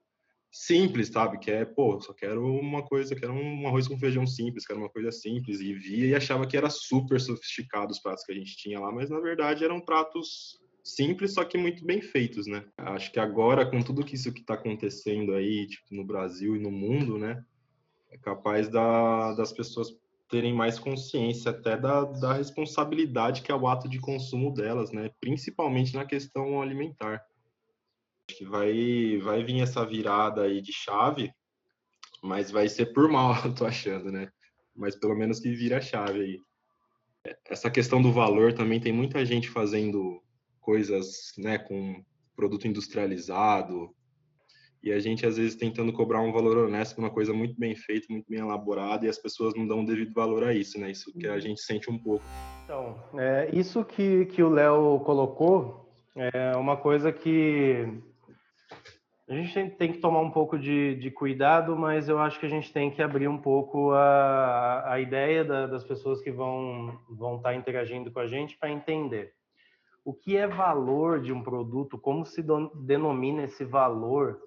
simples, 0.52 1.08
sabe? 1.08 1.38
Que 1.38 1.50
é, 1.50 1.64
pô, 1.64 2.00
só 2.00 2.12
quero 2.12 2.46
uma 2.46 2.84
coisa, 2.84 3.16
quero 3.16 3.32
um 3.32 3.66
arroz 3.66 3.88
com 3.88 3.98
feijão 3.98 4.24
simples, 4.24 4.64
quero 4.64 4.78
uma 4.78 4.88
coisa 4.88 5.10
simples. 5.10 5.60
E 5.60 5.74
via 5.74 6.06
e 6.06 6.14
achava 6.14 6.46
que 6.46 6.56
era 6.56 6.70
super 6.70 7.20
sofisticado 7.20 7.90
os 7.90 7.98
pratos 8.00 8.24
que 8.24 8.30
a 8.30 8.36
gente 8.36 8.56
tinha 8.56 8.78
lá, 8.78 8.92
mas 8.92 9.10
na 9.10 9.18
verdade 9.18 9.64
eram 9.64 9.80
pratos 9.80 10.60
simples, 10.84 11.34
só 11.34 11.44
que 11.44 11.58
muito 11.58 11.84
bem 11.84 12.00
feitos, 12.00 12.46
né? 12.46 12.64
Acho 12.76 13.12
que 13.12 13.18
agora, 13.18 13.68
com 13.68 13.82
tudo 13.82 14.04
que 14.04 14.14
isso 14.14 14.32
que 14.32 14.40
está 14.40 14.54
acontecendo 14.54 15.34
aí, 15.34 15.66
tipo, 15.66 15.92
no 15.92 16.04
Brasil 16.04 16.54
e 16.54 16.60
no 16.60 16.70
mundo, 16.70 17.18
né? 17.18 17.44
É 18.10 18.18
capaz 18.18 18.68
da, 18.68 19.32
das 19.34 19.52
pessoas 19.52 19.96
terem 20.28 20.52
mais 20.52 20.78
consciência 20.78 21.50
até 21.50 21.76
da, 21.76 22.04
da 22.04 22.32
responsabilidade 22.34 23.42
que 23.42 23.50
é 23.50 23.54
o 23.54 23.66
ato 23.66 23.88
de 23.88 23.98
consumo 23.98 24.52
delas, 24.52 24.92
né? 24.92 25.10
Principalmente 25.20 25.94
na 25.94 26.04
questão 26.04 26.62
alimentar 26.62 27.24
que 28.26 28.44
vai, 28.44 29.18
vai 29.18 29.42
vir 29.42 29.60
essa 29.60 29.84
virada 29.84 30.42
aí 30.42 30.60
de 30.60 30.72
chave, 30.72 31.32
mas 32.22 32.50
vai 32.50 32.68
ser 32.68 32.92
por 32.92 33.08
mal, 33.08 33.34
eu 33.44 33.54
tô 33.54 33.66
achando, 33.66 34.10
né? 34.10 34.30
Mas 34.74 34.94
pelo 34.96 35.16
menos 35.16 35.40
que 35.40 35.52
vira 35.52 35.78
a 35.78 35.80
chave 35.80 36.20
aí. 36.20 36.40
Essa 37.48 37.70
questão 37.70 38.00
do 38.00 38.12
valor 38.12 38.52
também 38.54 38.80
tem 38.80 38.92
muita 38.92 39.24
gente 39.26 39.48
fazendo 39.48 40.22
coisas, 40.60 41.32
né, 41.36 41.58
com 41.58 42.02
produto 42.34 42.66
industrializado, 42.66 43.94
e 44.82 44.92
a 44.92 44.98
gente 44.98 45.26
às 45.26 45.36
vezes 45.36 45.54
tentando 45.54 45.92
cobrar 45.92 46.20
um 46.20 46.32
valor 46.32 46.56
honesto 46.66 46.98
uma 46.98 47.10
coisa 47.10 47.32
muito 47.32 47.58
bem 47.58 47.74
feita, 47.74 48.06
muito 48.10 48.26
bem 48.28 48.40
elaborada, 48.40 49.04
e 49.04 49.08
as 49.08 49.18
pessoas 49.18 49.54
não 49.54 49.66
dão 49.66 49.80
o 49.80 49.86
devido 49.86 50.12
valor 50.12 50.44
a 50.44 50.54
isso, 50.54 50.80
né? 50.80 50.90
Isso 50.90 51.12
que 51.12 51.26
a 51.26 51.38
gente 51.38 51.60
sente 51.60 51.90
um 51.90 51.98
pouco. 51.98 52.24
Então, 52.64 52.96
é, 53.18 53.50
isso 53.52 53.84
que, 53.84 54.26
que 54.26 54.42
o 54.42 54.48
Léo 54.48 55.00
colocou 55.00 55.92
é 56.16 56.56
uma 56.56 56.76
coisa 56.76 57.12
que 57.12 57.86
a 59.28 59.34
gente 59.34 59.70
tem 59.76 59.92
que 59.92 59.98
tomar 59.98 60.20
um 60.20 60.30
pouco 60.30 60.58
de, 60.58 60.96
de, 60.96 61.10
cuidado, 61.10 61.76
mas 61.76 62.08
eu 62.08 62.18
acho 62.18 62.40
que 62.40 62.46
a 62.46 62.50
gente 62.50 62.72
tem 62.72 62.90
que 62.90 63.00
abrir 63.00 63.28
um 63.28 63.38
pouco 63.38 63.92
a, 63.92 64.92
a 64.92 65.00
ideia 65.00 65.44
da, 65.44 65.66
das 65.66 65.84
pessoas 65.84 66.20
que 66.20 66.32
vão, 66.32 66.98
vão 67.08 67.36
estar 67.36 67.54
interagindo 67.54 68.10
com 68.10 68.18
a 68.18 68.26
gente 68.26 68.58
para 68.58 68.70
entender 68.70 69.32
o 70.04 70.12
que 70.12 70.36
é 70.36 70.46
valor 70.48 71.20
de 71.20 71.32
um 71.32 71.42
produto, 71.42 71.98
como 71.98 72.24
se 72.24 72.44
denomina 72.74 73.44
esse 73.44 73.64
valor 73.64 74.40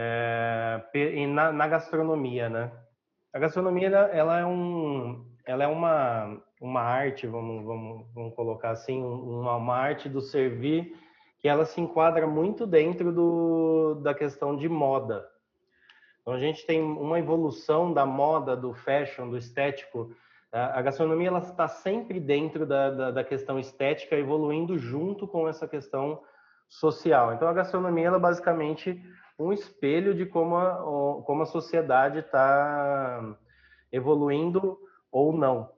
é, 0.00 1.26
na, 1.26 1.50
na, 1.50 1.66
gastronomia, 1.66 2.48
né? 2.48 2.70
A 3.32 3.38
gastronomia 3.38 3.88
ela 3.88 4.38
é 4.38 4.46
um, 4.46 5.26
ela 5.44 5.64
é 5.64 5.66
uma, 5.66 6.40
uma 6.60 6.80
arte, 6.80 7.26
vamos, 7.26 7.64
vamos, 7.64 8.06
vamos 8.14 8.34
colocar 8.34 8.70
assim, 8.70 9.02
uma, 9.02 9.56
uma 9.56 9.76
arte 9.76 10.08
do 10.08 10.20
servir 10.20 10.94
que 11.40 11.48
ela 11.48 11.64
se 11.64 11.80
enquadra 11.80 12.26
muito 12.26 12.66
dentro 12.66 13.12
do, 13.12 13.94
da 13.96 14.14
questão 14.14 14.56
de 14.56 14.68
moda. 14.68 15.28
Então 16.20 16.32
a 16.32 16.38
gente 16.38 16.64
tem 16.64 16.80
uma 16.80 17.18
evolução 17.18 17.92
da 17.92 18.06
moda, 18.06 18.56
do 18.56 18.72
fashion, 18.74 19.30
do 19.30 19.36
estético. 19.36 20.14
A 20.52 20.80
gastronomia 20.80 21.28
ela 21.28 21.38
está 21.40 21.66
sempre 21.66 22.20
dentro 22.20 22.64
da, 22.64 22.90
da, 22.90 23.10
da 23.10 23.24
questão 23.24 23.58
estética, 23.58 24.16
evoluindo 24.16 24.78
junto 24.78 25.26
com 25.26 25.48
essa 25.48 25.66
questão 25.66 26.22
social. 26.68 27.34
Então 27.34 27.48
a 27.48 27.52
gastronomia 27.52 28.06
ela 28.06 28.18
basicamente 28.18 29.02
um 29.38 29.52
espelho 29.52 30.14
de 30.14 30.26
como 30.26 30.56
a, 30.56 31.22
como 31.24 31.42
a 31.42 31.46
sociedade 31.46 32.18
está 32.18 33.36
evoluindo 33.92 34.78
ou 35.12 35.32
não. 35.32 35.70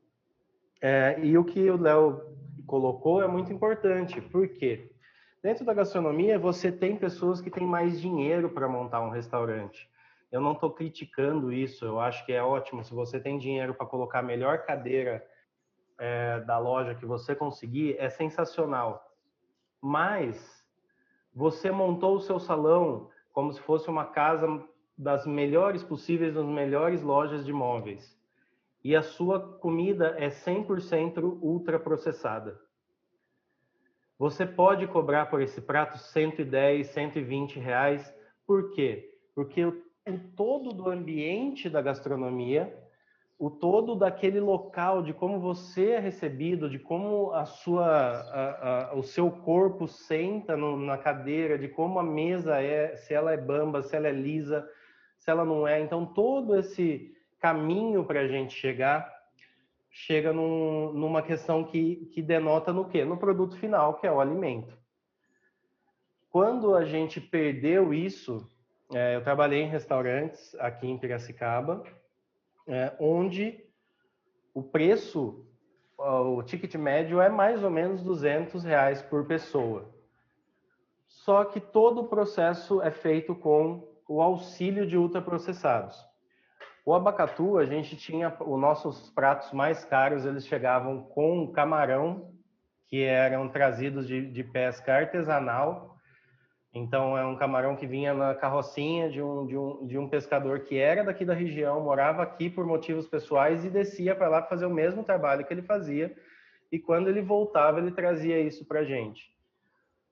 É, 0.81 1.21
e 1.21 1.37
o 1.37 1.45
que 1.45 1.71
o 1.71 1.81
Léo 1.81 2.23
colocou 2.67 3.23
é 3.23 3.29
muito 3.29 3.53
importante, 3.53 4.21
por 4.21 4.49
quê? 4.49 4.91
Dentro 5.43 5.65
da 5.65 5.75
gastronomia, 5.75 6.39
você 6.39 6.73
tem 6.73 6.97
pessoas 6.97 7.41
que 7.41 7.51
têm 7.51 7.67
mais 7.67 8.01
dinheiro 8.01 8.51
para 8.51 8.69
montar 8.69 9.01
um 9.01 9.11
restaurante. 9.11 9.91
Eu 10.31 10.41
não 10.41 10.53
estou 10.53 10.71
criticando 10.71 11.53
isso, 11.53 11.85
eu 11.85 11.99
acho 11.99 12.25
que 12.25 12.33
é 12.33 12.43
ótimo. 12.43 12.85
Se 12.85 12.95
você 12.95 13.19
tem 13.19 13.39
dinheiro 13.39 13.75
para 13.75 13.87
colocar 13.87 14.21
a 14.21 14.23
melhor 14.23 14.65
cadeira 14.65 15.27
é, 15.99 16.41
da 16.41 16.59
loja 16.59 16.95
que 16.95 17.05
você 17.05 17.35
conseguir, 17.35 17.97
é 17.99 18.09
sensacional. 18.09 19.05
Mas 19.81 20.65
você 21.35 21.71
montou 21.71 22.17
o 22.17 22.21
seu 22.21 22.39
salão 22.39 23.11
como 23.41 23.55
se 23.55 23.61
fosse 23.63 23.89
uma 23.89 24.05
casa 24.05 24.63
das 24.99 25.27
melhores 25.27 25.83
possíveis, 25.83 26.35
das 26.35 26.45
melhores 26.45 27.01
lojas 27.01 27.43
de 27.43 27.55
móveis. 27.55 28.15
E 28.85 28.95
a 28.95 29.01
sua 29.01 29.41
comida 29.41 30.15
é 30.19 30.29
100% 30.29 31.39
ultraprocessada. 31.41 32.61
Você 34.19 34.45
pode 34.45 34.87
cobrar 34.89 35.31
por 35.31 35.41
esse 35.41 35.59
prato 35.59 35.97
110, 35.97 36.89
120 36.89 37.59
reais. 37.59 38.15
Por 38.47 38.75
quê? 38.75 39.11
Porque 39.35 39.65
o, 39.65 39.83
todo 40.37 40.75
do 40.75 40.91
ambiente 40.91 41.71
da 41.71 41.81
gastronomia, 41.81 42.71
o 43.41 43.49
todo 43.49 43.97
daquele 43.97 44.39
local, 44.39 45.03
de 45.03 45.15
como 45.15 45.41
você 45.41 45.93
é 45.93 45.99
recebido, 45.99 46.69
de 46.69 46.79
como 46.79 47.33
a 47.33 47.47
sua, 47.47 47.87
a, 47.87 48.91
a, 48.91 48.95
o 48.95 49.03
seu 49.03 49.31
corpo 49.31 49.89
senta 49.89 50.59
no, 50.59 50.77
na 50.77 50.99
cadeira, 50.99 51.59
de 51.59 51.67
como 51.67 51.99
a 51.99 52.03
mesa 52.03 52.61
é, 52.61 52.95
se 52.97 53.15
ela 53.15 53.33
é 53.33 53.39
bamba, 53.39 53.83
se 53.83 53.97
ela 53.97 54.09
é 54.09 54.13
lisa, 54.13 54.69
se 55.17 55.31
ela 55.31 55.43
não 55.43 55.67
é. 55.67 55.81
Então, 55.81 56.05
todo 56.05 56.55
esse 56.55 57.17
caminho 57.39 58.05
para 58.05 58.21
a 58.21 58.29
gente 58.29 58.53
chegar 58.53 59.11
chega 59.91 60.35
num, 60.35 60.93
numa 60.93 61.23
questão 61.23 61.65
que, 61.65 62.11
que 62.13 62.21
denota 62.21 62.75
no 62.75 62.91
quê? 62.91 63.07
No 63.07 63.17
produto 63.17 63.57
final, 63.57 63.95
que 63.95 64.07
é 64.07 64.13
o 64.13 64.21
alimento. 64.21 64.77
Quando 66.31 66.75
a 66.75 66.85
gente 66.85 67.19
perdeu 67.19 67.95
isso, 67.95 68.47
é, 68.93 69.17
eu 69.17 69.25
trabalhei 69.25 69.63
em 69.63 69.71
restaurantes 69.71 70.55
aqui 70.57 70.87
em 70.87 70.99
Piracicaba, 70.99 71.83
é, 72.71 72.95
onde 72.99 73.65
o 74.55 74.63
preço, 74.63 75.45
o 75.99 76.43
ticket 76.43 76.75
médio 76.77 77.21
é 77.21 77.29
mais 77.29 77.63
ou 77.63 77.71
menos 77.71 78.03
200 78.03 78.65
reais 78.65 79.03
por 79.03 79.27
pessoa. 79.27 79.89
Só 81.07 81.45
que 81.45 81.61
todo 81.61 82.03
o 82.03 82.09
processo 82.09 82.81
é 82.81 82.91
feito 82.91 83.35
com 83.35 83.87
o 84.09 84.23
auxílio 84.23 84.87
de 84.87 84.97
ultraprocessados. 84.97 85.97
O 86.85 86.95
abacatu, 86.95 87.59
a 87.59 87.65
gente 87.65 87.97
tinha 87.97 88.35
os 88.41 88.61
nossos 88.61 89.11
pratos 89.11 89.53
mais 89.53 89.85
caros, 89.85 90.25
eles 90.25 90.47
chegavam 90.47 91.03
com 91.03 91.53
camarão, 91.53 92.33
que 92.87 93.05
eram 93.05 93.49
trazidos 93.49 94.07
de, 94.07 94.31
de 94.31 94.43
pesca 94.43 94.95
artesanal. 94.95 95.90
Então, 96.73 97.19
é 97.19 97.27
um 97.27 97.37
camarão 97.37 97.75
que 97.75 97.87
vinha 97.87 98.15
na 98.15 98.35
carrocinha 98.35 99.11
de 99.11 99.21
um, 99.21 99.45
de, 99.45 99.59
um, 99.59 99.87
de 99.87 99.99
um 99.99 100.09
pescador 100.09 100.61
que 100.61 100.79
era 100.79 101.03
daqui 101.03 101.25
da 101.25 101.35
região, 101.35 101.81
morava 101.81 102.23
aqui 102.23 102.49
por 102.49 102.65
motivos 102.65 103.09
pessoais 103.09 103.65
e 103.65 103.71
descia 103.71 104.15
para 104.15 104.29
lá 104.29 104.43
fazer 104.43 104.67
o 104.67 104.71
mesmo 104.71 105.03
trabalho 105.03 105.45
que 105.45 105.53
ele 105.53 105.63
fazia. 105.63 106.15
E 106.71 106.79
quando 106.79 107.09
ele 107.09 107.23
voltava, 107.23 107.81
ele 107.81 107.91
trazia 107.91 108.39
isso 108.39 108.65
para 108.65 108.85
gente. 108.85 109.35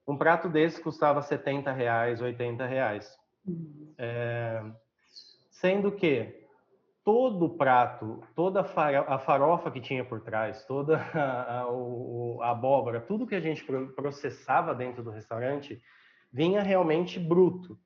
Um 0.05 0.17
prato 0.17 0.49
desse 0.49 0.81
custava 0.81 1.21
70 1.21 1.71
reais, 1.71 2.21
80 2.21 2.65
reais. 2.65 3.17
Uhum. 3.45 3.93
É, 3.97 4.61
sendo 5.51 5.93
que 5.93 6.45
todo 7.05 7.45
o 7.45 7.57
prato, 7.57 8.21
toda 8.35 8.59
a 8.61 9.19
farofa 9.19 9.71
que 9.71 9.79
tinha 9.79 10.03
por 10.03 10.19
trás, 10.19 10.65
toda 10.65 10.97
a, 11.15 11.61
a, 11.61 11.67
a 12.41 12.51
abóbora, 12.51 12.99
tudo 12.99 13.25
que 13.25 13.35
a 13.35 13.39
gente 13.39 13.63
processava 13.95 14.75
dentro 14.75 15.01
do 15.01 15.09
restaurante 15.09 15.81
vinha 16.31 16.61
realmente 16.61 17.19
bruto, 17.19 17.77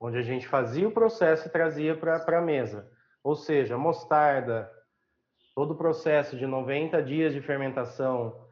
onde 0.00 0.18
a 0.18 0.22
gente 0.22 0.46
fazia 0.46 0.88
o 0.88 0.92
processo 0.92 1.48
e 1.48 1.50
trazia 1.50 1.96
para 1.96 2.38
a 2.38 2.42
mesa. 2.42 2.90
Ou 3.22 3.34
seja, 3.34 3.76
mostarda, 3.76 4.70
todo 5.54 5.72
o 5.72 5.76
processo 5.76 6.36
de 6.36 6.46
90 6.46 7.02
dias 7.02 7.34
de 7.34 7.40
fermentação. 7.40 8.46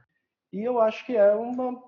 E 0.53 0.63
eu 0.63 0.81
acho 0.81 1.05
que 1.07 1.17
é 1.17 1.35
uma 1.35 1.81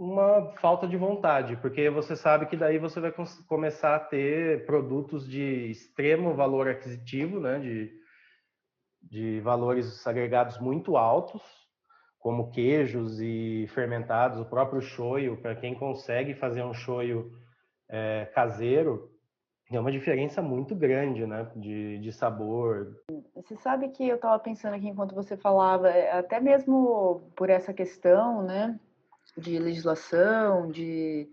uma 0.00 0.50
falta 0.56 0.88
de 0.88 0.96
vontade, 0.96 1.58
porque 1.58 1.90
você 1.90 2.16
sabe 2.16 2.46
que 2.46 2.56
daí 2.56 2.78
você 2.78 2.98
vai 2.98 3.12
começar 3.46 3.96
a 3.96 4.00
ter 4.00 4.64
produtos 4.64 5.28
de 5.28 5.70
extremo 5.70 6.34
valor 6.34 6.66
aquisitivo, 6.68 7.38
né, 7.38 7.58
de, 7.58 7.92
de 9.02 9.40
valores 9.40 10.06
agregados 10.06 10.58
muito 10.58 10.96
altos, 10.96 11.42
como 12.20 12.50
queijos 12.50 13.18
e 13.18 13.66
fermentados, 13.74 14.38
o 14.38 14.44
próprio 14.44 14.82
shoyu, 14.82 15.38
para 15.38 15.56
quem 15.56 15.74
consegue 15.74 16.34
fazer 16.34 16.62
um 16.62 16.74
shoyu 16.74 17.32
é, 17.88 18.26
caseiro, 18.34 19.10
é 19.72 19.80
uma 19.80 19.90
diferença 19.90 20.42
muito 20.42 20.74
grande, 20.74 21.26
né, 21.26 21.50
de, 21.56 21.98
de 21.98 22.12
sabor. 22.12 23.02
Você 23.34 23.56
sabe 23.56 23.88
que 23.88 24.06
eu 24.06 24.16
estava 24.16 24.38
pensando 24.38 24.74
aqui 24.74 24.88
enquanto 24.88 25.14
você 25.14 25.36
falava, 25.36 25.88
é, 25.88 26.12
até 26.12 26.40
mesmo 26.40 27.32
por 27.34 27.48
essa 27.48 27.72
questão, 27.72 28.42
né, 28.42 28.78
de 29.38 29.58
legislação, 29.58 30.70
de 30.70 31.26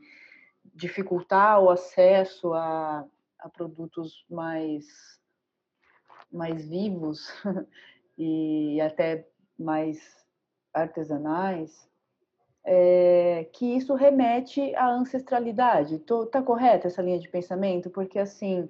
dificultar 0.73 1.59
o 1.59 1.69
acesso 1.69 2.53
a, 2.53 3.03
a 3.39 3.49
produtos 3.49 4.23
mais, 4.29 4.85
mais 6.31 6.65
vivos 6.65 7.27
e 8.17 8.79
até 8.79 9.27
mais 9.59 10.26
artesanais, 10.73 11.89
é, 12.63 13.47
que 13.53 13.77
isso 13.77 13.93
remete 13.95 14.75
à 14.75 14.89
ancestralidade. 14.89 15.95
Está 15.95 16.41
correta 16.41 16.87
essa 16.87 17.01
linha 17.01 17.19
de 17.19 17.29
pensamento? 17.29 17.89
Porque, 17.89 18.19
assim, 18.19 18.69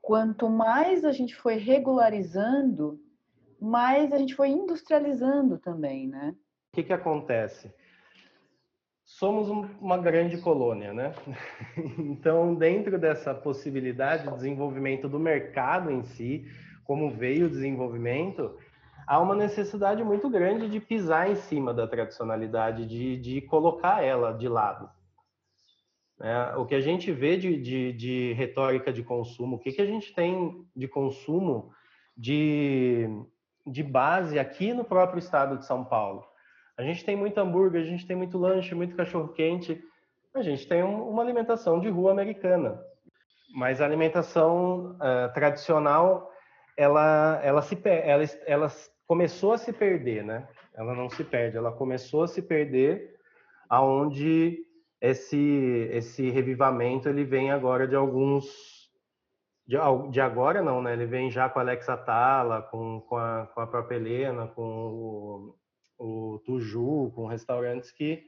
quanto 0.00 0.48
mais 0.48 1.04
a 1.04 1.12
gente 1.12 1.34
foi 1.36 1.56
regularizando, 1.56 3.00
mais 3.60 4.12
a 4.12 4.18
gente 4.18 4.34
foi 4.34 4.48
industrializando 4.48 5.58
também, 5.58 6.08
né? 6.08 6.34
O 6.72 6.76
que, 6.76 6.82
que 6.82 6.92
acontece? 6.92 7.72
somos 9.08 9.48
uma 9.80 9.96
grande 9.96 10.36
colônia, 10.38 10.92
né? 10.92 11.14
Então, 11.98 12.54
dentro 12.54 12.98
dessa 12.98 13.34
possibilidade 13.34 14.28
de 14.28 14.34
desenvolvimento 14.34 15.08
do 15.08 15.18
mercado 15.18 15.90
em 15.90 16.02
si, 16.02 16.44
como 16.84 17.10
veio 17.10 17.46
o 17.46 17.50
desenvolvimento, 17.50 18.56
há 19.08 19.18
uma 19.18 19.34
necessidade 19.34 20.04
muito 20.04 20.28
grande 20.28 20.68
de 20.68 20.78
pisar 20.78 21.30
em 21.30 21.34
cima 21.34 21.72
da 21.72 21.88
tradicionalidade, 21.88 22.84
de, 22.84 23.16
de 23.16 23.40
colocar 23.40 24.04
ela 24.04 24.32
de 24.32 24.46
lado. 24.46 24.90
É, 26.20 26.56
o 26.56 26.66
que 26.66 26.74
a 26.74 26.80
gente 26.80 27.10
vê 27.10 27.36
de, 27.38 27.56
de, 27.56 27.92
de, 27.94 28.32
retórica 28.34 28.92
de 28.92 29.02
consumo, 29.02 29.56
o 29.56 29.58
que, 29.58 29.72
que 29.72 29.80
a 29.80 29.86
gente 29.86 30.12
tem 30.12 30.62
de 30.76 30.86
consumo 30.86 31.72
de, 32.14 33.08
de 33.66 33.82
base 33.82 34.38
aqui 34.38 34.74
no 34.74 34.84
próprio 34.84 35.20
estado 35.20 35.56
de 35.56 35.64
São 35.64 35.84
Paulo? 35.84 36.24
A 36.76 36.82
gente 36.82 37.04
tem 37.04 37.16
muito 37.16 37.38
hambúrguer, 37.38 37.80
a 37.80 37.86
gente 37.86 38.06
tem 38.06 38.16
muito 38.16 38.36
lanche, 38.36 38.74
muito 38.74 38.94
cachorro-quente. 38.94 39.82
A 40.34 40.42
gente 40.42 40.68
tem 40.68 40.84
um, 40.84 41.08
uma 41.08 41.22
alimentação 41.22 41.80
de 41.80 41.88
rua 41.88 42.12
americana. 42.12 42.78
Mas 43.54 43.80
a 43.80 43.86
alimentação 43.86 44.96
uh, 44.96 45.32
tradicional, 45.32 46.30
ela, 46.76 47.40
ela, 47.42 47.62
se, 47.62 47.80
ela, 47.84 48.24
ela 48.46 48.68
começou 49.08 49.52
a 49.52 49.58
se 49.58 49.72
perder, 49.72 50.22
né? 50.22 50.46
Ela 50.74 50.94
não 50.94 51.08
se 51.08 51.24
perde, 51.24 51.56
ela 51.56 51.72
começou 51.72 52.22
a 52.22 52.28
se 52.28 52.42
perder 52.42 53.18
aonde 53.68 54.64
esse, 55.00 55.88
esse 55.90 56.30
revivamento 56.30 57.08
ele 57.08 57.24
vem 57.24 57.50
agora 57.50 57.88
de 57.88 57.96
alguns 57.96 58.46
de, 59.66 59.76
de, 60.10 60.20
agora 60.20 60.62
não, 60.62 60.80
né? 60.80 60.92
Ele 60.92 61.06
vem 61.06 61.30
já 61.30 61.48
com 61.48 61.58
a 61.58 61.62
Alexa 61.62 61.96
Tala, 61.96 62.62
com, 62.62 63.00
com, 63.02 63.16
a, 63.16 63.46
com 63.46 63.60
a 63.60 63.66
própria 63.66 63.96
Helena, 63.96 64.46
com 64.46 64.62
o, 64.62 65.54
o 65.98 66.38
Tuju, 66.40 67.10
com 67.14 67.26
restaurantes 67.26 67.90
que 67.90 68.24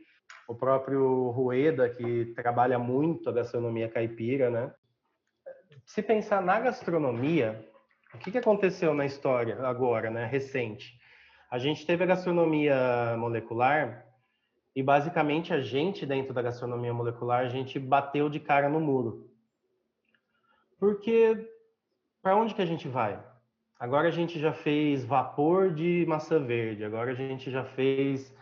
o 0.48 0.54
próprio 0.54 1.30
Rueda, 1.30 1.88
que 1.88 2.26
trabalha 2.34 2.78
muito 2.78 3.28
a 3.28 3.32
gastronomia 3.32 3.88
caipira, 3.88 4.50
né? 4.50 4.74
Se 5.86 6.02
pensar 6.02 6.42
na 6.42 6.60
gastronomia, 6.60 7.69
o 8.14 8.18
que, 8.18 8.30
que 8.30 8.38
aconteceu 8.38 8.92
na 8.94 9.06
história 9.06 9.60
agora, 9.66 10.10
né, 10.10 10.26
recente? 10.26 10.98
A 11.50 11.58
gente 11.58 11.86
teve 11.86 12.04
a 12.04 12.06
gastronomia 12.06 13.16
molecular 13.16 14.06
e 14.74 14.82
basicamente 14.82 15.52
a 15.52 15.60
gente 15.60 16.06
dentro 16.06 16.32
da 16.32 16.42
gastronomia 16.42 16.94
molecular, 16.94 17.40
a 17.40 17.48
gente 17.48 17.78
bateu 17.78 18.28
de 18.28 18.38
cara 18.38 18.68
no 18.68 18.80
muro. 18.80 19.30
Porque 20.78 21.48
para 22.22 22.36
onde 22.36 22.54
que 22.54 22.62
a 22.62 22.66
gente 22.66 22.88
vai? 22.88 23.20
Agora 23.78 24.08
a 24.08 24.10
gente 24.10 24.38
já 24.38 24.52
fez 24.52 25.04
vapor 25.04 25.72
de 25.72 26.04
maçã 26.06 26.38
verde, 26.38 26.84
agora 26.84 27.12
a 27.12 27.14
gente 27.14 27.50
já 27.50 27.64
fez 27.64 28.34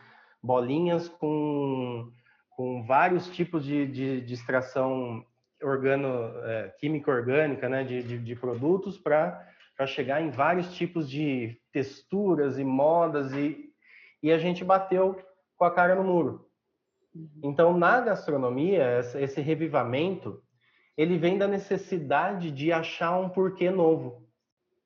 bolinhas 0.42 1.08
com, 1.08 2.10
com 2.50 2.84
vários 2.84 3.28
tipos 3.28 3.64
de, 3.64 3.86
de, 3.86 4.20
de 4.20 4.34
extração 4.34 5.24
organo, 5.62 6.08
é, 6.44 6.74
química 6.78 7.10
orgânica, 7.10 7.68
né, 7.68 7.84
de, 7.84 8.02
de, 8.02 8.18
de 8.18 8.36
produtos 8.36 8.98
para 9.78 9.86
chegar 9.86 10.20
em 10.20 10.28
vários 10.28 10.74
tipos 10.74 11.08
de 11.08 11.56
texturas 11.72 12.58
e 12.58 12.64
modas 12.64 13.32
e, 13.32 13.70
e 14.20 14.32
a 14.32 14.36
gente 14.36 14.64
bateu 14.64 15.16
com 15.56 15.64
a 15.64 15.70
cara 15.70 15.94
no 15.94 16.02
muro. 16.02 16.46
Uhum. 17.14 17.30
Então, 17.44 17.78
na 17.78 18.00
gastronomia, 18.00 18.98
esse 19.14 19.40
revivamento, 19.40 20.42
ele 20.96 21.16
vem 21.16 21.38
da 21.38 21.46
necessidade 21.46 22.50
de 22.50 22.72
achar 22.72 23.18
um 23.18 23.28
porquê 23.28 23.70
novo 23.70 24.28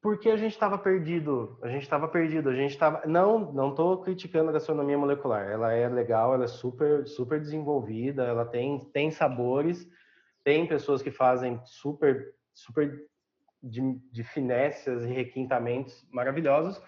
porque 0.02 0.28
a 0.28 0.36
gente 0.36 0.50
estava 0.50 0.76
perdido, 0.76 1.56
a 1.62 1.68
gente 1.68 1.84
estava 1.84 2.08
perdido, 2.08 2.50
a 2.50 2.54
gente 2.54 2.72
estava 2.72 3.06
não, 3.06 3.52
não 3.52 3.70
estou 3.70 4.02
criticando 4.02 4.50
a 4.50 4.52
gastronomia 4.52 4.98
molecular, 4.98 5.48
ela 5.48 5.72
é 5.72 5.88
legal, 5.88 6.34
ela 6.34 6.44
é 6.44 6.48
super, 6.48 7.06
super 7.06 7.38
desenvolvida, 7.38 8.24
ela 8.24 8.44
tem, 8.44 8.80
tem 8.92 9.12
sabores, 9.12 9.88
tem 10.42 10.66
pessoas 10.66 11.00
que 11.00 11.12
fazem 11.12 11.60
super, 11.64 12.34
super 12.52 13.06
de, 13.62 13.98
de 14.10 14.24
finécias 14.24 15.04
e 15.04 15.12
requintamentos 15.12 16.06
maravilhosos, 16.10 16.82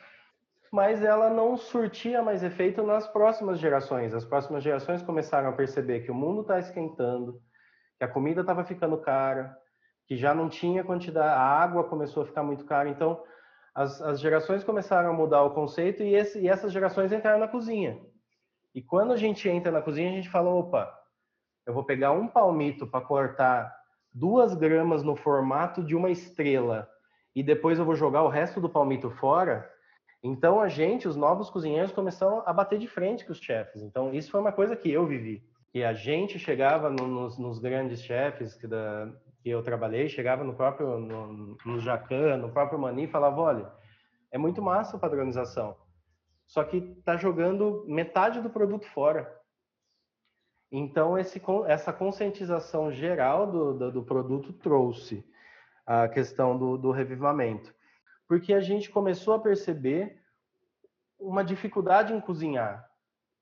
mas 0.72 1.04
ela 1.04 1.30
não 1.30 1.56
surtia 1.56 2.20
mais 2.20 2.42
efeito 2.42 2.82
nas 2.82 3.06
próximas 3.06 3.60
gerações. 3.60 4.12
As 4.12 4.24
próximas 4.24 4.62
gerações 4.62 5.02
começaram 5.02 5.50
a 5.50 5.52
perceber 5.52 6.00
que 6.00 6.10
o 6.10 6.14
mundo 6.14 6.40
está 6.40 6.58
esquentando, 6.58 7.40
que 7.96 8.04
a 8.04 8.08
comida 8.08 8.40
estava 8.40 8.64
ficando 8.64 8.98
cara, 8.98 9.56
que 10.06 10.16
já 10.16 10.34
não 10.34 10.48
tinha 10.48 10.82
quantidade, 10.82 11.28
a 11.28 11.40
água 11.40 11.84
começou 11.84 12.24
a 12.24 12.26
ficar 12.26 12.42
muito 12.42 12.64
cara, 12.64 12.88
então 12.88 13.22
as, 13.74 14.02
as 14.02 14.20
gerações 14.20 14.64
começaram 14.64 15.10
a 15.10 15.12
mudar 15.12 15.42
o 15.42 15.54
conceito 15.54 16.02
e, 16.02 16.14
esse, 16.14 16.40
e 16.40 16.48
essas 16.48 16.72
gerações 16.72 17.12
entraram 17.12 17.38
na 17.38 17.48
cozinha. 17.48 18.00
E 18.74 18.82
quando 18.82 19.12
a 19.12 19.16
gente 19.16 19.48
entra 19.48 19.70
na 19.70 19.80
cozinha, 19.80 20.10
a 20.10 20.14
gente 20.14 20.28
fala, 20.28 20.50
opa, 20.50 20.92
eu 21.64 21.72
vou 21.72 21.84
pegar 21.84 22.10
um 22.10 22.26
palmito 22.26 22.86
para 22.86 23.04
cortar 23.04 23.72
duas 24.14 24.54
gramas 24.54 25.02
no 25.02 25.16
formato 25.16 25.82
de 25.82 25.96
uma 25.96 26.10
estrela 26.10 26.88
e 27.34 27.42
depois 27.42 27.78
eu 27.78 27.84
vou 27.84 27.96
jogar 27.96 28.22
o 28.22 28.28
resto 28.28 28.60
do 28.60 28.68
palmito 28.68 29.10
fora. 29.10 29.68
Então 30.22 30.60
a 30.60 30.68
gente, 30.68 31.08
os 31.08 31.16
novos 31.16 31.50
cozinheiros, 31.50 31.92
começaram 31.92 32.42
a 32.46 32.52
bater 32.52 32.78
de 32.78 32.86
frente 32.86 33.26
com 33.26 33.32
os 33.32 33.38
chefes. 33.38 33.82
Então 33.82 34.14
isso 34.14 34.30
foi 34.30 34.40
uma 34.40 34.52
coisa 34.52 34.76
que 34.76 34.90
eu 34.90 35.04
vivi. 35.04 35.42
Que 35.72 35.82
a 35.82 35.92
gente 35.92 36.38
chegava 36.38 36.88
no, 36.88 37.08
nos, 37.08 37.36
nos, 37.36 37.58
grandes 37.58 38.00
chefes 38.00 38.56
da, 38.58 39.12
que 39.42 39.50
eu 39.50 39.62
trabalhei, 39.62 40.08
chegava 40.08 40.44
no 40.44 40.54
próprio 40.54 40.98
no, 41.00 41.56
no 41.66 41.80
Jacan, 41.80 42.36
no 42.36 42.52
próprio 42.52 42.78
Mani 42.78 43.04
e 43.04 43.08
falava, 43.08 43.40
olha, 43.40 43.72
é 44.30 44.38
muito 44.38 44.62
massa 44.62 44.96
a 44.96 45.00
padronização, 45.00 45.76
só 46.46 46.62
que 46.62 46.76
está 46.76 47.16
jogando 47.16 47.84
metade 47.86 48.40
do 48.40 48.50
produto 48.50 48.86
fora. 48.86 49.43
Então 50.76 51.16
esse, 51.16 51.40
essa 51.68 51.92
conscientização 51.92 52.90
geral 52.90 53.46
do, 53.48 53.74
do, 53.74 53.92
do 53.92 54.02
produto 54.02 54.52
trouxe 54.52 55.24
a 55.86 56.08
questão 56.08 56.58
do, 56.58 56.76
do 56.76 56.90
revivamento. 56.90 57.72
Porque 58.26 58.52
a 58.52 58.60
gente 58.60 58.90
começou 58.90 59.34
a 59.34 59.38
perceber 59.38 60.20
uma 61.16 61.44
dificuldade 61.44 62.12
em 62.12 62.20
cozinhar. 62.20 62.84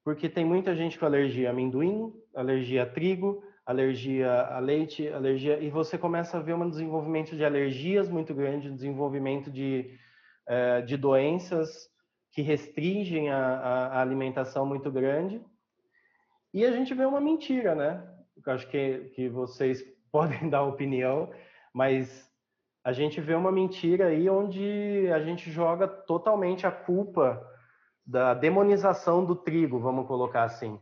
Porque 0.05 0.29
tem 0.29 0.45
muita 0.45 0.77
gente 0.77 0.99
com 0.99 1.07
alergia 1.07 1.49
a 1.49 1.53
amendoim, 1.53 2.13
alergia 2.35 2.83
a 2.83 2.87
trigo, 2.87 3.43
alergia 3.65 4.31
a 4.31 4.59
leite, 4.59 5.09
alergia. 5.09 5.59
E 5.59 5.71
você 5.71 5.97
começa 5.97 6.37
a 6.37 6.41
ver 6.41 6.55
um 6.55 6.69
desenvolvimento 6.69 7.35
de 7.35 7.47
alergias 7.47 8.11
muito 8.11 8.35
grande, 8.35 8.69
um 8.69 8.75
desenvolvimento 8.75 9.51
de, 9.51 9.99
eh, 10.47 10.83
de 10.83 10.99
doenças 10.99 11.89
que 12.31 12.43
restringem 12.43 13.31
a, 13.31 13.39
a, 13.39 14.01
alimentação 14.03 14.67
muito 14.67 14.91
grande. 14.91 15.41
E 16.53 16.67
a 16.67 16.73
gente 16.73 16.93
vê 16.93 17.05
uma 17.05 17.21
mentira, 17.21 17.75
né? 17.75 18.07
Eu 18.45 18.53
acho 18.53 18.69
que, 18.69 19.11
que 19.15 19.29
vocês 19.29 19.83
podem 20.13 20.51
dar 20.51 20.63
opinião, 20.63 21.31
mas 21.73 22.31
a 22.85 22.93
gente 22.93 23.21
vê 23.21 23.35
uma 23.35 23.51
mentira 23.51 24.07
aí 24.09 24.29
onde 24.29 25.09
a 25.13 25.21
gente 25.21 25.51
joga 25.51 25.89
totalmente 25.89 26.67
a 26.67 26.71
culpa 26.71 27.43
da 28.05 28.35
demonização 28.35 29.25
do 29.25 29.37
trigo, 29.37 29.79
vamos 29.79 30.07
colocar 30.07 30.43
assim. 30.43 30.79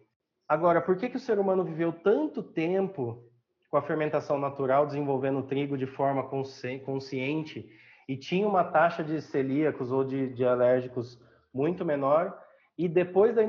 Agora, 0.49 0.81
por 0.81 0.97
que, 0.97 1.09
que 1.09 1.17
o 1.17 1.21
ser 1.21 1.39
humano 1.39 1.63
viveu 1.63 1.93
tanto 1.93 2.43
tempo 2.43 3.23
com 3.71 3.77
a 3.77 3.83
fermentação 3.83 4.39
natural, 4.39 4.87
desenvolvendo 4.87 5.45
trigo 5.45 5.79
de 5.79 5.87
forma 5.87 6.25
consciente 6.25 7.71
e 8.09 8.17
tinha 8.17 8.49
uma 8.49 8.65
taxa 8.65 9.05
de 9.05 9.23
celíacos 9.23 9.93
ou 9.93 10.03
de, 10.03 10.33
de 10.33 10.45
alérgicos 10.45 11.23
muito 11.55 11.85
menor? 11.85 12.37
E 12.81 12.89
depois 12.89 13.35
da, 13.35 13.43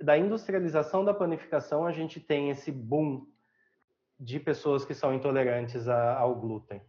da 0.00 0.16
industrialização 0.16 1.04
da 1.04 1.12
panificação, 1.12 1.84
a 1.84 1.92
gente 1.92 2.18
tem 2.18 2.48
esse 2.48 2.72
boom 2.72 3.26
de 4.18 4.40
pessoas 4.40 4.82
que 4.82 4.94
são 4.94 5.12
intolerantes 5.12 5.86
a, 5.86 6.16
ao 6.16 6.34
glúten. 6.34 6.80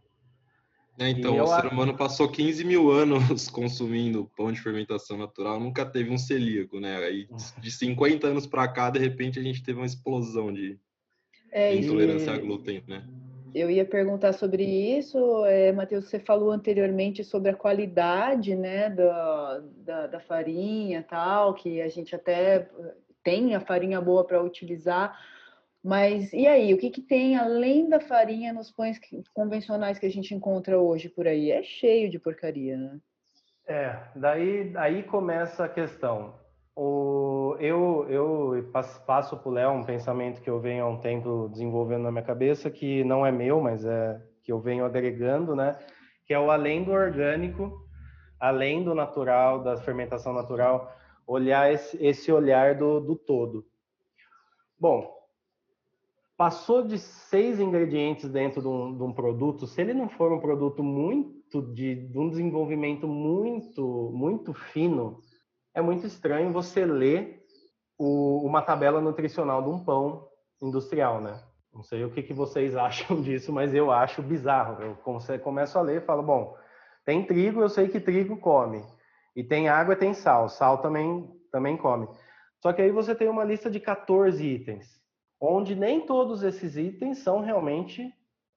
É, 0.98 1.10
então, 1.10 1.38
o 1.38 1.46
ser 1.46 1.66
humano 1.66 1.94
passou 1.94 2.30
15 2.30 2.64
mil 2.64 2.90
anos 2.90 3.48
consumindo 3.52 4.30
pão 4.34 4.50
de 4.50 4.62
fermentação 4.62 5.18
natural, 5.18 5.60
nunca 5.60 5.84
teve 5.84 6.08
um 6.08 6.16
celíaco, 6.16 6.80
né? 6.80 6.96
Aí, 7.04 7.28
de 7.58 7.70
50 7.70 8.28
anos 8.28 8.46
para 8.46 8.66
cá, 8.66 8.88
de 8.88 8.98
repente, 8.98 9.38
a 9.38 9.42
gente 9.42 9.62
teve 9.62 9.78
uma 9.78 9.84
explosão 9.84 10.50
de, 10.50 10.80
é, 11.52 11.76
de 11.76 11.84
intolerância 11.84 12.30
e... 12.30 12.34
a 12.34 12.38
glúten, 12.38 12.82
né? 12.88 13.06
Eu 13.54 13.70
ia 13.70 13.84
perguntar 13.84 14.32
sobre 14.32 14.62
isso, 14.64 15.44
é, 15.46 15.72
Matheus, 15.72 16.08
você 16.08 16.18
falou 16.18 16.50
anteriormente 16.50 17.24
sobre 17.24 17.50
a 17.50 17.56
qualidade, 17.56 18.54
né, 18.54 18.90
da, 18.90 19.62
da, 19.78 20.06
da 20.06 20.20
farinha 20.20 21.04
tal, 21.08 21.54
que 21.54 21.80
a 21.80 21.88
gente 21.88 22.14
até 22.14 22.68
tem 23.22 23.54
a 23.54 23.60
farinha 23.60 24.00
boa 24.00 24.24
para 24.24 24.42
utilizar, 24.42 25.18
mas 25.82 26.32
e 26.32 26.46
aí, 26.46 26.74
o 26.74 26.78
que, 26.78 26.90
que 26.90 27.00
tem 27.00 27.36
além 27.36 27.88
da 27.88 27.98
farinha 27.98 28.52
nos 28.52 28.70
pães 28.70 29.00
convencionais 29.32 29.98
que 29.98 30.06
a 30.06 30.10
gente 30.10 30.34
encontra 30.34 30.78
hoje 30.78 31.08
por 31.08 31.26
aí? 31.26 31.50
É 31.50 31.62
cheio 31.62 32.10
de 32.10 32.18
porcaria, 32.18 32.76
né? 32.76 32.98
É, 33.66 33.98
daí 34.14 34.72
aí 34.76 35.02
começa 35.02 35.64
a 35.64 35.68
questão. 35.68 36.34
O, 36.76 37.56
eu 37.58 38.06
eu 38.08 38.70
passo 38.72 39.36
para 39.36 39.48
o 39.48 39.52
Léo 39.52 39.72
um 39.72 39.84
pensamento 39.84 40.40
que 40.40 40.48
eu 40.48 40.60
venho 40.60 40.84
há 40.84 40.88
um 40.88 41.00
tempo 41.00 41.48
desenvolvendo 41.50 42.02
na 42.02 42.12
minha 42.12 42.24
cabeça, 42.24 42.70
que 42.70 43.04
não 43.04 43.26
é 43.26 43.32
meu, 43.32 43.60
mas 43.60 43.84
é 43.84 44.20
que 44.42 44.52
eu 44.52 44.60
venho 44.60 44.84
agregando, 44.84 45.54
né? 45.54 45.78
Que 46.26 46.34
é 46.34 46.38
o 46.38 46.50
além 46.50 46.84
do 46.84 46.92
orgânico, 46.92 47.86
além 48.38 48.82
do 48.82 48.94
natural, 48.94 49.62
da 49.62 49.76
fermentação 49.76 50.32
natural, 50.32 50.92
olhar 51.26 51.72
esse, 51.72 51.96
esse 52.04 52.32
olhar 52.32 52.74
do, 52.76 53.00
do 53.00 53.14
todo. 53.16 53.64
Bom, 54.78 55.20
passou 56.36 56.82
de 56.82 56.98
seis 56.98 57.60
ingredientes 57.60 58.30
dentro 58.30 58.62
de 58.62 58.66
um, 58.66 58.96
de 58.96 59.02
um, 59.02 59.12
produto, 59.12 59.66
se 59.66 59.80
ele 59.80 59.92
não 59.92 60.08
for 60.08 60.32
um 60.32 60.40
produto 60.40 60.82
muito 60.82 61.60
de, 61.60 61.94
de, 62.08 62.18
um 62.18 62.30
desenvolvimento 62.30 63.06
muito 63.06 64.10
muito 64.14 64.54
fino, 64.54 65.20
é 65.74 65.80
muito 65.80 66.06
estranho 66.06 66.52
você 66.52 66.84
ler 66.84 67.44
o, 67.98 68.44
uma 68.46 68.62
tabela 68.62 69.00
nutricional 69.00 69.62
de 69.62 69.68
um 69.68 69.84
pão 69.84 70.28
industrial, 70.60 71.20
né? 71.20 71.40
Não 71.72 71.82
sei 71.82 72.04
o 72.04 72.10
que, 72.10 72.22
que 72.22 72.34
vocês 72.34 72.74
acham 72.76 73.20
disso, 73.20 73.52
mas 73.52 73.74
eu 73.74 73.90
acho 73.90 74.22
bizarro. 74.22 74.82
Eu 74.82 74.96
começo 75.40 75.78
a 75.78 75.82
ler 75.82 76.02
e 76.02 76.04
falo, 76.04 76.22
bom, 76.22 76.56
tem 77.04 77.24
trigo, 77.24 77.60
eu 77.60 77.68
sei 77.68 77.88
que 77.88 78.00
trigo 78.00 78.36
come. 78.36 78.84
E 79.34 79.44
tem 79.44 79.68
água 79.68 79.94
tem 79.96 80.12
sal. 80.12 80.48
Sal 80.48 80.78
também, 80.78 81.30
também 81.52 81.76
come. 81.76 82.08
Só 82.60 82.72
que 82.72 82.82
aí 82.82 82.90
você 82.90 83.14
tem 83.14 83.28
uma 83.28 83.44
lista 83.44 83.70
de 83.70 83.80
14 83.80 84.44
itens 84.44 85.00
onde 85.40 85.74
nem 85.74 86.04
todos 86.04 86.42
esses 86.42 86.76
itens 86.76 87.18
são 87.18 87.40
realmente 87.40 88.12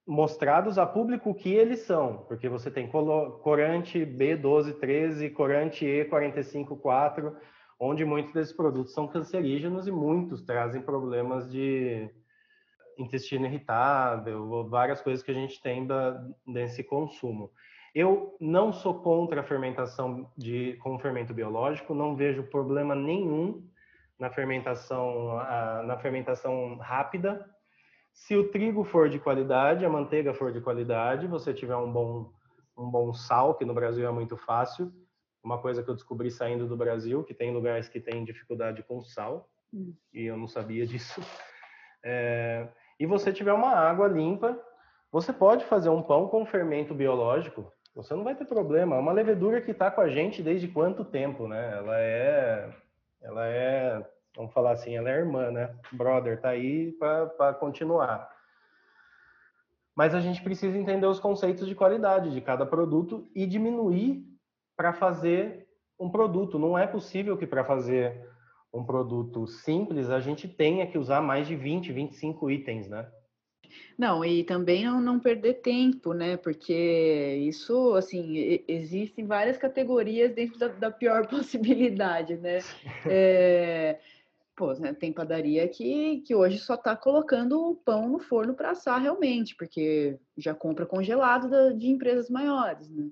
mostrados 0.06 0.78
a 0.78 0.86
público 0.86 1.30
o 1.30 1.36
que 1.36 1.54
eles 1.54 1.82
são, 1.82 2.26
porque 2.28 2.50
você 2.50 2.70
tem 2.70 2.88
corante 2.88 4.00
B1213, 4.06 5.32
corante 5.34 5.86
E454, 5.86 7.34
onde 7.80 8.04
muitos 8.06 8.34
desses 8.34 8.56
produtos 8.56 8.94
são 8.94 9.08
cancerígenos 9.08 9.88
e 9.88 9.92
muitos 9.92 10.42
trazem 10.42 10.82
problemas 10.82 11.50
de 11.50 12.10
intestino 12.98 13.46
irritável, 13.46 14.68
várias 14.70 15.02
coisas 15.02 15.24
que 15.24 15.32
a 15.32 15.34
gente 15.34 15.62
tem 15.62 15.88
da, 15.88 16.22
desse 16.46 16.84
consumo. 16.84 17.52
Eu 17.94 18.36
não 18.40 18.74
sou 18.74 19.02
contra 19.02 19.42
a 19.42 19.44
fermentação 19.44 20.32
de, 20.38 20.74
com 20.82 20.98
fermento 21.00 21.34
biológico, 21.34 21.94
não 21.94 22.16
vejo 22.16 22.44
problema 22.44 22.96
nenhum 22.96 23.68
na 24.20 24.30
fermentação, 24.32 25.36
na 25.86 25.98
fermentação 25.98 26.78
rápida. 26.78 27.46
Se 28.14 28.36
o 28.36 28.50
trigo 28.50 28.84
for 28.84 29.10
de 29.10 29.20
qualidade, 29.20 29.86
a 29.86 29.90
manteiga 29.90 30.34
for 30.34 30.52
de 30.52 30.62
qualidade, 30.62 31.28
você 31.28 31.54
tiver 31.54 31.76
um 31.76 31.92
bom, 31.92 32.32
um 32.78 32.90
bom 32.90 33.14
sal, 33.14 33.56
que 33.56 33.66
no 33.66 33.74
Brasil 33.74 34.08
é 34.08 34.12
muito 34.12 34.38
fácil, 34.38 34.94
uma 35.44 35.58
coisa 35.58 35.84
que 35.84 35.90
eu 35.90 35.96
descobri 35.96 36.32
saindo 36.32 36.68
do 36.68 36.78
Brasil, 36.78 37.24
que 37.24 37.34
tem 37.34 37.52
lugares 37.52 37.90
que 37.90 38.00
tem 38.00 38.24
dificuldade 38.24 38.84
com 38.84 39.04
sal, 39.04 39.50
hum. 39.74 39.94
e 40.14 40.26
eu 40.26 40.38
não 40.38 40.48
sabia 40.48 40.86
disso. 40.88 41.22
É, 42.04 42.68
e 43.00 43.06
você 43.06 43.34
tiver 43.34 43.54
uma 43.54 43.76
água 43.76 44.08
limpa, 44.08 44.58
você 45.12 45.34
pode 45.34 45.66
fazer 45.66 45.90
um 45.90 46.02
pão 46.02 46.28
com 46.28 46.46
fermento 46.46 46.94
biológico, 46.94 47.72
você 47.96 48.16
não 48.16 48.24
vai 48.24 48.36
ter 48.36 48.46
problema. 48.46 48.96
É 48.96 49.00
uma 49.00 49.12
levedura 49.12 49.62
que 49.62 49.72
está 49.72 49.92
com 49.92 50.02
a 50.02 50.10
gente 50.10 50.42
desde 50.42 50.68
quanto 50.68 51.06
tempo, 51.06 51.48
né? 51.48 51.78
Ela 51.78 52.00
é, 52.00 52.74
ela 53.22 53.48
é 53.48 54.10
vamos 54.36 54.54
falar 54.54 54.72
assim, 54.72 54.96
ela 54.96 55.10
é 55.10 55.18
irmã, 55.18 55.52
né? 55.52 55.76
Brother, 55.92 56.40
tá 56.42 56.50
aí 56.50 56.92
para 56.94 57.54
continuar. 57.54 58.32
Mas 59.96 60.16
a 60.16 60.20
gente 60.20 60.42
precisa 60.42 60.78
entender 60.78 61.06
os 61.06 61.20
conceitos 61.20 61.68
de 61.68 61.76
qualidade 61.76 62.32
de 62.32 62.42
cada 62.42 62.66
produto 62.66 63.30
e 63.36 63.46
diminuir 63.46 64.26
para 64.76 64.92
fazer 64.92 65.68
um 66.00 66.10
produto. 66.10 66.58
Não 66.58 66.78
é 66.78 66.88
possível 66.88 67.38
que 67.38 67.46
para 67.46 67.64
fazer 67.64 68.28
um 68.74 68.84
produto 68.84 69.46
simples 69.46 70.10
a 70.10 70.20
gente 70.20 70.48
tenha 70.48 70.88
que 70.88 70.98
usar 70.98 71.22
mais 71.22 71.48
de 71.48 71.56
20, 71.56 71.92
25 71.92 72.50
itens, 72.50 72.90
né? 72.90 73.08
Não, 73.98 74.24
e 74.26 74.44
também 74.44 74.86
não, 74.86 75.00
não 75.00 75.20
perder 75.20 75.56
tempo, 75.56 76.14
né? 76.14 76.38
Porque 76.38 77.40
isso, 77.48 77.94
assim, 77.96 78.60
existem 78.68 79.26
várias 79.26 79.58
categorias 79.58 80.32
dentro 80.34 80.58
da, 80.60 80.68
da 80.68 80.92
pior 80.92 81.26
possibilidade, 81.28 82.36
né? 82.36 82.60
É, 83.06 84.00
Pô, 84.56 84.72
né, 84.74 84.94
tem 84.94 85.12
padaria 85.12 85.68
que, 85.68 86.22
que 86.22 86.36
hoje 86.36 86.60
só 86.60 86.76
está 86.76 86.96
colocando 86.96 87.72
o 87.72 87.76
pão 87.76 88.08
no 88.08 88.20
forno 88.20 88.54
para 88.54 88.72
assar 88.72 89.02
realmente, 89.02 89.56
porque 89.56 90.20
já 90.38 90.54
compra 90.54 90.86
congelado 90.86 91.50
da, 91.50 91.72
de 91.72 91.90
empresas 91.90 92.30
maiores, 92.30 92.88
né? 92.90 93.10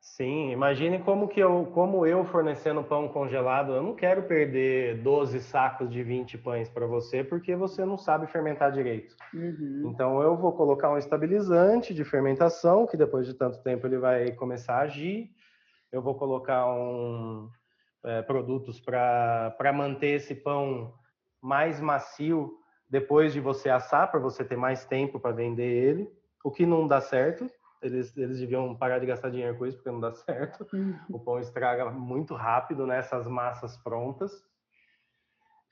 Sim, 0.00 0.50
imagine 0.50 0.98
como 0.98 1.28
que 1.28 1.40
eu, 1.40 1.66
como 1.72 2.04
eu 2.04 2.24
fornecendo 2.24 2.82
pão 2.82 3.08
congelado, 3.08 3.72
eu 3.72 3.82
não 3.82 3.94
quero 3.94 4.24
perder 4.24 5.00
12 5.02 5.40
sacos 5.40 5.90
de 5.90 6.02
20 6.02 6.36
pães 6.36 6.68
para 6.68 6.86
você, 6.86 7.22
porque 7.22 7.54
você 7.54 7.84
não 7.84 7.96
sabe 7.96 8.26
fermentar 8.26 8.72
direito. 8.72 9.14
Uhum. 9.32 9.82
Então 9.86 10.20
eu 10.20 10.36
vou 10.36 10.52
colocar 10.52 10.90
um 10.90 10.98
estabilizante 10.98 11.94
de 11.94 12.04
fermentação, 12.04 12.86
que 12.86 12.96
depois 12.96 13.26
de 13.26 13.34
tanto 13.34 13.62
tempo 13.62 13.86
ele 13.86 13.98
vai 13.98 14.32
começar 14.32 14.74
a 14.74 14.82
agir. 14.82 15.30
Eu 15.92 16.02
vou 16.02 16.14
colocar 16.14 16.66
um, 16.66 17.48
é, 18.04 18.22
produtos 18.22 18.80
para 18.80 19.72
manter 19.74 20.16
esse 20.16 20.34
pão 20.34 20.94
mais 21.40 21.80
macio 21.80 22.58
depois 22.88 23.32
de 23.32 23.40
você 23.40 23.70
assar, 23.70 24.10
para 24.10 24.18
você 24.18 24.44
ter 24.44 24.56
mais 24.56 24.84
tempo 24.84 25.20
para 25.20 25.34
vender 25.34 25.70
ele, 25.70 26.10
o 26.44 26.50
que 26.50 26.66
não 26.66 26.88
dá 26.88 27.00
certo. 27.00 27.48
Eles, 27.80 28.14
eles 28.16 28.38
deviam 28.38 28.74
parar 28.76 28.98
de 28.98 29.06
gastar 29.06 29.30
dinheiro 29.30 29.56
com 29.56 29.64
isso, 29.64 29.78
porque 29.78 29.90
não 29.90 30.00
dá 30.00 30.12
certo. 30.12 30.66
Uhum. 30.72 30.98
O 31.08 31.18
pão 31.18 31.38
estraga 31.38 31.90
muito 31.90 32.34
rápido 32.34 32.86
nessas 32.86 33.26
né, 33.26 33.32
massas 33.32 33.76
prontas. 33.76 34.32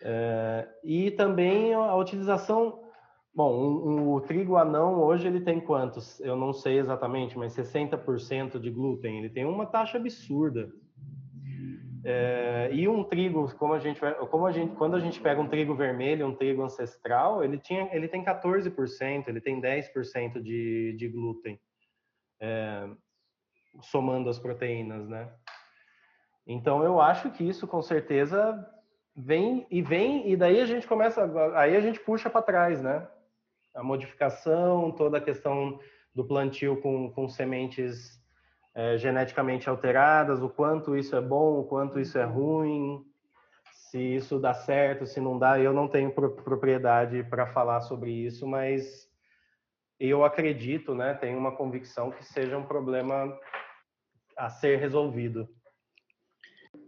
É, 0.00 0.68
e 0.84 1.10
também 1.10 1.74
a 1.74 1.94
utilização. 1.96 2.84
Bom, 3.34 3.54
um, 3.54 3.90
um, 3.90 4.12
o 4.12 4.20
trigo 4.20 4.56
anão 4.56 5.00
hoje 5.00 5.26
ele 5.26 5.40
tem 5.40 5.60
quantos? 5.60 6.18
Eu 6.20 6.34
não 6.34 6.52
sei 6.52 6.78
exatamente, 6.78 7.36
mas 7.36 7.54
60% 7.54 8.58
de 8.58 8.70
glúten. 8.70 9.18
Ele 9.18 9.28
tem 9.28 9.44
uma 9.44 9.66
taxa 9.66 9.98
absurda. 9.98 10.68
É, 12.10 12.70
e 12.72 12.88
um 12.88 13.04
trigo, 13.04 13.54
como 13.56 13.74
a 13.74 13.78
gente, 13.78 14.00
como 14.30 14.46
a 14.46 14.50
gente, 14.50 14.74
quando 14.76 14.96
a 14.96 14.98
gente 14.98 15.20
pega 15.20 15.38
um 15.38 15.46
trigo 15.46 15.74
vermelho, 15.74 16.26
um 16.26 16.34
trigo 16.34 16.62
ancestral, 16.62 17.44
ele 17.44 17.58
tinha, 17.58 17.86
ele 17.94 18.08
tem 18.08 18.24
14%, 18.24 19.28
ele 19.28 19.42
tem 19.42 19.60
10% 19.60 20.40
de, 20.40 20.94
de 20.96 21.06
glúten, 21.06 21.60
é, 22.40 22.88
somando 23.82 24.30
as 24.30 24.38
proteínas, 24.38 25.06
né? 25.06 25.30
Então 26.46 26.82
eu 26.82 26.98
acho 26.98 27.30
que 27.30 27.46
isso 27.46 27.66
com 27.66 27.82
certeza 27.82 28.66
vem 29.14 29.66
e 29.70 29.82
vem 29.82 30.30
e 30.30 30.34
daí 30.34 30.62
a 30.62 30.66
gente 30.66 30.86
começa, 30.86 31.30
aí 31.58 31.76
a 31.76 31.80
gente 31.82 32.00
puxa 32.00 32.30
para 32.30 32.40
trás, 32.40 32.80
né? 32.80 33.06
A 33.74 33.82
modificação, 33.82 34.90
toda 34.92 35.18
a 35.18 35.20
questão 35.20 35.78
do 36.14 36.24
plantio 36.24 36.80
com, 36.80 37.12
com 37.12 37.28
sementes 37.28 38.17
é, 38.78 38.96
geneticamente 38.96 39.68
alteradas, 39.68 40.40
o 40.40 40.48
quanto 40.48 40.96
isso 40.96 41.16
é 41.16 41.20
bom, 41.20 41.58
o 41.58 41.64
quanto 41.64 41.98
isso 41.98 42.16
é 42.16 42.22
ruim, 42.22 43.04
se 43.72 43.98
isso 43.98 44.38
dá 44.38 44.54
certo, 44.54 45.04
se 45.04 45.20
não 45.20 45.36
dá. 45.36 45.58
Eu 45.58 45.72
não 45.72 45.88
tenho 45.88 46.12
propriedade 46.12 47.24
para 47.24 47.48
falar 47.48 47.80
sobre 47.80 48.12
isso, 48.12 48.46
mas 48.46 49.10
eu 49.98 50.24
acredito, 50.24 50.94
né, 50.94 51.12
tenho 51.14 51.36
uma 51.36 51.56
convicção 51.56 52.12
que 52.12 52.24
seja 52.24 52.56
um 52.56 52.66
problema 52.66 53.36
a 54.36 54.48
ser 54.48 54.78
resolvido. 54.78 55.48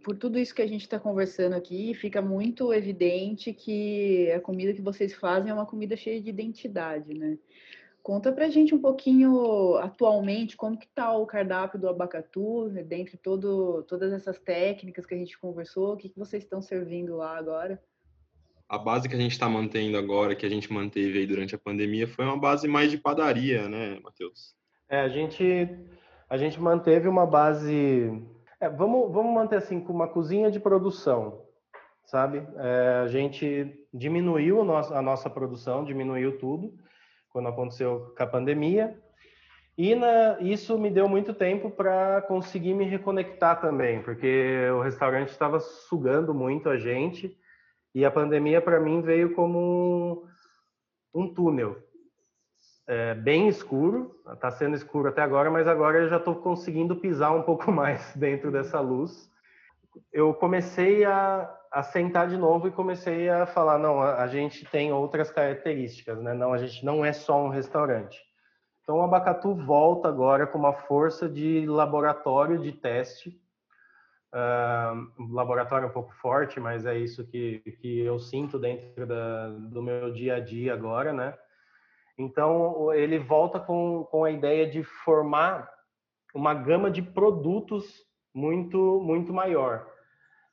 Por 0.01 0.15
tudo 0.15 0.39
isso 0.39 0.55
que 0.55 0.61
a 0.61 0.67
gente 0.67 0.83
está 0.83 0.97
conversando 0.97 1.57
aqui, 1.57 1.93
fica 1.93 2.21
muito 2.21 2.73
evidente 2.73 3.51
que 3.51 4.31
a 4.31 4.39
comida 4.39 4.73
que 4.73 4.81
vocês 4.81 5.13
fazem 5.13 5.51
é 5.51 5.53
uma 5.53 5.65
comida 5.65 5.97
cheia 5.97 6.21
de 6.21 6.29
identidade, 6.29 7.13
né? 7.13 7.37
Conta 8.03 8.31
pra 8.31 8.49
gente 8.49 8.73
um 8.73 8.81
pouquinho 8.81 9.75
atualmente 9.77 10.57
como 10.57 10.77
que 10.77 10.87
tá 10.87 11.15
o 11.15 11.27
cardápio 11.27 11.79
do 11.79 11.87
Abacatu, 11.87 12.67
né, 12.69 12.81
dentre 12.81 13.15
todo, 13.15 13.83
todas 13.83 14.11
essas 14.11 14.39
técnicas 14.39 15.05
que 15.05 15.13
a 15.13 15.17
gente 15.17 15.37
conversou, 15.37 15.93
o 15.93 15.97
que, 15.97 16.09
que 16.09 16.17
vocês 16.17 16.41
estão 16.43 16.61
servindo 16.61 17.17
lá 17.17 17.37
agora? 17.37 17.81
A 18.67 18.77
base 18.77 19.07
que 19.07 19.13
a 19.13 19.19
gente 19.19 19.33
está 19.33 19.47
mantendo 19.47 19.97
agora, 19.97 20.35
que 20.35 20.45
a 20.45 20.49
gente 20.49 20.73
manteve 20.73 21.19
aí 21.19 21.27
durante 21.27 21.53
a 21.53 21.59
pandemia, 21.59 22.07
foi 22.07 22.25
uma 22.25 22.39
base 22.39 22.67
mais 22.67 22.89
de 22.89 22.97
padaria, 22.97 23.69
né, 23.69 23.99
Matheus? 24.03 24.55
É, 24.89 25.01
a 25.01 25.09
gente, 25.09 25.69
a 26.27 26.37
gente 26.37 26.59
manteve 26.59 27.07
uma 27.07 27.27
base. 27.27 28.11
É, 28.59 28.67
vamos, 28.67 29.11
vamos 29.11 29.31
manter 29.31 29.57
assim, 29.57 29.79
com 29.79 29.93
uma 29.93 30.07
cozinha 30.07 30.49
de 30.49 30.59
produção, 30.59 31.43
sabe? 32.05 32.47
É, 32.57 33.01
a 33.03 33.07
gente 33.07 33.85
diminuiu 33.93 34.61
a 34.61 34.65
nossa, 34.65 34.97
a 34.97 35.01
nossa 35.01 35.29
produção, 35.29 35.83
diminuiu 35.85 36.39
tudo 36.39 36.73
quando 37.31 37.49
aconteceu 37.49 38.13
com 38.15 38.23
a 38.23 38.27
pandemia. 38.27 38.97
E 39.77 39.95
na, 39.95 40.37
isso 40.41 40.77
me 40.77 40.89
deu 40.89 41.07
muito 41.07 41.33
tempo 41.33 41.71
para 41.71 42.21
conseguir 42.23 42.73
me 42.73 42.85
reconectar 42.85 43.59
também, 43.59 44.01
porque 44.01 44.69
o 44.75 44.81
restaurante 44.81 45.29
estava 45.29 45.59
sugando 45.59 46.33
muito 46.33 46.69
a 46.69 46.77
gente 46.77 47.35
e 47.95 48.05
a 48.05 48.11
pandemia 48.11 48.61
para 48.61 48.79
mim 48.79 49.01
veio 49.01 49.33
como 49.33 50.27
um, 51.13 51.21
um 51.21 51.33
túnel 51.33 51.77
é, 52.85 53.15
bem 53.15 53.47
escuro. 53.47 54.21
Está 54.33 54.51
sendo 54.51 54.75
escuro 54.75 55.07
até 55.07 55.21
agora, 55.21 55.49
mas 55.49 55.67
agora 55.67 55.99
eu 55.99 56.09
já 56.09 56.17
estou 56.17 56.35
conseguindo 56.35 56.95
pisar 56.97 57.31
um 57.31 57.43
pouco 57.43 57.71
mais 57.71 58.13
dentro 58.15 58.51
dessa 58.51 58.79
luz. 58.81 59.30
Eu 60.11 60.33
comecei 60.33 61.03
a, 61.03 61.53
a 61.71 61.83
sentar 61.83 62.27
de 62.27 62.37
novo 62.37 62.67
e 62.67 62.71
comecei 62.71 63.29
a 63.29 63.45
falar, 63.45 63.77
não, 63.77 64.01
a, 64.01 64.23
a, 64.23 64.27
gente 64.27 64.65
tem 64.65 64.91
outras 64.91 65.31
características, 65.31 66.21
né? 66.21 66.33
Não, 66.33 66.53
a 66.53 66.57
gente 66.57 66.85
não 66.85 67.03
é 67.03 67.13
só 67.13 67.43
um 67.43 67.49
restaurante. 67.49 68.19
Então 68.83 68.97
o 68.97 69.01
Abacatu 69.01 69.53
volta 69.53 70.07
agora 70.07 70.47
com 70.47 70.57
uma 70.57 70.73
força 70.73 71.29
de 71.29 71.65
laboratório 71.65 72.59
de 72.59 72.71
teste, 72.71 73.39
uh, 74.33 75.33
laboratório 75.33 75.87
um 75.87 75.91
pouco 75.91 76.13
forte, 76.15 76.59
mas 76.59 76.85
é 76.85 76.97
isso 76.97 77.25
que, 77.25 77.59
que 77.79 77.99
eu 78.01 78.19
sinto 78.19 78.59
dentro 78.59 79.05
da, 79.05 79.49
do 79.49 79.81
meu 79.81 80.11
dia 80.11 80.35
a 80.35 80.39
dia 80.39 80.73
agora, 80.73 81.13
né? 81.13 81.37
Então 82.17 82.93
ele 82.93 83.17
volta 83.17 83.59
com, 83.59 84.03
com 84.05 84.23
a 84.23 84.31
ideia 84.31 84.69
de 84.69 84.83
formar 84.83 85.69
uma 86.33 86.53
gama 86.53 86.89
de 86.89 87.01
produtos 87.01 88.05
muito 88.33 88.99
muito 89.01 89.33
maior. 89.33 89.87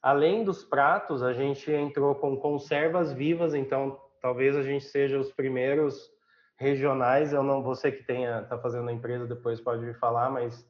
Além 0.02 0.44
dos 0.44 0.64
pratos, 0.64 1.22
a 1.22 1.32
gente 1.32 1.70
entrou 1.72 2.14
com 2.14 2.36
conservas 2.36 3.12
vivas, 3.12 3.54
então 3.54 3.98
talvez 4.22 4.56
a 4.56 4.62
gente 4.62 4.84
seja 4.84 5.18
os 5.18 5.32
primeiros 5.32 6.10
regionais. 6.56 7.32
Eu 7.32 7.42
não, 7.42 7.62
você 7.62 7.90
que 7.90 8.04
tenha 8.04 8.42
tá 8.42 8.58
fazendo 8.58 8.88
a 8.88 8.92
empresa 8.92 9.26
depois 9.26 9.60
pode 9.60 9.84
me 9.84 9.94
falar, 9.94 10.30
mas 10.30 10.66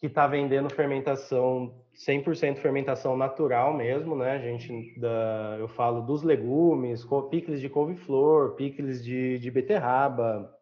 que 0.00 0.06
está 0.06 0.26
vendendo 0.26 0.70
fermentação 0.70 1.74
100% 2.06 2.58
fermentação 2.58 3.16
natural 3.16 3.74
mesmo, 3.74 4.14
né? 4.14 4.32
A 4.32 4.38
gente 4.38 4.98
da, 4.98 5.56
eu 5.58 5.66
falo 5.68 6.02
dos 6.02 6.22
legumes, 6.22 7.04
picles 7.30 7.60
de 7.60 7.68
couve-flor, 7.68 8.54
picles 8.54 9.04
de, 9.04 9.38
de 9.38 9.50
beterraba, 9.50 10.54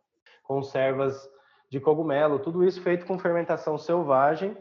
conservas 0.43 1.31
de 1.68 1.79
cogumelo, 1.79 2.39
tudo 2.39 2.64
isso 2.64 2.81
feito 2.81 3.05
com 3.05 3.18
fermentação 3.18 3.77
selvagem 3.77 4.57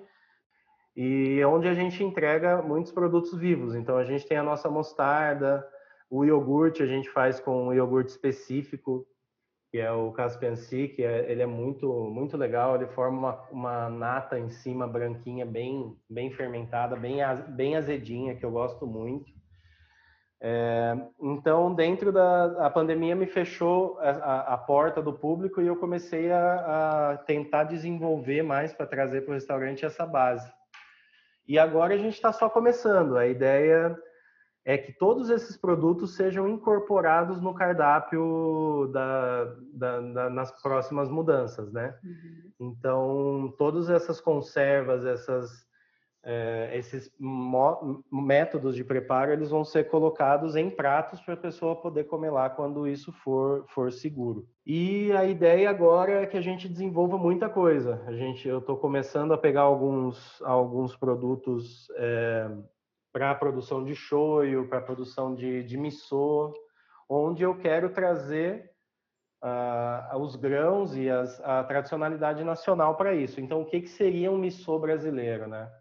e 0.95 1.43
onde 1.43 1.67
a 1.67 1.73
gente 1.73 2.03
entrega 2.03 2.61
muitos 2.61 2.91
produtos 2.91 3.37
vivos. 3.37 3.75
Então 3.75 3.97
a 3.97 4.05
gente 4.05 4.25
tem 4.25 4.37
a 4.37 4.43
nossa 4.43 4.69
mostarda, 4.69 5.67
o 6.09 6.23
iogurte 6.23 6.81
a 6.81 6.85
gente 6.85 7.09
faz 7.09 7.39
com 7.39 7.67
um 7.67 7.73
iogurte 7.73 8.11
específico, 8.11 9.05
que 9.71 9.79
é 9.79 9.91
o 9.91 10.11
Caspiancy, 10.13 10.87
que 10.87 11.03
é, 11.03 11.29
ele 11.29 11.41
é 11.41 11.45
muito 11.45 11.87
muito 12.05 12.37
legal, 12.37 12.75
ele 12.75 12.87
forma 12.87 13.17
uma, 13.17 13.41
uma 13.51 13.89
nata 13.89 14.39
em 14.39 14.49
cima 14.49 14.87
branquinha, 14.87 15.45
bem 15.45 15.97
bem 16.09 16.31
fermentada, 16.31 16.95
bem 16.95 17.17
bem 17.49 17.75
azedinha, 17.75 18.35
que 18.35 18.45
eu 18.45 18.51
gosto 18.51 18.87
muito. 18.87 19.33
É, 20.41 20.95
então, 21.19 21.73
dentro 21.73 22.11
da 22.11 22.67
a 22.67 22.69
pandemia, 22.69 23.15
me 23.15 23.25
fechou 23.25 23.97
a, 23.99 24.53
a, 24.53 24.57
porta 24.57 25.01
do 25.01 25.11
público 25.11 25.61
e 25.61 25.67
eu 25.67 25.75
comecei 25.75 26.31
a, 26.31 27.13
a 27.13 27.17
tentar 27.17 27.63
desenvolver 27.63 28.43
mais 28.43 28.71
para 28.71 28.85
trazer 28.85 29.21
para 29.21 29.31
o 29.31 29.33
restaurante 29.33 29.85
essa 29.85 30.05
base. 30.05 30.54
E 31.47 31.59
agora 31.59 31.93
a 31.93 31.97
gente 31.97 32.13
está 32.13 32.31
só 32.31 32.49
começando. 32.49 33.17
A 33.17 33.27
ideia 33.27 33.97
é 34.63 34.77
que 34.77 34.91
todos 34.91 35.29
esses 35.29 35.55
produtos 35.55 36.15
sejam 36.15 36.47
incorporados 36.49 37.39
no 37.39 37.53
cardápio 37.53 38.89
da, 38.91 39.55
da, 39.73 40.01
da, 40.01 40.29
nas 40.29 40.51
próximas 40.61 41.07
mudanças, 41.07 41.71
né? 41.71 41.95
Uhum. 42.03 42.51
Então, 42.59 43.53
todas 43.59 43.89
essas 43.89 44.19
conservas, 44.19 45.05
essas 45.05 45.64
é, 46.25 46.71
esses 46.73 47.11
métodos 48.11 48.75
de 48.75 48.83
preparo 48.83 49.31
eles 49.31 49.51
vão 49.51 49.63
ser 49.63 49.87
colocados 49.87 50.55
em 50.55 50.71
pratos 50.71 51.21
para 51.21 51.35
a 51.35 51.37
pessoa 51.37 51.79
poder 51.79 52.05
comer 52.05 52.31
lá 52.31 52.49
quando 52.49 52.87
isso 52.87 53.11
for, 53.11 53.63
for 53.67 53.91
seguro. 53.91 54.47
E 54.65 55.11
a 55.11 55.23
ideia 55.23 55.69
agora 55.69 56.23
é 56.23 56.25
que 56.25 56.35
a 56.35 56.41
gente 56.41 56.67
desenvolva 56.67 57.15
muita 57.15 57.47
coisa. 57.47 58.03
A 58.07 58.13
gente, 58.13 58.47
eu 58.47 58.57
estou 58.57 58.75
começando 58.75 59.33
a 59.33 59.37
pegar 59.37 59.61
alguns, 59.61 60.41
alguns 60.41 60.95
produtos 60.97 61.87
é, 61.95 62.49
para 63.13 63.29
a 63.29 63.35
produção 63.35 63.83
de 63.83 63.93
shoyu, 63.93 64.67
para 64.67 64.79
a 64.79 64.81
produção 64.81 65.35
de, 65.35 65.63
de 65.63 65.77
miso, 65.77 66.51
onde 67.07 67.43
eu 67.43 67.55
quero 67.55 67.91
trazer 67.91 68.71
uh, 69.43 70.17
os 70.17 70.35
grãos 70.35 70.95
e 70.95 71.07
as, 71.07 71.39
a 71.41 71.63
tradicionalidade 71.63 72.43
nacional 72.43 72.95
para 72.95 73.13
isso. 73.13 73.39
Então, 73.39 73.61
o 73.61 73.65
que, 73.65 73.81
que 73.81 73.89
seria 73.89 74.31
um 74.31 74.39
miso 74.39 74.79
brasileiro, 74.79 75.47
né? 75.47 75.71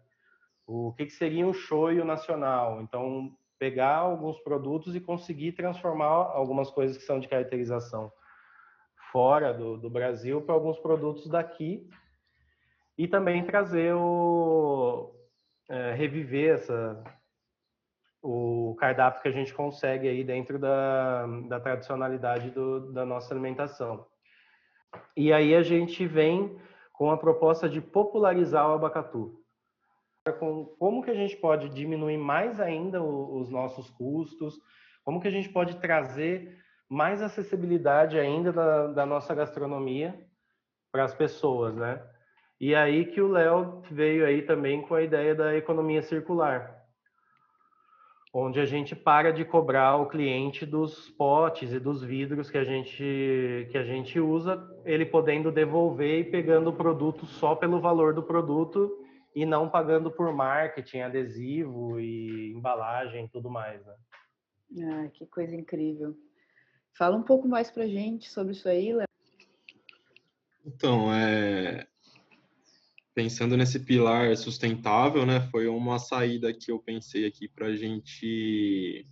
O 0.67 0.93
que, 0.93 1.05
que 1.05 1.11
seria 1.11 1.45
um 1.45 1.53
shoyu 1.53 2.03
nacional. 2.03 2.81
Então, 2.81 3.31
pegar 3.59 3.97
alguns 3.97 4.39
produtos 4.39 4.95
e 4.95 4.99
conseguir 4.99 5.53
transformar 5.53 6.07
algumas 6.07 6.69
coisas 6.71 6.97
que 6.97 7.03
são 7.03 7.19
de 7.19 7.27
caracterização 7.27 8.11
fora 9.11 9.53
do, 9.53 9.77
do 9.77 9.89
Brasil 9.89 10.41
para 10.41 10.55
alguns 10.55 10.77
produtos 10.79 11.27
daqui 11.27 11.87
e 12.97 13.07
também 13.07 13.45
trazer 13.45 13.93
o 13.93 15.13
é, 15.69 15.93
reviver 15.93 16.55
essa 16.55 17.03
o 18.21 18.75
cardápio 18.79 19.21
que 19.21 19.27
a 19.27 19.31
gente 19.31 19.53
consegue 19.53 20.07
aí 20.07 20.23
dentro 20.23 20.57
da, 20.57 21.27
da 21.47 21.59
tradicionalidade 21.59 22.49
do, 22.49 22.91
da 22.91 23.05
nossa 23.05 23.31
alimentação. 23.31 24.07
E 25.15 25.31
aí 25.31 25.53
a 25.53 25.61
gente 25.61 26.07
vem 26.07 26.59
com 26.91 27.11
a 27.11 27.17
proposta 27.17 27.69
de 27.69 27.79
popularizar 27.79 28.67
o 28.67 28.73
abacatu 28.73 29.44
com 30.33 30.65
como 30.79 31.03
que 31.03 31.11
a 31.11 31.15
gente 31.15 31.37
pode 31.37 31.69
diminuir 31.69 32.17
mais 32.17 32.59
ainda 32.59 33.01
os 33.03 33.49
nossos 33.49 33.89
custos, 33.91 34.59
como 35.03 35.21
que 35.21 35.27
a 35.27 35.31
gente 35.31 35.49
pode 35.49 35.77
trazer 35.77 36.57
mais 36.89 37.21
acessibilidade 37.21 38.17
ainda 38.19 38.51
da, 38.51 38.87
da 38.87 39.05
nossa 39.05 39.35
gastronomia 39.35 40.19
para 40.91 41.03
as 41.03 41.13
pessoas, 41.13 41.75
né? 41.75 42.01
E 42.59 42.73
aí 42.73 43.05
que 43.05 43.21
o 43.21 43.27
Léo 43.27 43.81
veio 43.91 44.25
aí 44.25 44.41
também 44.41 44.81
com 44.81 44.95
a 44.95 45.01
ideia 45.03 45.35
da 45.35 45.55
economia 45.55 46.01
circular, 46.01 46.83
onde 48.33 48.59
a 48.59 48.65
gente 48.65 48.95
para 48.95 49.31
de 49.31 49.45
cobrar 49.45 49.97
o 49.97 50.07
cliente 50.07 50.65
dos 50.65 51.09
potes 51.11 51.71
e 51.71 51.79
dos 51.79 52.03
vidros 52.03 52.49
que 52.49 52.57
a 52.57 52.63
gente 52.63 53.67
que 53.71 53.77
a 53.77 53.83
gente 53.83 54.19
usa, 54.19 54.59
ele 54.85 55.05
podendo 55.05 55.51
devolver 55.51 56.21
e 56.21 56.31
pegando 56.31 56.71
o 56.71 56.75
produto 56.75 57.25
só 57.25 57.55
pelo 57.55 57.79
valor 57.79 58.13
do 58.13 58.23
produto 58.23 59.04
e 59.35 59.45
não 59.45 59.69
pagando 59.69 60.09
por 60.09 60.33
marketing, 60.33 60.99
adesivo 60.99 61.99
e 61.99 62.53
embalagem 62.53 63.25
e 63.25 63.29
tudo 63.29 63.49
mais, 63.49 63.85
né? 63.85 63.95
Ah, 64.81 65.09
que 65.09 65.25
coisa 65.25 65.53
incrível. 65.53 66.17
Fala 66.97 67.17
um 67.17 67.23
pouco 67.23 67.45
mais 67.45 67.69
pra 67.69 67.85
gente 67.85 68.31
sobre 68.31 68.53
isso 68.53 68.69
aí, 68.69 68.93
Léo. 68.93 69.07
Então, 70.65 71.13
é... 71.13 71.85
pensando 73.13 73.57
nesse 73.57 73.79
pilar 73.81 74.35
sustentável, 74.37 75.25
né, 75.25 75.41
foi 75.51 75.67
uma 75.67 75.99
saída 75.99 76.53
que 76.53 76.71
eu 76.71 76.79
pensei 76.79 77.27
aqui 77.27 77.49
para 77.49 77.75
gente 77.75 79.05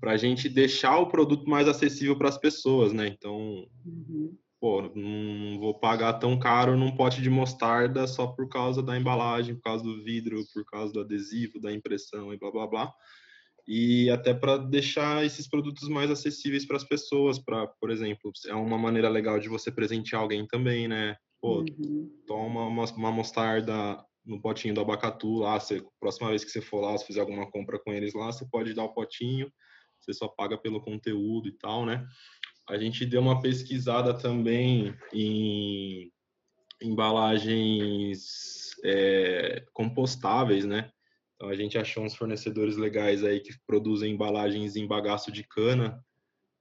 para 0.00 0.16
gente 0.16 0.48
deixar 0.48 0.98
o 0.98 1.08
produto 1.08 1.48
mais 1.48 1.66
acessível 1.66 2.16
para 2.16 2.28
as 2.28 2.38
pessoas, 2.38 2.92
né? 2.92 3.08
Então, 3.08 3.66
uhum. 3.84 4.36
Pô, 4.64 4.80
não 4.94 5.58
vou 5.58 5.78
pagar 5.78 6.14
tão 6.14 6.38
caro 6.38 6.74
num 6.74 6.96
pote 6.96 7.20
de 7.20 7.28
mostarda 7.28 8.06
só 8.06 8.28
por 8.28 8.48
causa 8.48 8.82
da 8.82 8.96
embalagem, 8.96 9.56
por 9.56 9.60
causa 9.60 9.84
do 9.84 10.02
vidro, 10.02 10.42
por 10.54 10.64
causa 10.64 10.90
do 10.90 11.00
adesivo, 11.00 11.60
da 11.60 11.70
impressão 11.70 12.32
e 12.32 12.38
blá 12.38 12.50
blá 12.50 12.66
blá 12.66 12.94
e 13.68 14.08
até 14.08 14.32
para 14.32 14.56
deixar 14.56 15.22
esses 15.22 15.46
produtos 15.46 15.86
mais 15.86 16.10
acessíveis 16.10 16.64
para 16.64 16.78
as 16.78 16.84
pessoas, 16.84 17.38
para, 17.38 17.66
por 17.78 17.90
exemplo, 17.90 18.32
é 18.46 18.54
uma 18.54 18.78
maneira 18.78 19.10
legal 19.10 19.38
de 19.38 19.50
você 19.50 19.70
presentear 19.70 20.22
alguém 20.22 20.46
também, 20.46 20.88
né? 20.88 21.14
Pô, 21.42 21.58
uhum. 21.58 22.10
toma 22.26 22.66
uma, 22.66 22.84
uma, 22.84 23.12
mostarda 23.12 24.02
no 24.24 24.40
potinho 24.40 24.74
do 24.74 24.80
abacatu 24.80 25.40
lá, 25.40 25.60
você, 25.60 25.84
próxima 26.00 26.30
vez 26.30 26.42
que 26.42 26.50
você 26.50 26.62
for 26.62 26.80
lá, 26.80 26.96
se 26.96 27.06
fizer 27.06 27.20
alguma 27.20 27.50
compra 27.50 27.78
com 27.78 27.92
eles 27.92 28.14
lá, 28.14 28.32
você 28.32 28.46
pode 28.50 28.72
dar 28.72 28.84
o 28.84 28.94
potinho, 28.94 29.52
você 30.00 30.12
só 30.12 30.28
paga 30.28 30.58
pelo 30.58 30.80
conteúdo 30.80 31.48
e 31.48 31.52
tal, 31.52 31.84
né? 31.86 32.06
A 32.68 32.78
gente 32.78 33.04
deu 33.04 33.20
uma 33.20 33.40
pesquisada 33.40 34.14
também 34.14 34.94
em 35.12 36.10
embalagens 36.80 38.74
é, 38.84 39.64
compostáveis, 39.72 40.64
né? 40.64 40.90
Então 41.34 41.48
a 41.48 41.54
gente 41.54 41.76
achou 41.76 42.04
uns 42.04 42.14
fornecedores 42.14 42.76
legais 42.76 43.24
aí 43.24 43.40
que 43.40 43.52
produzem 43.66 44.12
embalagens 44.12 44.76
em 44.76 44.86
bagaço 44.86 45.30
de 45.30 45.42
cana, 45.42 46.02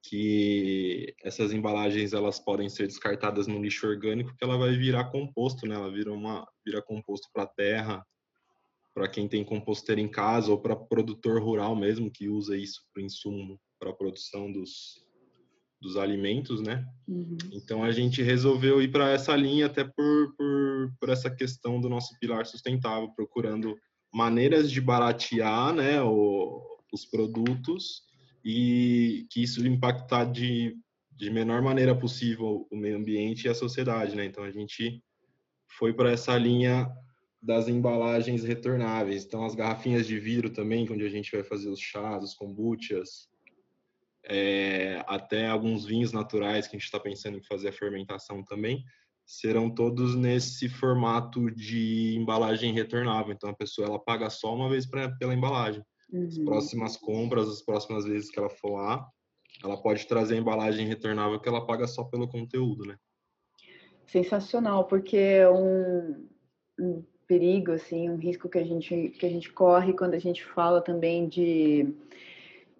que 0.01 1.15
essas 1.23 1.53
embalagens 1.53 2.11
elas 2.11 2.39
podem 2.39 2.67
ser 2.67 2.87
descartadas 2.87 3.47
no 3.47 3.61
lixo 3.61 3.87
orgânico, 3.87 4.35
que 4.35 4.43
ela 4.43 4.57
vai 4.57 4.75
virar 4.75 5.05
composto, 5.05 5.65
né? 5.65 5.75
Ela 5.75 5.91
vira 5.91 6.11
uma 6.11 6.45
vira 6.65 6.81
composto 6.81 7.29
para 7.33 7.47
terra, 7.47 8.05
para 8.93 9.07
quem 9.07 9.27
tem 9.27 9.43
composteira 9.43 10.01
em 10.01 10.07
casa 10.07 10.51
ou 10.51 10.59
para 10.59 10.75
produtor 10.75 11.41
rural 11.41 11.75
mesmo 11.75 12.11
que 12.11 12.29
usa 12.29 12.57
isso 12.57 12.81
para 12.93 13.01
insumo 13.01 13.59
para 13.79 13.89
a 13.89 13.95
produção 13.95 14.51
dos 14.51 15.02
dos 15.83 15.97
alimentos, 15.97 16.61
né? 16.61 16.87
Uhum. 17.05 17.37
Então 17.51 17.83
a 17.83 17.91
gente 17.91 18.23
resolveu 18.23 18.81
ir 18.81 18.89
para 18.89 19.11
essa 19.11 19.35
linha 19.35 19.65
até 19.65 19.83
por, 19.83 20.33
por, 20.37 20.93
por 20.97 21.09
essa 21.09 21.29
questão 21.29 21.79
do 21.81 21.89
nosso 21.89 22.17
pilar 22.19 22.45
sustentável, 22.45 23.09
procurando 23.09 23.75
maneiras 24.11 24.71
de 24.71 24.79
baratear 24.79 25.73
né, 25.73 26.01
o, 26.01 26.61
os 26.91 27.03
produtos 27.03 28.03
e 28.45 29.27
que 29.29 29.43
isso 29.43 29.65
impactar 29.67 30.25
de, 30.25 30.77
de 31.11 31.29
menor 31.29 31.61
maneira 31.61 31.93
possível 31.93 32.65
o 32.71 32.77
meio 32.77 32.97
ambiente 32.97 33.45
e 33.45 33.49
a 33.49 33.55
sociedade. 33.55 34.15
Né? 34.15 34.25
Então, 34.25 34.43
a 34.43 34.51
gente 34.51 35.03
foi 35.77 35.93
para 35.93 36.11
essa 36.11 36.37
linha 36.37 36.89
das 37.41 37.67
embalagens 37.67 38.43
retornáveis. 38.43 39.25
Então, 39.25 39.43
as 39.43 39.55
garrafinhas 39.55 40.07
de 40.07 40.17
vidro 40.17 40.49
também, 40.49 40.89
onde 40.89 41.05
a 41.05 41.09
gente 41.09 41.31
vai 41.31 41.43
fazer 41.43 41.67
os 41.67 41.79
chás, 41.79 42.23
os 42.23 42.33
kombuchas, 42.33 43.27
é, 44.25 45.03
até 45.07 45.47
alguns 45.47 45.85
vinhos 45.85 46.11
naturais 46.11 46.67
que 46.67 46.75
a 46.75 46.79
gente 46.79 46.85
está 46.85 46.99
pensando 46.99 47.37
em 47.37 47.43
fazer 47.43 47.69
a 47.69 47.73
fermentação 47.73 48.43
também 48.43 48.83
serão 49.25 49.69
todos 49.69 50.15
nesse 50.15 50.67
formato 50.67 51.49
de 51.51 52.15
embalagem 52.17 52.73
retornável. 52.73 53.33
Então 53.33 53.49
a 53.49 53.55
pessoa 53.55 53.87
ela 53.87 53.99
paga 53.99 54.29
só 54.29 54.53
uma 54.53 54.69
vez 54.69 54.85
pra, 54.85 55.09
pela 55.09 55.33
embalagem. 55.33 55.83
Uhum. 56.11 56.27
As 56.27 56.37
próximas 56.39 56.97
compras, 56.97 57.47
as 57.47 57.61
próximas 57.61 58.05
vezes 58.05 58.29
que 58.29 58.39
ela 58.39 58.49
for 58.49 58.73
lá, 58.73 59.07
ela 59.63 59.81
pode 59.81 60.07
trazer 60.07 60.35
a 60.35 60.39
embalagem 60.39 60.87
retornável 60.87 61.39
que 61.39 61.47
ela 61.47 61.65
paga 61.65 61.87
só 61.87 62.03
pelo 62.03 62.27
conteúdo, 62.27 62.85
né? 62.85 62.97
Sensacional, 64.05 64.85
porque 64.85 65.17
é 65.17 65.49
um, 65.49 66.27
um 66.79 67.03
perigo 67.25 67.71
assim, 67.71 68.09
um 68.09 68.17
risco 68.17 68.49
que 68.49 68.57
a 68.57 68.63
gente 68.63 69.09
que 69.17 69.25
a 69.25 69.29
gente 69.29 69.51
corre 69.51 69.93
quando 69.93 70.13
a 70.13 70.19
gente 70.19 70.43
fala 70.43 70.81
também 70.81 71.27
de 71.27 71.95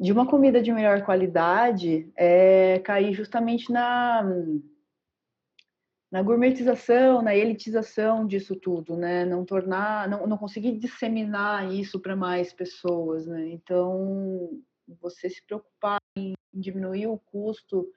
de 0.03 0.11
uma 0.11 0.27
comida 0.27 0.61
de 0.61 0.69
melhor 0.69 1.01
qualidade 1.05 2.11
é 2.17 2.77
cair 2.79 3.13
justamente 3.13 3.71
na 3.71 4.21
na 6.11 6.21
gourmetização, 6.21 7.23
na 7.23 7.33
elitização 7.33 8.27
disso 8.27 8.55
tudo, 8.55 8.95
né? 8.95 9.25
Não 9.25 9.43
tornar, 9.43 10.07
não, 10.07 10.27
não 10.27 10.37
conseguir 10.37 10.77
disseminar 10.77 11.73
isso 11.73 11.99
para 11.99 12.15
mais 12.15 12.53
pessoas, 12.53 13.25
né? 13.25 13.47
Então, 13.49 14.61
você 15.01 15.27
se 15.27 15.41
preocupar 15.43 15.99
em 16.15 16.33
diminuir 16.53 17.07
o 17.07 17.17
custo 17.17 17.87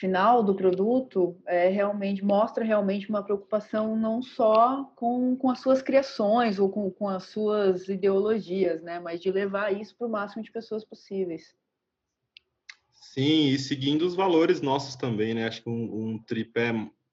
final 0.00 0.42
do 0.42 0.54
produto 0.54 1.36
é 1.46 1.68
realmente 1.68 2.24
mostra 2.24 2.64
realmente 2.64 3.10
uma 3.10 3.22
preocupação 3.22 3.94
não 3.94 4.22
só 4.22 4.84
com, 4.96 5.36
com 5.36 5.50
as 5.50 5.60
suas 5.60 5.82
criações 5.82 6.58
ou 6.58 6.70
com, 6.70 6.90
com 6.90 7.06
as 7.06 7.24
suas 7.24 7.86
ideologias, 7.86 8.82
né? 8.82 8.98
Mas 8.98 9.20
de 9.20 9.30
levar 9.30 9.78
isso 9.78 9.94
para 9.96 10.06
o 10.06 10.10
máximo 10.10 10.42
de 10.42 10.50
pessoas 10.50 10.86
possíveis. 10.86 11.54
Sim, 12.94 13.48
e 13.48 13.58
seguindo 13.58 14.06
os 14.06 14.14
valores 14.14 14.62
nossos 14.62 14.96
também, 14.96 15.34
né? 15.34 15.46
Acho 15.46 15.62
que 15.62 15.68
um, 15.68 16.14
um 16.14 16.18
tripé 16.18 16.72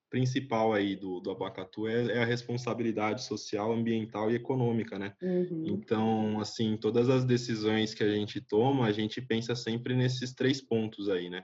principal 0.10 0.72
aí 0.72 0.96
do, 0.96 1.20
do 1.20 1.30
Abacatu 1.30 1.90
é, 1.90 2.06
é, 2.06 2.24
a 2.24 2.26
responsabilidade 2.26 3.22
social, 3.26 3.74
ambiental 3.74 4.32
e 4.32 4.36
econômica, 4.36 4.98
né? 4.98 5.14
Uhum. 5.22 5.66
Então, 5.68 6.40
assim, 6.40 6.78
todas 6.78 7.10
as 7.10 7.26
decisões 7.26 7.94
que 7.94 8.04
a 8.04 8.10
gente 8.10 8.40
toma, 8.40 8.86
a 8.86 8.94
gente 8.94 9.22
pensa 9.22 9.56
sempre 9.58 9.94
nesses 9.94 10.34
três 10.34 10.62
pontos 10.62 11.10
aí, 11.10 11.30
né? 11.30 11.44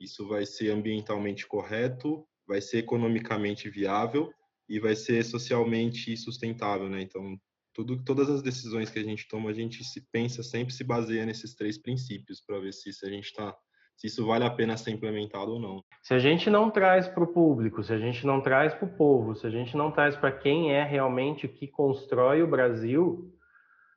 Isso 0.00 0.26
vai 0.28 0.44
ser 0.44 0.70
ambientalmente 0.70 1.46
correto, 1.46 2.26
vai 2.46 2.60
ser 2.60 2.78
economicamente 2.78 3.68
viável 3.68 4.32
e 4.68 4.78
vai 4.78 4.94
ser 4.94 5.24
socialmente 5.24 6.16
sustentável, 6.16 6.88
né? 6.88 7.02
Então, 7.02 7.38
tudo, 7.72 8.02
todas 8.04 8.30
as 8.30 8.42
decisões 8.42 8.90
que 8.90 8.98
a 8.98 9.04
gente 9.04 9.28
toma, 9.28 9.50
a 9.50 9.52
gente 9.52 9.84
se 9.84 10.00
pensa 10.10 10.42
sempre 10.42 10.72
se 10.72 10.82
baseia 10.82 11.26
nesses 11.26 11.54
três 11.54 11.76
princípios 11.76 12.40
para 12.40 12.58
ver 12.58 12.72
se, 12.72 12.92
se 12.92 13.06
a 13.06 13.10
gente 13.10 13.26
está 13.26 13.54
se 13.96 14.08
isso 14.08 14.26
vale 14.26 14.44
a 14.44 14.50
pena 14.50 14.76
ser 14.76 14.90
implementado 14.90 15.52
ou 15.52 15.60
não. 15.60 15.82
Se 16.02 16.12
a 16.12 16.18
gente 16.18 16.50
não 16.50 16.70
traz 16.70 17.08
para 17.08 17.24
o 17.24 17.26
público, 17.26 17.82
se 17.82 17.92
a 17.92 17.98
gente 17.98 18.26
não 18.26 18.42
traz 18.42 18.74
para 18.74 18.86
o 18.86 18.94
povo, 18.94 19.34
se 19.34 19.46
a 19.46 19.50
gente 19.50 19.74
não 19.76 19.90
traz 19.90 20.14
para 20.14 20.30
quem 20.30 20.72
é 20.72 20.84
realmente 20.84 21.48
que 21.48 21.66
constrói 21.66 22.42
o 22.42 22.46
Brasil, 22.46 23.32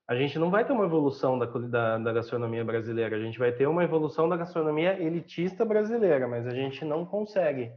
a 0.09 0.15
gente 0.15 0.39
não 0.39 0.49
vai 0.49 0.65
ter 0.65 0.73
uma 0.73 0.85
evolução 0.85 1.37
da, 1.37 1.45
da, 1.45 1.97
da, 1.99 2.11
gastronomia 2.11 2.65
brasileira, 2.65 3.15
a 3.15 3.19
gente 3.19 3.37
vai 3.37 3.51
ter 3.51 3.67
uma 3.67 3.83
evolução 3.83 4.27
da 4.27 4.35
gastronomia 4.35 4.99
elitista 4.99 5.63
brasileira, 5.63 6.27
mas 6.27 6.47
a 6.47 6.49
gente 6.49 6.83
não 6.83 7.05
consegue. 7.05 7.71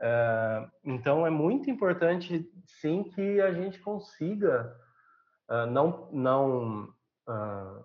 Uh, 0.00 0.70
então 0.82 1.26
é 1.26 1.28
muito 1.28 1.70
importante, 1.70 2.50
sim, 2.64 3.04
que 3.04 3.42
a 3.42 3.52
gente 3.52 3.78
consiga 3.80 4.74
uh, 5.50 5.66
não, 5.66 6.08
não 6.10 6.84
uh, 7.28 7.84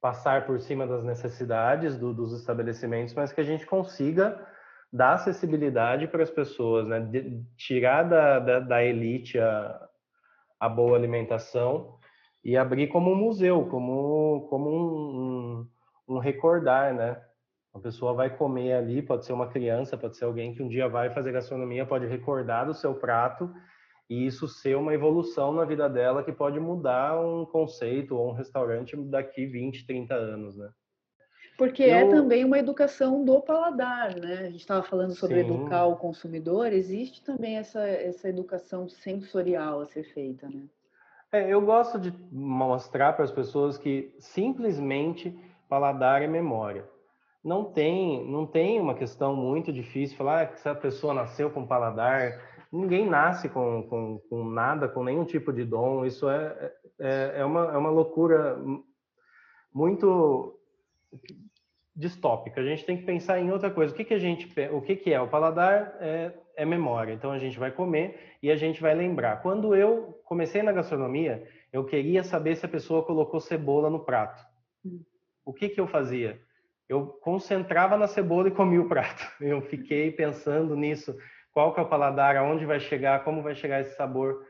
passar 0.00 0.44
por 0.44 0.58
cima 0.58 0.84
das 0.84 1.04
necessidades 1.04 1.96
do, 1.96 2.12
dos 2.12 2.32
estabelecimentos, 2.32 3.14
mas 3.14 3.32
que 3.32 3.40
a 3.40 3.44
gente 3.44 3.64
consiga 3.64 4.44
dar 4.92 5.12
acessibilidade 5.12 6.08
para 6.08 6.24
as 6.24 6.30
pessoas, 6.30 6.88
né? 6.88 6.98
De, 6.98 7.40
tirar 7.56 8.02
da, 8.02 8.40
da, 8.40 8.58
da 8.58 8.84
elite 8.84 9.38
a, 9.38 9.88
a, 10.58 10.68
boa 10.68 10.96
alimentação 10.98 12.01
e 12.44 12.56
abrir 12.56 12.88
como 12.88 13.12
um 13.12 13.16
museu, 13.16 13.66
como, 13.66 14.46
como 14.48 14.70
um, 14.70 15.66
um, 16.08 16.14
um 16.16 16.18
recordar, 16.18 16.94
né? 16.94 17.20
A 17.74 17.78
pessoa 17.78 18.12
vai 18.12 18.36
comer 18.36 18.74
ali, 18.74 19.00
pode 19.00 19.24
ser 19.24 19.32
uma 19.32 19.48
criança, 19.48 19.96
pode 19.96 20.16
ser 20.16 20.24
alguém 20.24 20.54
que 20.54 20.62
um 20.62 20.68
dia 20.68 20.88
vai 20.88 21.10
fazer 21.10 21.32
gastronomia, 21.32 21.86
pode 21.86 22.06
recordar 22.06 22.66
do 22.66 22.74
seu 22.74 22.94
prato 22.94 23.50
e 24.10 24.26
isso 24.26 24.46
ser 24.46 24.76
uma 24.76 24.92
evolução 24.92 25.52
na 25.52 25.64
vida 25.64 25.88
dela 25.88 26.22
que 26.22 26.32
pode 26.32 26.60
mudar 26.60 27.18
um 27.18 27.46
conceito 27.46 28.14
ou 28.14 28.28
um 28.28 28.34
restaurante 28.34 28.94
daqui 29.04 29.46
20, 29.46 29.86
30 29.86 30.14
anos, 30.14 30.56
né? 30.56 30.68
Porque 31.56 31.84
é 31.84 32.02
Eu... 32.02 32.08
é 32.08 32.10
também 32.10 32.44
uma 32.44 32.58
educação 32.58 33.24
do 33.24 33.40
paladar, 33.40 34.14
né? 34.16 34.38
A 34.40 34.50
gente 34.50 34.60
estava 34.60 34.82
falando 34.82 35.14
sobre 35.14 35.42
Sim. 35.42 35.46
educar 35.46 35.86
o 35.86 35.96
consumidor, 35.96 36.72
existe 36.72 37.22
também 37.22 37.56
essa, 37.56 37.80
essa 37.86 38.28
educação 38.28 38.88
sensorial 38.88 39.80
a 39.80 39.86
ser 39.86 40.04
feita, 40.12 40.46
né? 40.48 40.66
É, 41.32 41.50
eu 41.50 41.62
gosto 41.62 41.98
de 41.98 42.12
mostrar 42.30 43.14
para 43.14 43.24
as 43.24 43.32
pessoas 43.32 43.78
que 43.78 44.14
simplesmente 44.18 45.34
paladar 45.66 46.20
é 46.20 46.26
memória. 46.26 46.86
Não 47.42 47.64
tem, 47.64 48.30
não 48.30 48.46
tem 48.46 48.78
uma 48.78 48.94
questão 48.94 49.34
muito 49.34 49.72
difícil 49.72 50.16
falar 50.16 50.52
que 50.52 50.60
se 50.60 50.68
a 50.68 50.74
pessoa 50.74 51.14
nasceu 51.14 51.50
com 51.50 51.66
paladar, 51.66 52.38
ninguém 52.70 53.08
nasce 53.08 53.48
com, 53.48 53.82
com, 53.88 54.18
com, 54.28 54.44
nada, 54.44 54.86
com 54.88 55.02
nenhum 55.02 55.24
tipo 55.24 55.52
de 55.54 55.64
dom. 55.64 56.04
Isso 56.04 56.28
é, 56.28 56.72
é, 57.00 57.32
é, 57.36 57.44
uma, 57.44 57.64
é 57.72 57.76
uma 57.78 57.90
loucura 57.90 58.58
muito 59.72 60.54
distópica. 61.94 62.60
A 62.60 62.64
gente 62.64 62.84
tem 62.84 62.96
que 62.96 63.04
pensar 63.04 63.38
em 63.38 63.50
outra 63.50 63.70
coisa. 63.70 63.92
O 63.92 63.96
que, 63.96 64.04
que 64.04 64.14
a 64.14 64.18
gente, 64.18 64.48
o 64.70 64.80
que, 64.80 64.96
que 64.96 65.12
é? 65.12 65.20
O 65.20 65.28
paladar 65.28 65.96
é, 66.00 66.32
é 66.56 66.64
memória. 66.64 67.12
Então 67.12 67.32
a 67.32 67.38
gente 67.38 67.58
vai 67.58 67.70
comer 67.70 68.36
e 68.42 68.50
a 68.50 68.56
gente 68.56 68.80
vai 68.80 68.94
lembrar. 68.94 69.42
Quando 69.42 69.74
eu 69.74 70.20
comecei 70.24 70.62
na 70.62 70.72
gastronomia, 70.72 71.46
eu 71.72 71.84
queria 71.84 72.24
saber 72.24 72.56
se 72.56 72.64
a 72.64 72.68
pessoa 72.68 73.04
colocou 73.04 73.40
cebola 73.40 73.90
no 73.90 74.00
prato. 74.00 74.42
Hum. 74.84 75.02
O 75.44 75.52
que 75.52 75.68
que 75.68 75.80
eu 75.80 75.86
fazia? 75.86 76.40
Eu 76.88 77.06
concentrava 77.06 77.96
na 77.96 78.06
cebola 78.06 78.48
e 78.48 78.52
comia 78.52 78.80
o 78.80 78.88
prato. 78.88 79.22
Eu 79.40 79.62
fiquei 79.62 80.10
pensando 80.10 80.76
nisso. 80.76 81.16
Qual 81.52 81.72
que 81.72 81.80
é 81.80 81.82
o 81.82 81.88
paladar? 81.88 82.36
Aonde 82.36 82.66
vai 82.66 82.78
chegar? 82.80 83.24
Como 83.24 83.42
vai 83.42 83.54
chegar 83.54 83.80
esse 83.80 83.96
sabor? 83.96 84.44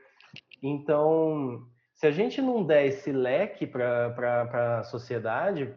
Então, 0.62 1.64
se 1.94 2.06
a 2.06 2.10
gente 2.10 2.42
não 2.42 2.64
der 2.64 2.86
esse 2.86 3.12
leque 3.12 3.66
para 3.66 4.78
a 4.80 4.82
sociedade, 4.82 5.72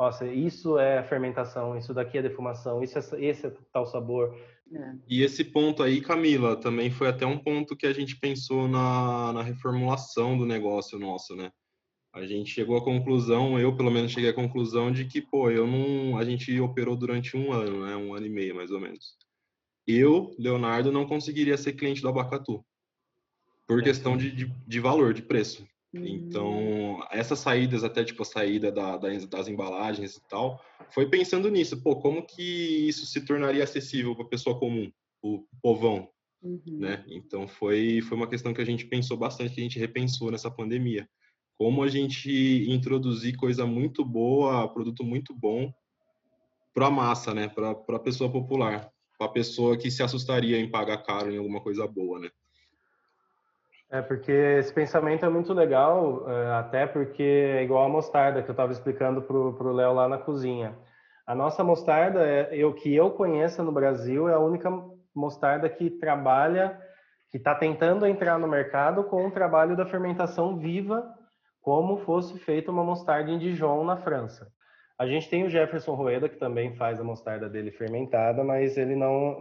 nossa, 0.00 0.26
isso 0.26 0.78
é 0.78 1.02
fermentação, 1.02 1.76
isso 1.76 1.92
daqui 1.92 2.16
é 2.16 2.22
defumação, 2.22 2.82
isso 2.82 2.98
é, 2.98 3.22
esse 3.22 3.46
é 3.46 3.52
tal 3.70 3.84
sabor. 3.84 4.34
É. 4.72 4.94
E 5.06 5.22
esse 5.22 5.44
ponto 5.44 5.82
aí, 5.82 6.00
Camila, 6.00 6.56
também 6.56 6.90
foi 6.90 7.08
até 7.08 7.26
um 7.26 7.36
ponto 7.36 7.76
que 7.76 7.86
a 7.86 7.92
gente 7.92 8.18
pensou 8.18 8.66
na, 8.66 9.30
na 9.34 9.42
reformulação 9.42 10.38
do 10.38 10.46
negócio 10.46 10.98
nosso, 10.98 11.36
né? 11.36 11.52
A 12.14 12.24
gente 12.24 12.50
chegou 12.50 12.78
à 12.78 12.82
conclusão, 12.82 13.60
eu 13.60 13.76
pelo 13.76 13.90
menos 13.90 14.10
cheguei 14.10 14.30
à 14.30 14.32
conclusão 14.32 14.90
de 14.90 15.04
que, 15.04 15.20
pô, 15.20 15.50
eu 15.50 15.66
não, 15.66 16.16
a 16.16 16.24
gente 16.24 16.58
operou 16.58 16.96
durante 16.96 17.36
um 17.36 17.52
ano, 17.52 17.84
né? 17.84 17.94
Um 17.94 18.14
ano 18.14 18.24
e 18.24 18.30
meio, 18.30 18.54
mais 18.54 18.70
ou 18.70 18.80
menos. 18.80 19.18
Eu, 19.86 20.34
Leonardo, 20.38 20.90
não 20.90 21.06
conseguiria 21.06 21.58
ser 21.58 21.74
cliente 21.74 22.00
do 22.00 22.08
Abacatu 22.08 22.64
por 23.66 23.80
é. 23.80 23.82
questão 23.82 24.16
de, 24.16 24.30
de, 24.30 24.46
de 24.66 24.80
valor, 24.80 25.12
de 25.12 25.20
preço. 25.20 25.68
Então, 25.92 26.98
hum. 26.98 27.00
essas 27.10 27.40
saídas, 27.40 27.82
até 27.82 28.04
tipo 28.04 28.22
a 28.22 28.24
saída 28.24 28.70
da, 28.70 28.96
das 28.96 29.48
embalagens 29.48 30.16
e 30.16 30.28
tal, 30.28 30.62
foi 30.90 31.08
pensando 31.08 31.50
nisso. 31.50 31.82
Pô, 31.82 31.96
como 31.96 32.24
que 32.24 32.42
isso 32.88 33.04
se 33.06 33.24
tornaria 33.24 33.64
acessível 33.64 34.14
para 34.14 34.24
a 34.24 34.28
pessoa 34.28 34.58
comum, 34.58 34.90
o 35.20 35.44
povão, 35.60 36.08
uhum. 36.42 36.62
né? 36.66 37.04
Então, 37.08 37.48
foi, 37.48 38.00
foi 38.02 38.16
uma 38.16 38.28
questão 38.28 38.54
que 38.54 38.60
a 38.60 38.64
gente 38.64 38.86
pensou 38.86 39.16
bastante, 39.16 39.54
que 39.54 39.60
a 39.60 39.64
gente 39.64 39.78
repensou 39.78 40.30
nessa 40.30 40.50
pandemia. 40.50 41.08
Como 41.58 41.82
a 41.82 41.88
gente 41.88 42.30
introduzir 42.70 43.36
coisa 43.36 43.66
muito 43.66 44.04
boa, 44.04 44.72
produto 44.72 45.04
muito 45.04 45.34
bom 45.34 45.72
para 46.72 46.86
a 46.86 46.90
massa, 46.90 47.34
né? 47.34 47.48
Para 47.48 47.72
a 47.72 47.98
pessoa 47.98 48.30
popular, 48.30 48.90
para 49.18 49.26
a 49.26 49.30
pessoa 49.30 49.76
que 49.76 49.90
se 49.90 50.04
assustaria 50.04 50.58
em 50.58 50.70
pagar 50.70 50.98
caro 50.98 51.32
em 51.32 51.36
alguma 51.36 51.60
coisa 51.60 51.86
boa, 51.86 52.20
né? 52.20 52.30
É, 53.92 54.00
porque 54.00 54.30
esse 54.30 54.72
pensamento 54.72 55.26
é 55.26 55.28
muito 55.28 55.52
legal, 55.52 56.30
é, 56.30 56.52
até 56.52 56.86
porque 56.86 57.22
é 57.22 57.62
igual 57.64 57.84
a 57.84 57.88
mostarda 57.88 58.40
que 58.40 58.48
eu 58.48 58.52
estava 58.52 58.70
explicando 58.70 59.20
para 59.20 59.36
o 59.36 59.72
Léo 59.72 59.92
lá 59.92 60.08
na 60.08 60.16
cozinha. 60.16 60.78
A 61.26 61.34
nossa 61.34 61.64
mostarda, 61.64 62.24
é, 62.24 62.50
eu, 62.52 62.72
que 62.72 62.94
eu 62.94 63.10
conheça 63.10 63.64
no 63.64 63.72
Brasil, 63.72 64.28
é 64.28 64.34
a 64.34 64.38
única 64.38 64.70
mostarda 65.14 65.68
que 65.68 65.90
trabalha, 65.90 66.78
que 67.30 67.36
está 67.36 67.52
tentando 67.52 68.06
entrar 68.06 68.38
no 68.38 68.46
mercado 68.46 69.02
com 69.04 69.26
o 69.26 69.30
trabalho 69.30 69.76
da 69.76 69.84
fermentação 69.84 70.56
viva, 70.56 71.04
como 71.60 71.98
fosse 71.98 72.38
feita 72.38 72.70
uma 72.70 72.84
mostarda 72.84 73.30
em 73.30 73.38
Dijon, 73.38 73.84
na 73.84 73.96
França. 73.96 74.46
A 74.96 75.06
gente 75.06 75.28
tem 75.28 75.44
o 75.44 75.50
Jefferson 75.50 75.94
Rueda, 75.94 76.28
que 76.28 76.36
também 76.36 76.76
faz 76.76 77.00
a 77.00 77.04
mostarda 77.04 77.48
dele 77.48 77.70
fermentada, 77.72 78.44
mas 78.44 78.76
ele 78.76 78.94
não. 78.94 79.36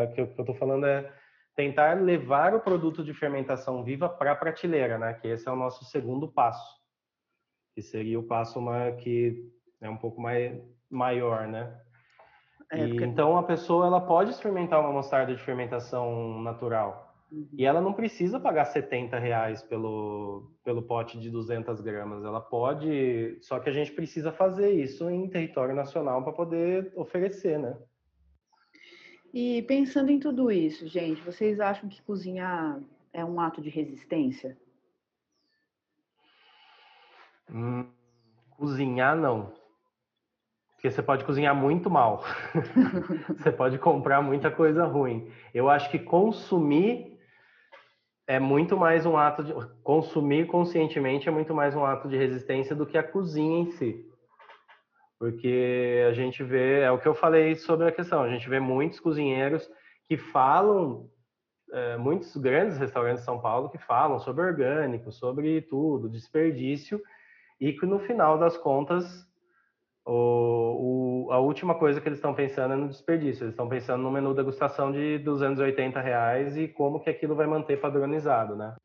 Eu, 0.00 0.08
que 0.12 0.20
eu 0.20 0.24
estou 0.24 0.54
falando 0.56 0.86
é 0.86 1.10
tentar 1.54 2.00
levar 2.00 2.54
o 2.54 2.60
produto 2.60 3.04
de 3.04 3.14
fermentação 3.14 3.82
viva 3.84 4.08
para 4.08 4.32
a 4.32 4.36
prateleira, 4.36 4.98
né? 4.98 5.14
Que 5.14 5.28
esse 5.28 5.48
é 5.48 5.52
o 5.52 5.56
nosso 5.56 5.84
segundo 5.84 6.28
passo, 6.28 6.80
que 7.74 7.82
seria 7.82 8.18
o 8.18 8.26
passo 8.26 8.58
uma, 8.58 8.92
que 8.92 9.50
é 9.80 9.88
um 9.88 9.96
pouco 9.96 10.20
mais 10.20 10.60
maior, 10.90 11.46
né? 11.46 11.80
É, 12.70 12.88
porque... 12.88 13.04
Então 13.04 13.36
a 13.36 13.42
pessoa 13.42 13.86
ela 13.86 14.00
pode 14.00 14.30
experimentar 14.30 14.80
uma 14.80 14.92
mostarda 14.92 15.34
de 15.34 15.42
fermentação 15.42 16.40
natural 16.42 17.14
uhum. 17.30 17.48
e 17.52 17.64
ela 17.64 17.80
não 17.80 17.92
precisa 17.92 18.40
pagar 18.40 18.64
70 18.64 19.18
reais 19.18 19.62
pelo 19.62 20.50
pelo 20.64 20.82
pote 20.82 21.20
de 21.20 21.30
200 21.30 21.80
gramas. 21.82 22.24
Ela 22.24 22.40
pode, 22.40 23.38
só 23.42 23.60
que 23.60 23.68
a 23.68 23.72
gente 23.72 23.92
precisa 23.92 24.32
fazer 24.32 24.70
isso 24.70 25.08
em 25.10 25.28
território 25.28 25.74
nacional 25.74 26.24
para 26.24 26.32
poder 26.32 26.92
oferecer, 26.96 27.58
né? 27.58 27.76
E 29.34 29.62
pensando 29.62 30.12
em 30.12 30.20
tudo 30.20 30.48
isso, 30.48 30.86
gente, 30.86 31.20
vocês 31.22 31.58
acham 31.58 31.88
que 31.88 32.00
cozinhar 32.02 32.78
é 33.12 33.24
um 33.24 33.40
ato 33.40 33.60
de 33.60 33.68
resistência? 33.68 34.56
Hum, 37.50 37.84
cozinhar 38.50 39.16
não. 39.16 39.52
Porque 40.76 40.88
você 40.88 41.02
pode 41.02 41.24
cozinhar 41.24 41.52
muito 41.52 41.90
mal. 41.90 42.22
você 43.36 43.50
pode 43.50 43.76
comprar 43.76 44.22
muita 44.22 44.52
coisa 44.52 44.84
ruim. 44.84 45.28
Eu 45.52 45.68
acho 45.68 45.90
que 45.90 45.98
consumir 45.98 47.18
é 48.28 48.38
muito 48.38 48.76
mais 48.76 49.04
um 49.04 49.16
ato 49.16 49.42
de 49.42 49.52
consumir 49.82 50.46
conscientemente 50.46 51.28
é 51.28 51.32
muito 51.32 51.52
mais 51.52 51.74
um 51.74 51.84
ato 51.84 52.08
de 52.08 52.16
resistência 52.16 52.76
do 52.76 52.86
que 52.86 52.96
a 52.96 53.02
cozinha 53.02 53.58
em 53.58 53.72
si 53.72 54.13
porque 55.24 56.04
a 56.06 56.12
gente 56.12 56.44
vê, 56.44 56.80
é 56.80 56.90
o 56.90 56.98
que 56.98 57.08
eu 57.08 57.14
falei 57.14 57.54
sobre 57.54 57.88
a 57.88 57.92
questão, 57.92 58.22
a 58.22 58.28
gente 58.28 58.46
vê 58.46 58.60
muitos 58.60 59.00
cozinheiros 59.00 59.66
que 60.06 60.18
falam, 60.18 61.08
é, 61.72 61.96
muitos 61.96 62.36
grandes 62.36 62.76
restaurantes 62.76 63.20
de 63.20 63.24
São 63.24 63.40
Paulo 63.40 63.70
que 63.70 63.78
falam 63.78 64.18
sobre 64.18 64.44
orgânico, 64.44 65.10
sobre 65.10 65.62
tudo, 65.62 66.10
desperdício, 66.10 67.00
e 67.58 67.72
que 67.72 67.86
no 67.86 68.00
final 68.00 68.38
das 68.38 68.58
contas, 68.58 69.26
o, 70.04 71.28
o, 71.28 71.32
a 71.32 71.38
última 71.38 71.74
coisa 71.74 72.02
que 72.02 72.08
eles 72.08 72.18
estão 72.18 72.34
pensando 72.34 72.74
é 72.74 72.76
no 72.76 72.90
desperdício, 72.90 73.44
eles 73.44 73.54
estão 73.54 73.66
pensando 73.66 74.02
no 74.02 74.10
menu 74.10 74.34
degustação 74.34 74.92
de 74.92 75.16
280 75.20 76.02
reais 76.02 76.54
e 76.54 76.68
como 76.68 77.00
que 77.00 77.08
aquilo 77.08 77.34
vai 77.34 77.46
manter 77.46 77.80
padronizado, 77.80 78.54
né? 78.56 78.76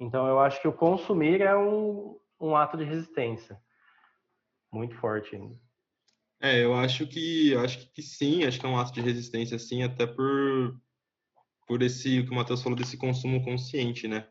Então 0.00 0.26
eu 0.26 0.40
acho 0.40 0.60
que 0.60 0.66
o 0.66 0.72
consumir 0.72 1.40
é 1.40 1.56
um, 1.56 2.18
um 2.40 2.56
ato 2.56 2.76
de 2.76 2.82
resistência 2.82 3.56
muito 4.72 4.96
forte 4.96 5.36
ainda. 5.36 5.67
É, 6.40 6.62
eu 6.62 6.74
acho 6.74 7.06
que 7.06 7.54
acho 7.56 7.90
que 7.92 8.02
sim, 8.02 8.44
acho 8.44 8.60
que 8.60 8.66
é 8.66 8.68
um 8.68 8.78
ato 8.78 8.92
de 8.92 9.00
resistência 9.00 9.58
sim, 9.58 9.82
até 9.82 10.06
por 10.06 10.78
por 11.66 11.82
esse 11.82 12.22
que 12.22 12.30
o 12.30 12.34
Matheus 12.34 12.62
falou 12.62 12.78
desse 12.78 12.96
consumo 12.96 13.44
consciente, 13.44 14.08
né? 14.08 14.26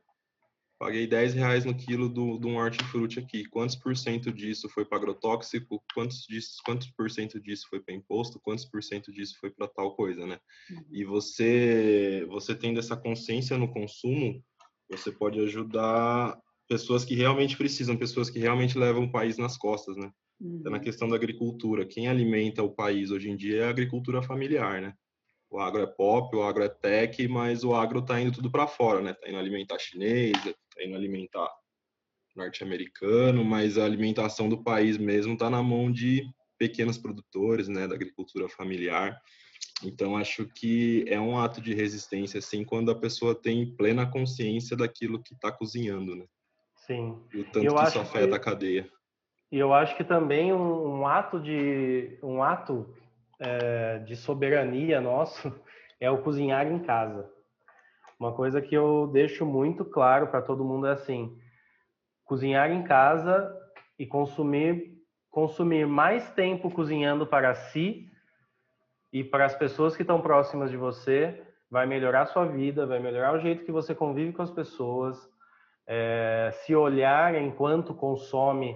Paguei 0.79 1.07
10 1.07 1.33
reais 1.33 1.65
no 1.65 1.75
quilo 1.75 2.07
do, 2.07 2.37
do 2.37 2.47
um 2.47 2.57
hortifruti 2.57 3.19
aqui. 3.19 3.45
Quantos 3.45 3.75
por 3.75 3.97
cento 3.97 4.31
disso 4.31 4.69
foi 4.69 4.85
para 4.85 4.97
agrotóxico? 4.97 5.83
Quantos, 5.93 6.25
disso, 6.27 6.57
quantos 6.63 6.87
por 6.91 7.09
cento 7.09 7.39
disso 7.39 7.65
foi 7.69 7.79
para 7.79 7.95
imposto? 7.95 8.39
Quantos 8.39 8.65
por 8.65 8.83
cento 8.83 9.11
disso 9.11 9.35
foi 9.39 9.49
para 9.49 9.67
tal 9.67 9.95
coisa, 9.95 10.25
né? 10.25 10.39
Uhum. 10.69 10.85
E 10.91 11.03
você, 11.03 12.25
você 12.29 12.53
tendo 12.53 12.79
essa 12.79 12.95
consciência 12.95 13.57
no 13.57 13.71
consumo, 13.71 14.43
você 14.89 15.11
pode 15.11 15.39
ajudar 15.39 16.39
pessoas 16.67 17.03
que 17.03 17.15
realmente 17.15 17.57
precisam, 17.57 17.97
pessoas 17.97 18.29
que 18.29 18.39
realmente 18.39 18.77
levam 18.77 19.05
o 19.05 19.11
país 19.11 19.37
nas 19.37 19.57
costas, 19.57 19.95
né? 19.97 20.11
Uhum. 20.39 20.61
na 20.65 20.79
questão 20.79 21.09
da 21.09 21.15
agricultura. 21.15 21.85
Quem 21.85 22.07
alimenta 22.07 22.61
o 22.61 22.69
país 22.69 23.09
hoje 23.09 23.29
em 23.29 23.35
dia 23.35 23.61
é 23.61 23.65
a 23.65 23.69
agricultura 23.69 24.21
familiar, 24.21 24.81
né? 24.81 24.93
O 25.49 25.59
agro 25.59 25.81
é 25.81 25.87
pop, 25.87 26.35
o 26.35 26.43
agro 26.43 26.63
é 26.63 26.69
tech, 26.69 27.27
mas 27.27 27.63
o 27.63 27.73
agro 27.73 27.99
está 27.99 28.19
indo 28.21 28.31
tudo 28.31 28.51
para 28.51 28.67
fora, 28.67 29.01
né? 29.01 29.11
Está 29.11 29.29
indo 29.29 29.37
alimentar 29.37 29.79
chinês, 29.79 30.35
está 30.35 30.83
indo 30.83 30.95
alimentar 30.95 31.49
norte-americano, 32.35 33.43
mas 33.43 33.77
a 33.77 33.85
alimentação 33.85 34.47
do 34.47 34.61
país 34.61 34.97
mesmo 34.97 35.33
está 35.33 35.49
na 35.49 35.63
mão 35.63 35.91
de 35.91 36.23
pequenos 36.57 36.97
produtores, 36.97 37.67
né? 37.67 37.87
Da 37.87 37.95
agricultura 37.95 38.47
familiar. 38.47 39.19
Então, 39.83 40.17
acho 40.17 40.45
que 40.45 41.05
é 41.07 41.19
um 41.19 41.37
ato 41.39 41.61
de 41.61 41.73
resistência, 41.73 42.39
assim, 42.39 42.63
quando 42.63 42.91
a 42.91 42.95
pessoa 42.95 43.33
tem 43.33 43.75
plena 43.75 44.05
consciência 44.05 44.75
daquilo 44.75 45.21
que 45.21 45.33
está 45.33 45.51
cozinhando, 45.51 46.15
né? 46.15 46.25
Sim. 46.75 47.19
E 47.33 47.39
o 47.39 47.43
tanto 47.45 47.65
Eu 47.65 47.75
que 47.75 47.83
isso 47.83 47.99
afeta 47.99 48.27
que... 48.27 48.35
a 48.35 48.39
cadeia. 48.39 48.96
E 49.51 49.57
eu 49.57 49.73
acho 49.73 49.95
que 49.95 50.03
também 50.03 50.51
um, 50.51 50.99
um 50.99 51.07
ato 51.07 51.39
de 51.39 52.17
um 52.21 52.43
ato 52.43 52.93
é, 53.39 53.99
de 53.99 54.15
soberania 54.15 54.99
nosso 54.99 55.53
é 55.99 56.11
o 56.11 56.21
cozinhar 56.21 56.67
em 56.67 56.79
casa. 56.79 57.29
Uma 58.19 58.33
coisa 58.33 58.61
que 58.61 58.75
eu 58.75 59.07
deixo 59.07 59.45
muito 59.45 59.85
claro 59.85 60.27
para 60.27 60.41
todo 60.41 60.65
mundo 60.65 60.87
é 60.87 60.91
assim: 60.91 61.37
cozinhar 62.25 62.71
em 62.71 62.83
casa 62.83 63.55
e 63.97 64.05
consumir 64.05 64.95
consumir 65.29 65.85
mais 65.85 66.31
tempo 66.31 66.71
cozinhando 66.71 67.27
para 67.27 67.53
si 67.53 68.09
e 69.13 69.23
para 69.23 69.45
as 69.45 69.53
pessoas 69.53 69.95
que 69.95 70.01
estão 70.01 70.19
próximas 70.19 70.71
de 70.71 70.77
você 70.77 71.43
vai 71.69 71.85
melhorar 71.85 72.23
a 72.23 72.25
sua 72.25 72.45
vida, 72.45 72.87
vai 72.87 72.99
melhorar 72.99 73.35
o 73.35 73.39
jeito 73.39 73.63
que 73.63 73.71
você 73.71 73.93
convive 73.93 74.33
com 74.33 74.41
as 74.41 74.49
pessoas, 74.49 75.29
é, 75.85 76.49
se 76.63 76.75
olhar 76.75 77.35
enquanto 77.35 77.93
consome 77.93 78.75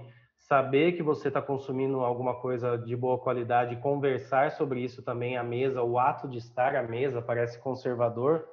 saber 0.51 0.91
que 0.97 1.01
você 1.01 1.29
está 1.29 1.41
consumindo 1.41 2.01
alguma 2.01 2.35
coisa 2.35 2.77
de 2.77 2.93
boa 2.93 3.17
qualidade, 3.17 3.77
conversar 3.77 4.51
sobre 4.51 4.81
isso 4.81 5.01
também 5.01 5.37
à 5.37 5.43
mesa, 5.43 5.81
o 5.81 5.97
ato 5.97 6.27
de 6.27 6.39
estar 6.39 6.75
à 6.75 6.83
mesa 6.83 7.21
parece 7.21 7.57
conservador, 7.57 8.45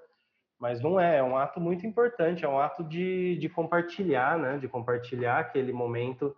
mas 0.60 0.80
não 0.80 1.00
é, 1.00 1.16
é 1.16 1.22
um 1.24 1.36
ato 1.36 1.60
muito 1.60 1.84
importante, 1.84 2.44
é 2.44 2.48
um 2.48 2.60
ato 2.60 2.84
de, 2.84 3.36
de 3.38 3.48
compartilhar, 3.48 4.38
né? 4.38 4.58
De 4.58 4.68
compartilhar 4.68 5.40
aquele 5.40 5.72
momento. 5.72 6.36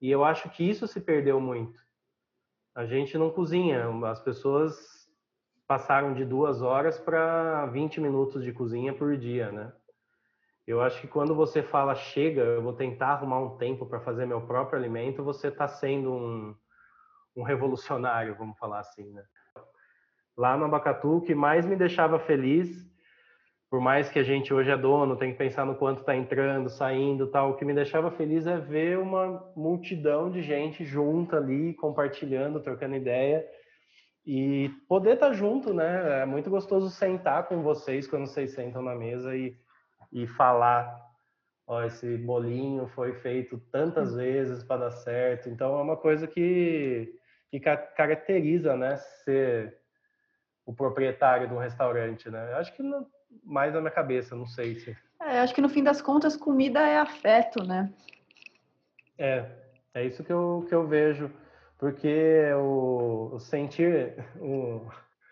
E 0.00 0.10
eu 0.10 0.24
acho 0.24 0.50
que 0.50 0.68
isso 0.68 0.88
se 0.88 1.00
perdeu 1.00 1.40
muito. 1.40 1.80
A 2.74 2.84
gente 2.84 3.16
não 3.16 3.30
cozinha, 3.30 3.86
as 4.10 4.20
pessoas 4.20 5.08
passaram 5.64 6.12
de 6.12 6.24
duas 6.24 6.60
horas 6.60 6.98
para 6.98 7.66
20 7.66 8.00
minutos 8.00 8.42
de 8.42 8.52
cozinha 8.52 8.92
por 8.92 9.16
dia, 9.16 9.52
né? 9.52 9.72
Eu 10.66 10.80
acho 10.80 11.00
que 11.00 11.08
quando 11.08 11.34
você 11.34 11.62
fala 11.62 11.94
chega, 11.94 12.42
eu 12.42 12.62
vou 12.62 12.72
tentar 12.72 13.08
arrumar 13.08 13.40
um 13.40 13.56
tempo 13.56 13.86
para 13.86 14.00
fazer 14.00 14.26
meu 14.26 14.40
próprio 14.42 14.78
alimento, 14.78 15.24
você 15.24 15.48
está 15.48 15.66
sendo 15.66 16.12
um, 16.12 16.54
um 17.36 17.42
revolucionário, 17.42 18.36
vamos 18.36 18.58
falar 18.58 18.80
assim, 18.80 19.10
né? 19.12 19.24
Lá 20.36 20.56
no 20.56 20.64
Abacatu, 20.64 21.16
o 21.16 21.20
que 21.20 21.34
mais 21.34 21.66
me 21.66 21.76
deixava 21.76 22.18
feliz 22.18 22.90
por 23.72 23.80
mais 23.80 24.10
que 24.10 24.18
a 24.18 24.22
gente 24.22 24.52
hoje 24.52 24.70
é 24.70 24.76
dono, 24.76 25.16
tem 25.16 25.32
que 25.32 25.38
pensar 25.38 25.64
no 25.64 25.74
quanto 25.74 26.00
está 26.00 26.14
entrando, 26.14 26.68
saindo, 26.68 27.26
tal. 27.28 27.52
O 27.52 27.54
que 27.54 27.64
me 27.64 27.72
deixava 27.72 28.10
feliz 28.10 28.46
é 28.46 28.58
ver 28.58 28.98
uma 28.98 29.50
multidão 29.56 30.30
de 30.30 30.42
gente 30.42 30.84
junta 30.84 31.38
ali, 31.38 31.72
compartilhando, 31.72 32.60
trocando 32.60 32.96
ideia 32.96 33.42
e 34.26 34.70
poder 34.86 35.14
estar 35.14 35.28
tá 35.28 35.32
junto, 35.32 35.72
né? 35.72 36.20
É 36.20 36.26
muito 36.26 36.50
gostoso 36.50 36.90
sentar 36.90 37.48
com 37.48 37.62
vocês 37.62 38.06
quando 38.06 38.26
vocês 38.26 38.52
sentam 38.52 38.82
na 38.82 38.94
mesa 38.94 39.34
e, 39.34 39.56
e 40.12 40.26
falar. 40.26 41.00
Ó, 41.66 41.82
esse 41.84 42.16
bolinho 42.18 42.86
foi 42.88 43.14
feito 43.14 43.58
tantas 43.70 44.14
vezes 44.14 44.62
para 44.64 44.84
dar 44.84 44.90
certo. 44.90 45.48
Então 45.48 45.78
é 45.78 45.82
uma 45.82 45.96
coisa 45.96 46.26
que, 46.26 47.14
que 47.50 47.58
caracteriza, 47.60 48.76
né? 48.76 48.96
Ser 49.24 49.78
o 50.66 50.74
proprietário 50.74 51.48
de 51.48 51.54
um 51.54 51.58
restaurante, 51.58 52.30
né? 52.30 52.52
Acho 52.54 52.74
que 52.74 52.82
não, 52.82 53.06
mais 53.44 53.72
na 53.72 53.80
minha 53.80 53.90
cabeça, 53.90 54.36
não 54.36 54.46
sei 54.46 54.76
se. 54.76 54.96
É, 55.20 55.40
acho 55.40 55.54
que 55.54 55.60
no 55.60 55.68
fim 55.68 55.82
das 55.82 56.02
contas, 56.02 56.36
comida 56.36 56.80
é 56.80 56.98
afeto, 56.98 57.64
né? 57.64 57.92
É, 59.18 59.46
é 59.94 60.04
isso 60.04 60.24
que 60.24 60.32
eu, 60.32 60.64
que 60.68 60.74
eu 60.74 60.86
vejo, 60.86 61.30
porque 61.78 62.52
o, 62.54 63.30
o 63.34 63.38
sentir 63.38 64.14
o, 64.40 64.86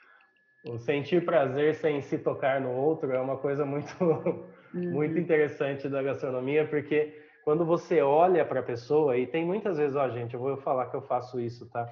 o, 0.66 0.78
sentir 0.78 1.24
prazer 1.24 1.74
sem 1.74 2.00
se 2.02 2.18
tocar 2.18 2.60
no 2.60 2.70
outro 2.70 3.10
é 3.12 3.20
uma 3.20 3.36
coisa 3.36 3.64
muito 3.64 3.94
uhum. 4.74 4.90
muito 4.90 5.18
interessante 5.18 5.88
da 5.88 6.02
gastronomia, 6.02 6.66
porque 6.66 7.14
quando 7.44 7.64
você 7.64 8.00
olha 8.00 8.44
para 8.44 8.60
a 8.60 8.62
pessoa 8.62 9.16
e 9.16 9.26
tem 9.26 9.44
muitas 9.44 9.78
vezes, 9.78 9.96
ó, 9.96 10.08
gente, 10.08 10.34
eu 10.34 10.40
vou 10.40 10.56
falar 10.58 10.86
que 10.86 10.96
eu 10.96 11.02
faço 11.02 11.40
isso, 11.40 11.68
tá? 11.70 11.86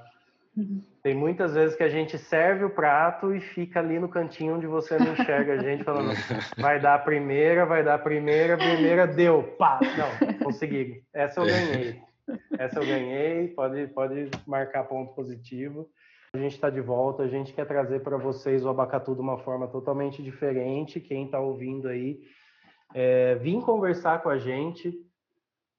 Tem 1.03 1.15
muitas 1.15 1.55
vezes 1.55 1.77
que 1.77 1.83
a 1.83 1.89
gente 1.89 2.19
serve 2.19 2.65
o 2.65 2.71
prato 2.71 3.33
e 3.35 3.41
fica 3.41 3.79
ali 3.79 3.99
no 3.99 4.09
cantinho 4.09 4.57
onde 4.57 4.67
você 4.67 4.99
não 4.99 5.13
enxerga 5.13 5.55
a 5.55 5.59
gente 5.59 5.85
falando, 5.85 6.11
vai 6.59 6.81
dar 6.81 6.95
a 6.95 6.99
primeira, 6.99 7.65
vai 7.65 7.85
dar 7.85 7.95
a 7.95 7.99
primeira, 7.99 8.55
a 8.55 8.59
primeira 8.59 9.07
deu, 9.07 9.43
pá, 9.57 9.79
não, 9.97 10.39
consegui. 10.39 11.03
Essa 11.15 11.41
eu 11.41 11.47
ganhei. 11.47 12.03
Essa 12.59 12.81
eu 12.81 12.87
ganhei, 12.87 13.49
pode, 13.49 13.87
pode 13.89 14.31
marcar 14.47 14.85
ponto 14.85 15.15
positivo. 15.15 15.89
A 16.35 16.39
gente 16.39 16.55
está 16.55 16.69
de 16.69 16.81
volta, 16.81 17.23
a 17.23 17.29
gente 17.29 17.55
quer 17.55 17.67
trazer 17.67 18.01
para 18.01 18.19
vocês 18.19 18.65
o 18.65 18.69
abacatu 18.69 19.15
de 19.15 19.21
uma 19.21 19.39
forma 19.39 19.67
totalmente 19.69 20.23
diferente. 20.23 21.01
Quem 21.01 21.25
está 21.25 21.41
ouvindo 21.41 21.89
aí, 21.89 22.21
é, 22.95 23.35
vim 23.37 23.61
conversar 23.61 24.23
com 24.23 24.29
a 24.29 24.39
gente, 24.39 24.93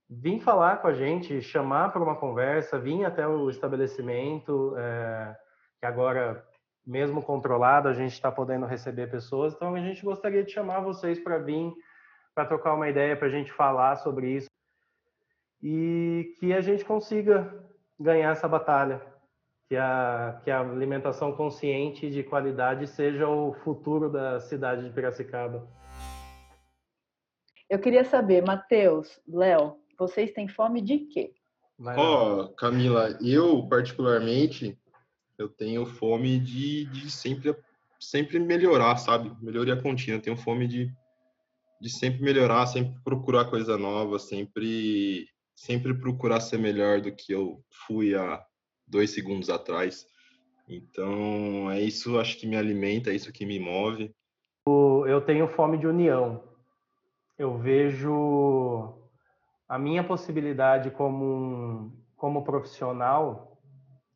vir 0.10 0.40
falar 0.40 0.78
com 0.78 0.88
a 0.88 0.94
gente, 0.94 1.42
chamar 1.42 1.92
para 1.92 2.04
uma 2.04 2.16
conversa, 2.16 2.80
vir 2.80 3.06
até 3.06 3.28
o 3.28 3.50
estabelecimento, 3.50 4.76
é, 4.78 5.36
que 5.80 5.86
agora, 5.86 6.46
mesmo 6.86 7.22
controlado, 7.22 7.88
a 7.88 7.94
gente 7.94 8.14
está 8.14 8.32
podendo 8.32 8.66
receber 8.66 9.10
pessoas. 9.10 9.54
Então, 9.54 9.76
a 9.76 9.80
gente 9.80 10.04
gostaria 10.04 10.44
de 10.44 10.52
chamar 10.52 10.82
vocês 10.82 11.20
para 11.20 11.38
vir, 11.38 11.74
para 12.34 12.46
trocar 12.46 12.74
uma 12.74 12.90
ideia, 12.90 13.16
para 13.16 13.28
a 13.28 13.32
gente 13.32 13.52
falar 13.52 13.96
sobre 13.98 14.32
isso 14.32 14.50
e 15.62 16.36
que 16.40 16.54
a 16.54 16.62
gente 16.62 16.86
consiga 16.86 17.54
ganhar 18.00 18.32
essa 18.32 18.48
batalha, 18.48 19.02
que 19.68 19.76
a, 19.76 20.40
que 20.44 20.50
a 20.50 20.62
alimentação 20.62 21.34
consciente 21.34 22.10
de 22.10 22.24
qualidade 22.24 22.88
seja 22.88 23.28
o 23.28 23.54
futuro 23.54 24.10
da 24.10 24.40
cidade 24.40 24.86
de 24.86 24.94
Piracicaba. 24.94 25.68
Eu 27.70 27.78
queria 27.78 28.04
saber, 28.04 28.44
Matheus, 28.44 29.20
Léo, 29.28 29.76
vocês 29.98 30.32
têm 30.32 30.48
fome 30.48 30.82
de 30.82 31.00
quê? 31.00 31.34
Ó, 31.80 32.42
oh, 32.42 32.50
Camila, 32.50 33.18
eu 33.22 33.68
particularmente 33.70 34.78
eu 35.38 35.48
tenho 35.48 35.86
fome 35.86 36.40
de, 36.40 36.86
de 36.86 37.10
sempre 37.12 37.56
sempre 38.00 38.40
melhorar, 38.40 38.98
sabe? 38.98 39.32
Melhoria 39.42 39.80
contínua. 39.80 40.20
tenho 40.20 40.36
fome 40.36 40.68
de, 40.68 40.92
de 41.80 41.90
sempre 41.90 42.24
melhorar, 42.24 42.66
sempre 42.66 42.98
procurar 43.04 43.46
coisa 43.46 43.78
nova, 43.78 44.18
sempre 44.18 45.28
sempre 45.56 45.94
procurar 45.94 46.40
ser 46.40 46.58
melhor 46.58 47.02
do 47.02 47.12
que 47.12 47.34
eu 47.34 47.64
fui 47.86 48.16
há 48.16 48.44
dois 48.88 49.12
segundos 49.12 49.50
atrás. 49.50 50.08
Então 50.68 51.70
é 51.70 51.82
isso, 51.82 52.18
acho 52.18 52.38
que 52.38 52.48
me 52.48 52.56
alimenta, 52.56 53.12
é 53.12 53.16
isso 53.16 53.32
que 53.32 53.46
me 53.46 53.60
move. 53.60 54.12
Eu 55.08 55.22
tenho 55.22 55.48
fome 55.48 55.78
de 55.78 55.88
união. 55.88 56.49
Eu 57.40 57.58
vejo 57.58 59.00
a 59.66 59.80
minha 59.80 60.04
possibilidade 60.04 60.92
como, 60.92 61.24
um, 61.26 62.04
como 62.18 62.44
profissional 62.44 63.58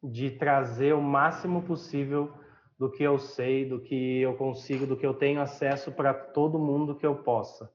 de 0.03 0.31
trazer 0.31 0.93
o 0.93 1.01
máximo 1.01 1.63
possível 1.63 2.33
do 2.77 2.91
que 2.91 3.01
eu 3.01 3.17
sei, 3.17 3.63
do 3.63 3.79
que 3.79 4.19
eu 4.19 4.35
consigo, 4.35 4.85
do 4.85 4.97
que 4.97 5.07
eu 5.07 5.13
tenho 5.13 5.39
acesso 5.39 5.89
para 5.89 6.13
todo 6.13 6.59
mundo 6.59 6.97
que 6.97 7.05
eu 7.05 7.23
possa. 7.23 7.71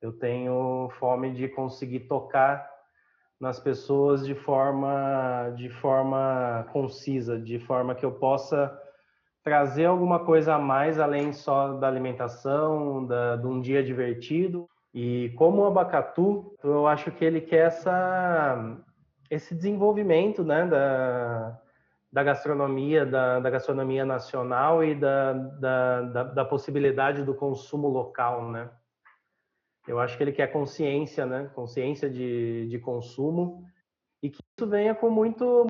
Eu 0.00 0.10
tenho 0.18 0.88
fome 0.98 1.34
de 1.34 1.48
conseguir 1.48 2.08
tocar 2.08 2.66
nas 3.38 3.60
pessoas 3.60 4.24
de 4.24 4.34
forma 4.34 5.52
de 5.54 5.68
forma 5.68 6.66
concisa, 6.72 7.38
de 7.38 7.58
forma 7.58 7.94
que 7.94 8.06
eu 8.06 8.12
possa 8.12 8.74
trazer 9.42 9.86
alguma 9.86 10.20
coisa 10.20 10.54
a 10.54 10.58
mais 10.58 10.98
além 11.00 11.32
só 11.32 11.74
da 11.74 11.88
alimentação, 11.88 13.04
da, 13.06 13.36
de 13.36 13.46
um 13.46 13.60
dia 13.60 13.82
divertido. 13.82 14.68
E 14.94 15.30
como 15.36 15.62
o 15.62 15.66
abacatu, 15.66 16.54
eu 16.62 16.86
acho 16.86 17.10
que 17.10 17.24
ele 17.24 17.40
quer 17.40 17.66
essa, 17.66 18.78
esse 19.30 19.54
desenvolvimento 19.54 20.44
né, 20.44 20.66
da, 20.66 21.58
da 22.12 22.22
gastronomia, 22.22 23.06
da, 23.06 23.40
da 23.40 23.50
gastronomia 23.50 24.04
nacional 24.04 24.84
e 24.84 24.94
da, 24.94 25.32
da, 25.32 26.02
da, 26.02 26.22
da, 26.24 26.44
possibilidade 26.44 27.24
do 27.24 27.34
consumo 27.34 27.88
local, 27.88 28.50
né? 28.50 28.70
Eu 29.88 29.98
acho 29.98 30.16
que 30.16 30.22
ele 30.22 30.32
quer 30.32 30.48
consciência, 30.52 31.24
né? 31.24 31.50
Consciência 31.54 32.08
de, 32.08 32.68
de 32.68 32.78
consumo 32.78 33.64
e 34.22 34.28
que 34.28 34.38
isso 34.56 34.68
venha 34.68 34.94
com 34.94 35.10
muito, 35.10 35.66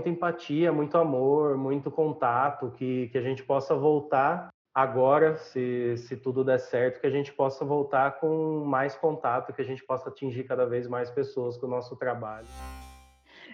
muita 0.00 0.08
empatia, 0.08 0.72
muito 0.72 0.96
amor, 0.96 1.58
muito 1.58 1.90
contato, 1.90 2.72
que, 2.76 3.08
que 3.08 3.18
a 3.18 3.22
gente 3.22 3.42
possa 3.42 3.74
voltar 3.74 4.48
agora, 4.74 5.36
se, 5.36 5.96
se 5.98 6.16
tudo 6.16 6.42
der 6.42 6.58
certo, 6.58 7.00
que 7.00 7.06
a 7.06 7.10
gente 7.10 7.32
possa 7.32 7.64
voltar 7.64 8.18
com 8.18 8.64
mais 8.64 8.96
contato, 8.96 9.52
que 9.52 9.60
a 9.60 9.64
gente 9.64 9.84
possa 9.84 10.08
atingir 10.08 10.44
cada 10.44 10.64
vez 10.64 10.86
mais 10.86 11.10
pessoas 11.10 11.58
com 11.58 11.66
o 11.66 11.70
nosso 11.70 11.96
trabalho. 11.96 12.46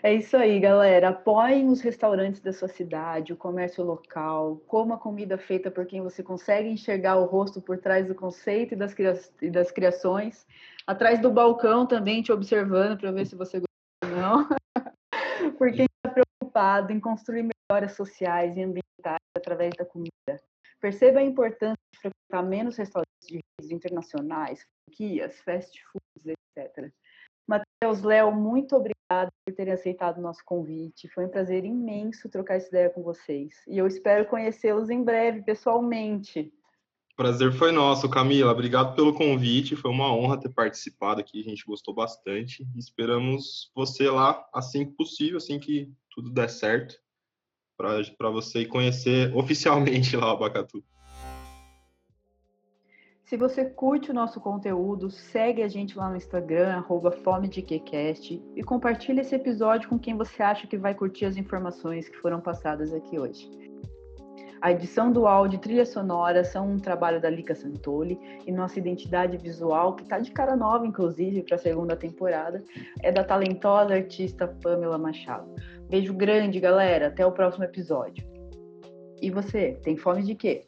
É 0.03 0.15
isso 0.15 0.37
aí, 0.37 0.61
galera. 0.61 1.09
Apoiem 1.09 1.69
os 1.69 1.81
restaurantes 1.81 2.41
da 2.41 2.53
sua 2.53 2.69
cidade, 2.69 3.33
o 3.33 3.37
comércio 3.37 3.83
local, 3.83 4.63
coma 4.69 4.99
comida 4.99 5.37
feita 5.37 5.69
por 5.69 5.85
quem 5.85 6.01
você 6.01 6.23
consegue 6.23 6.69
enxergar 6.69 7.17
o 7.17 7.25
rosto 7.25 7.61
por 7.61 7.79
trás 7.79 8.07
do 8.07 8.15
conceito 8.15 8.75
e 8.75 8.77
das, 8.77 8.95
cria 8.95 9.19
e 9.43 9.51
das 9.51 9.73
criações. 9.73 10.47
Atrás 10.87 11.19
do 11.21 11.31
balcão 11.31 11.87
também 11.87 12.23
te 12.23 12.31
observando 12.31 12.97
para 12.97 13.11
ver 13.11 13.27
se 13.27 13.35
você 13.35 13.59
gosta 13.59 13.67
ou 14.05 14.11
não. 14.11 14.49
por 15.59 15.73
quem 15.73 15.85
está 15.85 15.86
preocupado 16.57 16.93
em 16.93 16.99
construir 16.99 17.47
melhorias 17.71 17.93
sociais 17.93 18.57
e 18.57 18.63
ambientais 18.63 19.21
através 19.37 19.75
da 19.77 19.85
comida. 19.85 20.11
Perceba 20.81 21.19
a 21.19 21.23
importância 21.23 21.77
de 21.93 22.01
frequentar 22.01 22.43
menos 22.43 22.77
restaurantes 22.77 23.29
de 23.29 23.41
redes 23.61 23.71
internacionais, 23.71 24.65
franquias, 24.85 25.39
fast 25.41 25.79
foods, 25.85 26.35
etc. 26.57 26.91
Matheus, 27.47 28.03
Léo, 28.03 28.33
muito 28.33 28.75
obrigada 28.75 29.31
por 29.45 29.55
terem 29.55 29.75
aceitado 29.75 30.19
o 30.19 30.23
nosso 30.23 30.41
convite. 30.45 31.09
Foi 31.09 31.27
um 31.27 31.29
prazer 31.29 31.65
imenso 31.65 32.29
trocar 32.29 32.55
essa 32.55 32.69
ideia 32.69 32.91
com 32.91 33.03
vocês. 33.03 33.63
E 33.69 33.77
eu 33.77 33.87
espero 33.87 34.27
conhecê-los 34.27 34.89
em 34.89 35.03
breve, 35.03 35.43
pessoalmente. 35.43 36.53
Prazer 37.17 37.53
foi 37.53 37.73
nosso, 37.73 38.11
Camila. 38.11 38.53
Obrigado 38.53 38.95
pelo 38.95 39.15
convite. 39.15 39.77
Foi 39.77 39.91
uma 39.91 40.13
honra 40.13 40.41
ter 40.41 40.51
participado 40.51 41.21
aqui. 41.21 41.41
A 41.41 41.45
gente 41.49 41.65
gostou 41.65 41.95
bastante. 41.95 42.67
Esperamos 42.77 43.71
você 43.75 44.11
lá 44.11 44.47
assim 44.53 44.85
que 44.85 44.93
possível, 44.93 45.39
assim 45.39 45.59
que 45.59 45.91
tudo 46.17 46.31
der 46.31 46.49
certo 46.49 46.97
para 47.77 48.31
você 48.31 48.65
conhecer 48.65 49.33
oficialmente 49.37 50.17
lá 50.17 50.33
o 50.33 50.37
Abacatu. 50.37 50.83
Se 53.23 53.37
você 53.37 53.65
curte 53.65 54.11
o 54.13 54.15
nosso 54.15 54.41
conteúdo, 54.41 55.11
segue 55.11 55.61
a 55.63 55.69
gente 55.69 55.99
lá 55.99 56.09
no 56.09 56.17
Instagram, 56.17 56.77
arroba 56.77 57.11
e 58.55 58.63
compartilhe 58.63 59.21
esse 59.21 59.35
episódio 59.35 59.89
com 59.89 59.99
quem 59.99 60.17
você 60.17 60.45
acha 60.45 60.67
que 60.69 60.79
vai 60.79 60.95
curtir 60.95 61.25
as 61.25 61.37
informações 61.37 62.09
que 62.09 62.17
foram 62.19 62.41
passadas 62.41 62.95
aqui 62.95 63.19
hoje. 63.19 63.51
A 64.67 64.73
edição 64.73 65.13
do 65.13 65.29
áudio 65.29 65.59
e 65.59 65.61
trilha 65.61 65.87
sonora 65.87 66.43
são 66.43 66.73
um 66.73 66.77
trabalho 66.77 67.21
da 67.21 67.31
Lica 67.31 67.55
Santoli 67.55 68.19
e 68.45 68.51
nossa 68.51 68.81
identidade 68.81 69.37
visual, 69.37 69.95
que 69.95 70.03
está 70.03 70.19
de 70.19 70.33
cara 70.33 70.57
nova, 70.57 70.85
inclusive, 70.85 71.45
para 71.45 71.55
a 71.55 71.59
segunda 71.59 71.95
temporada, 71.95 72.65
é 73.01 73.13
da 73.13 73.23
talentosa 73.23 73.95
artista 73.95 74.49
Pamela 74.49 74.99
Machado. 74.99 75.55
Beijo 75.89 76.13
grande, 76.13 76.59
galera. 76.59 77.07
Até 77.07 77.25
o 77.25 77.31
próximo 77.31 77.63
episódio. 77.63 78.27
E 79.23 79.31
você, 79.31 79.79
tem 79.85 79.97
fome 79.97 80.25
de 80.25 80.35
quê? 80.35 80.67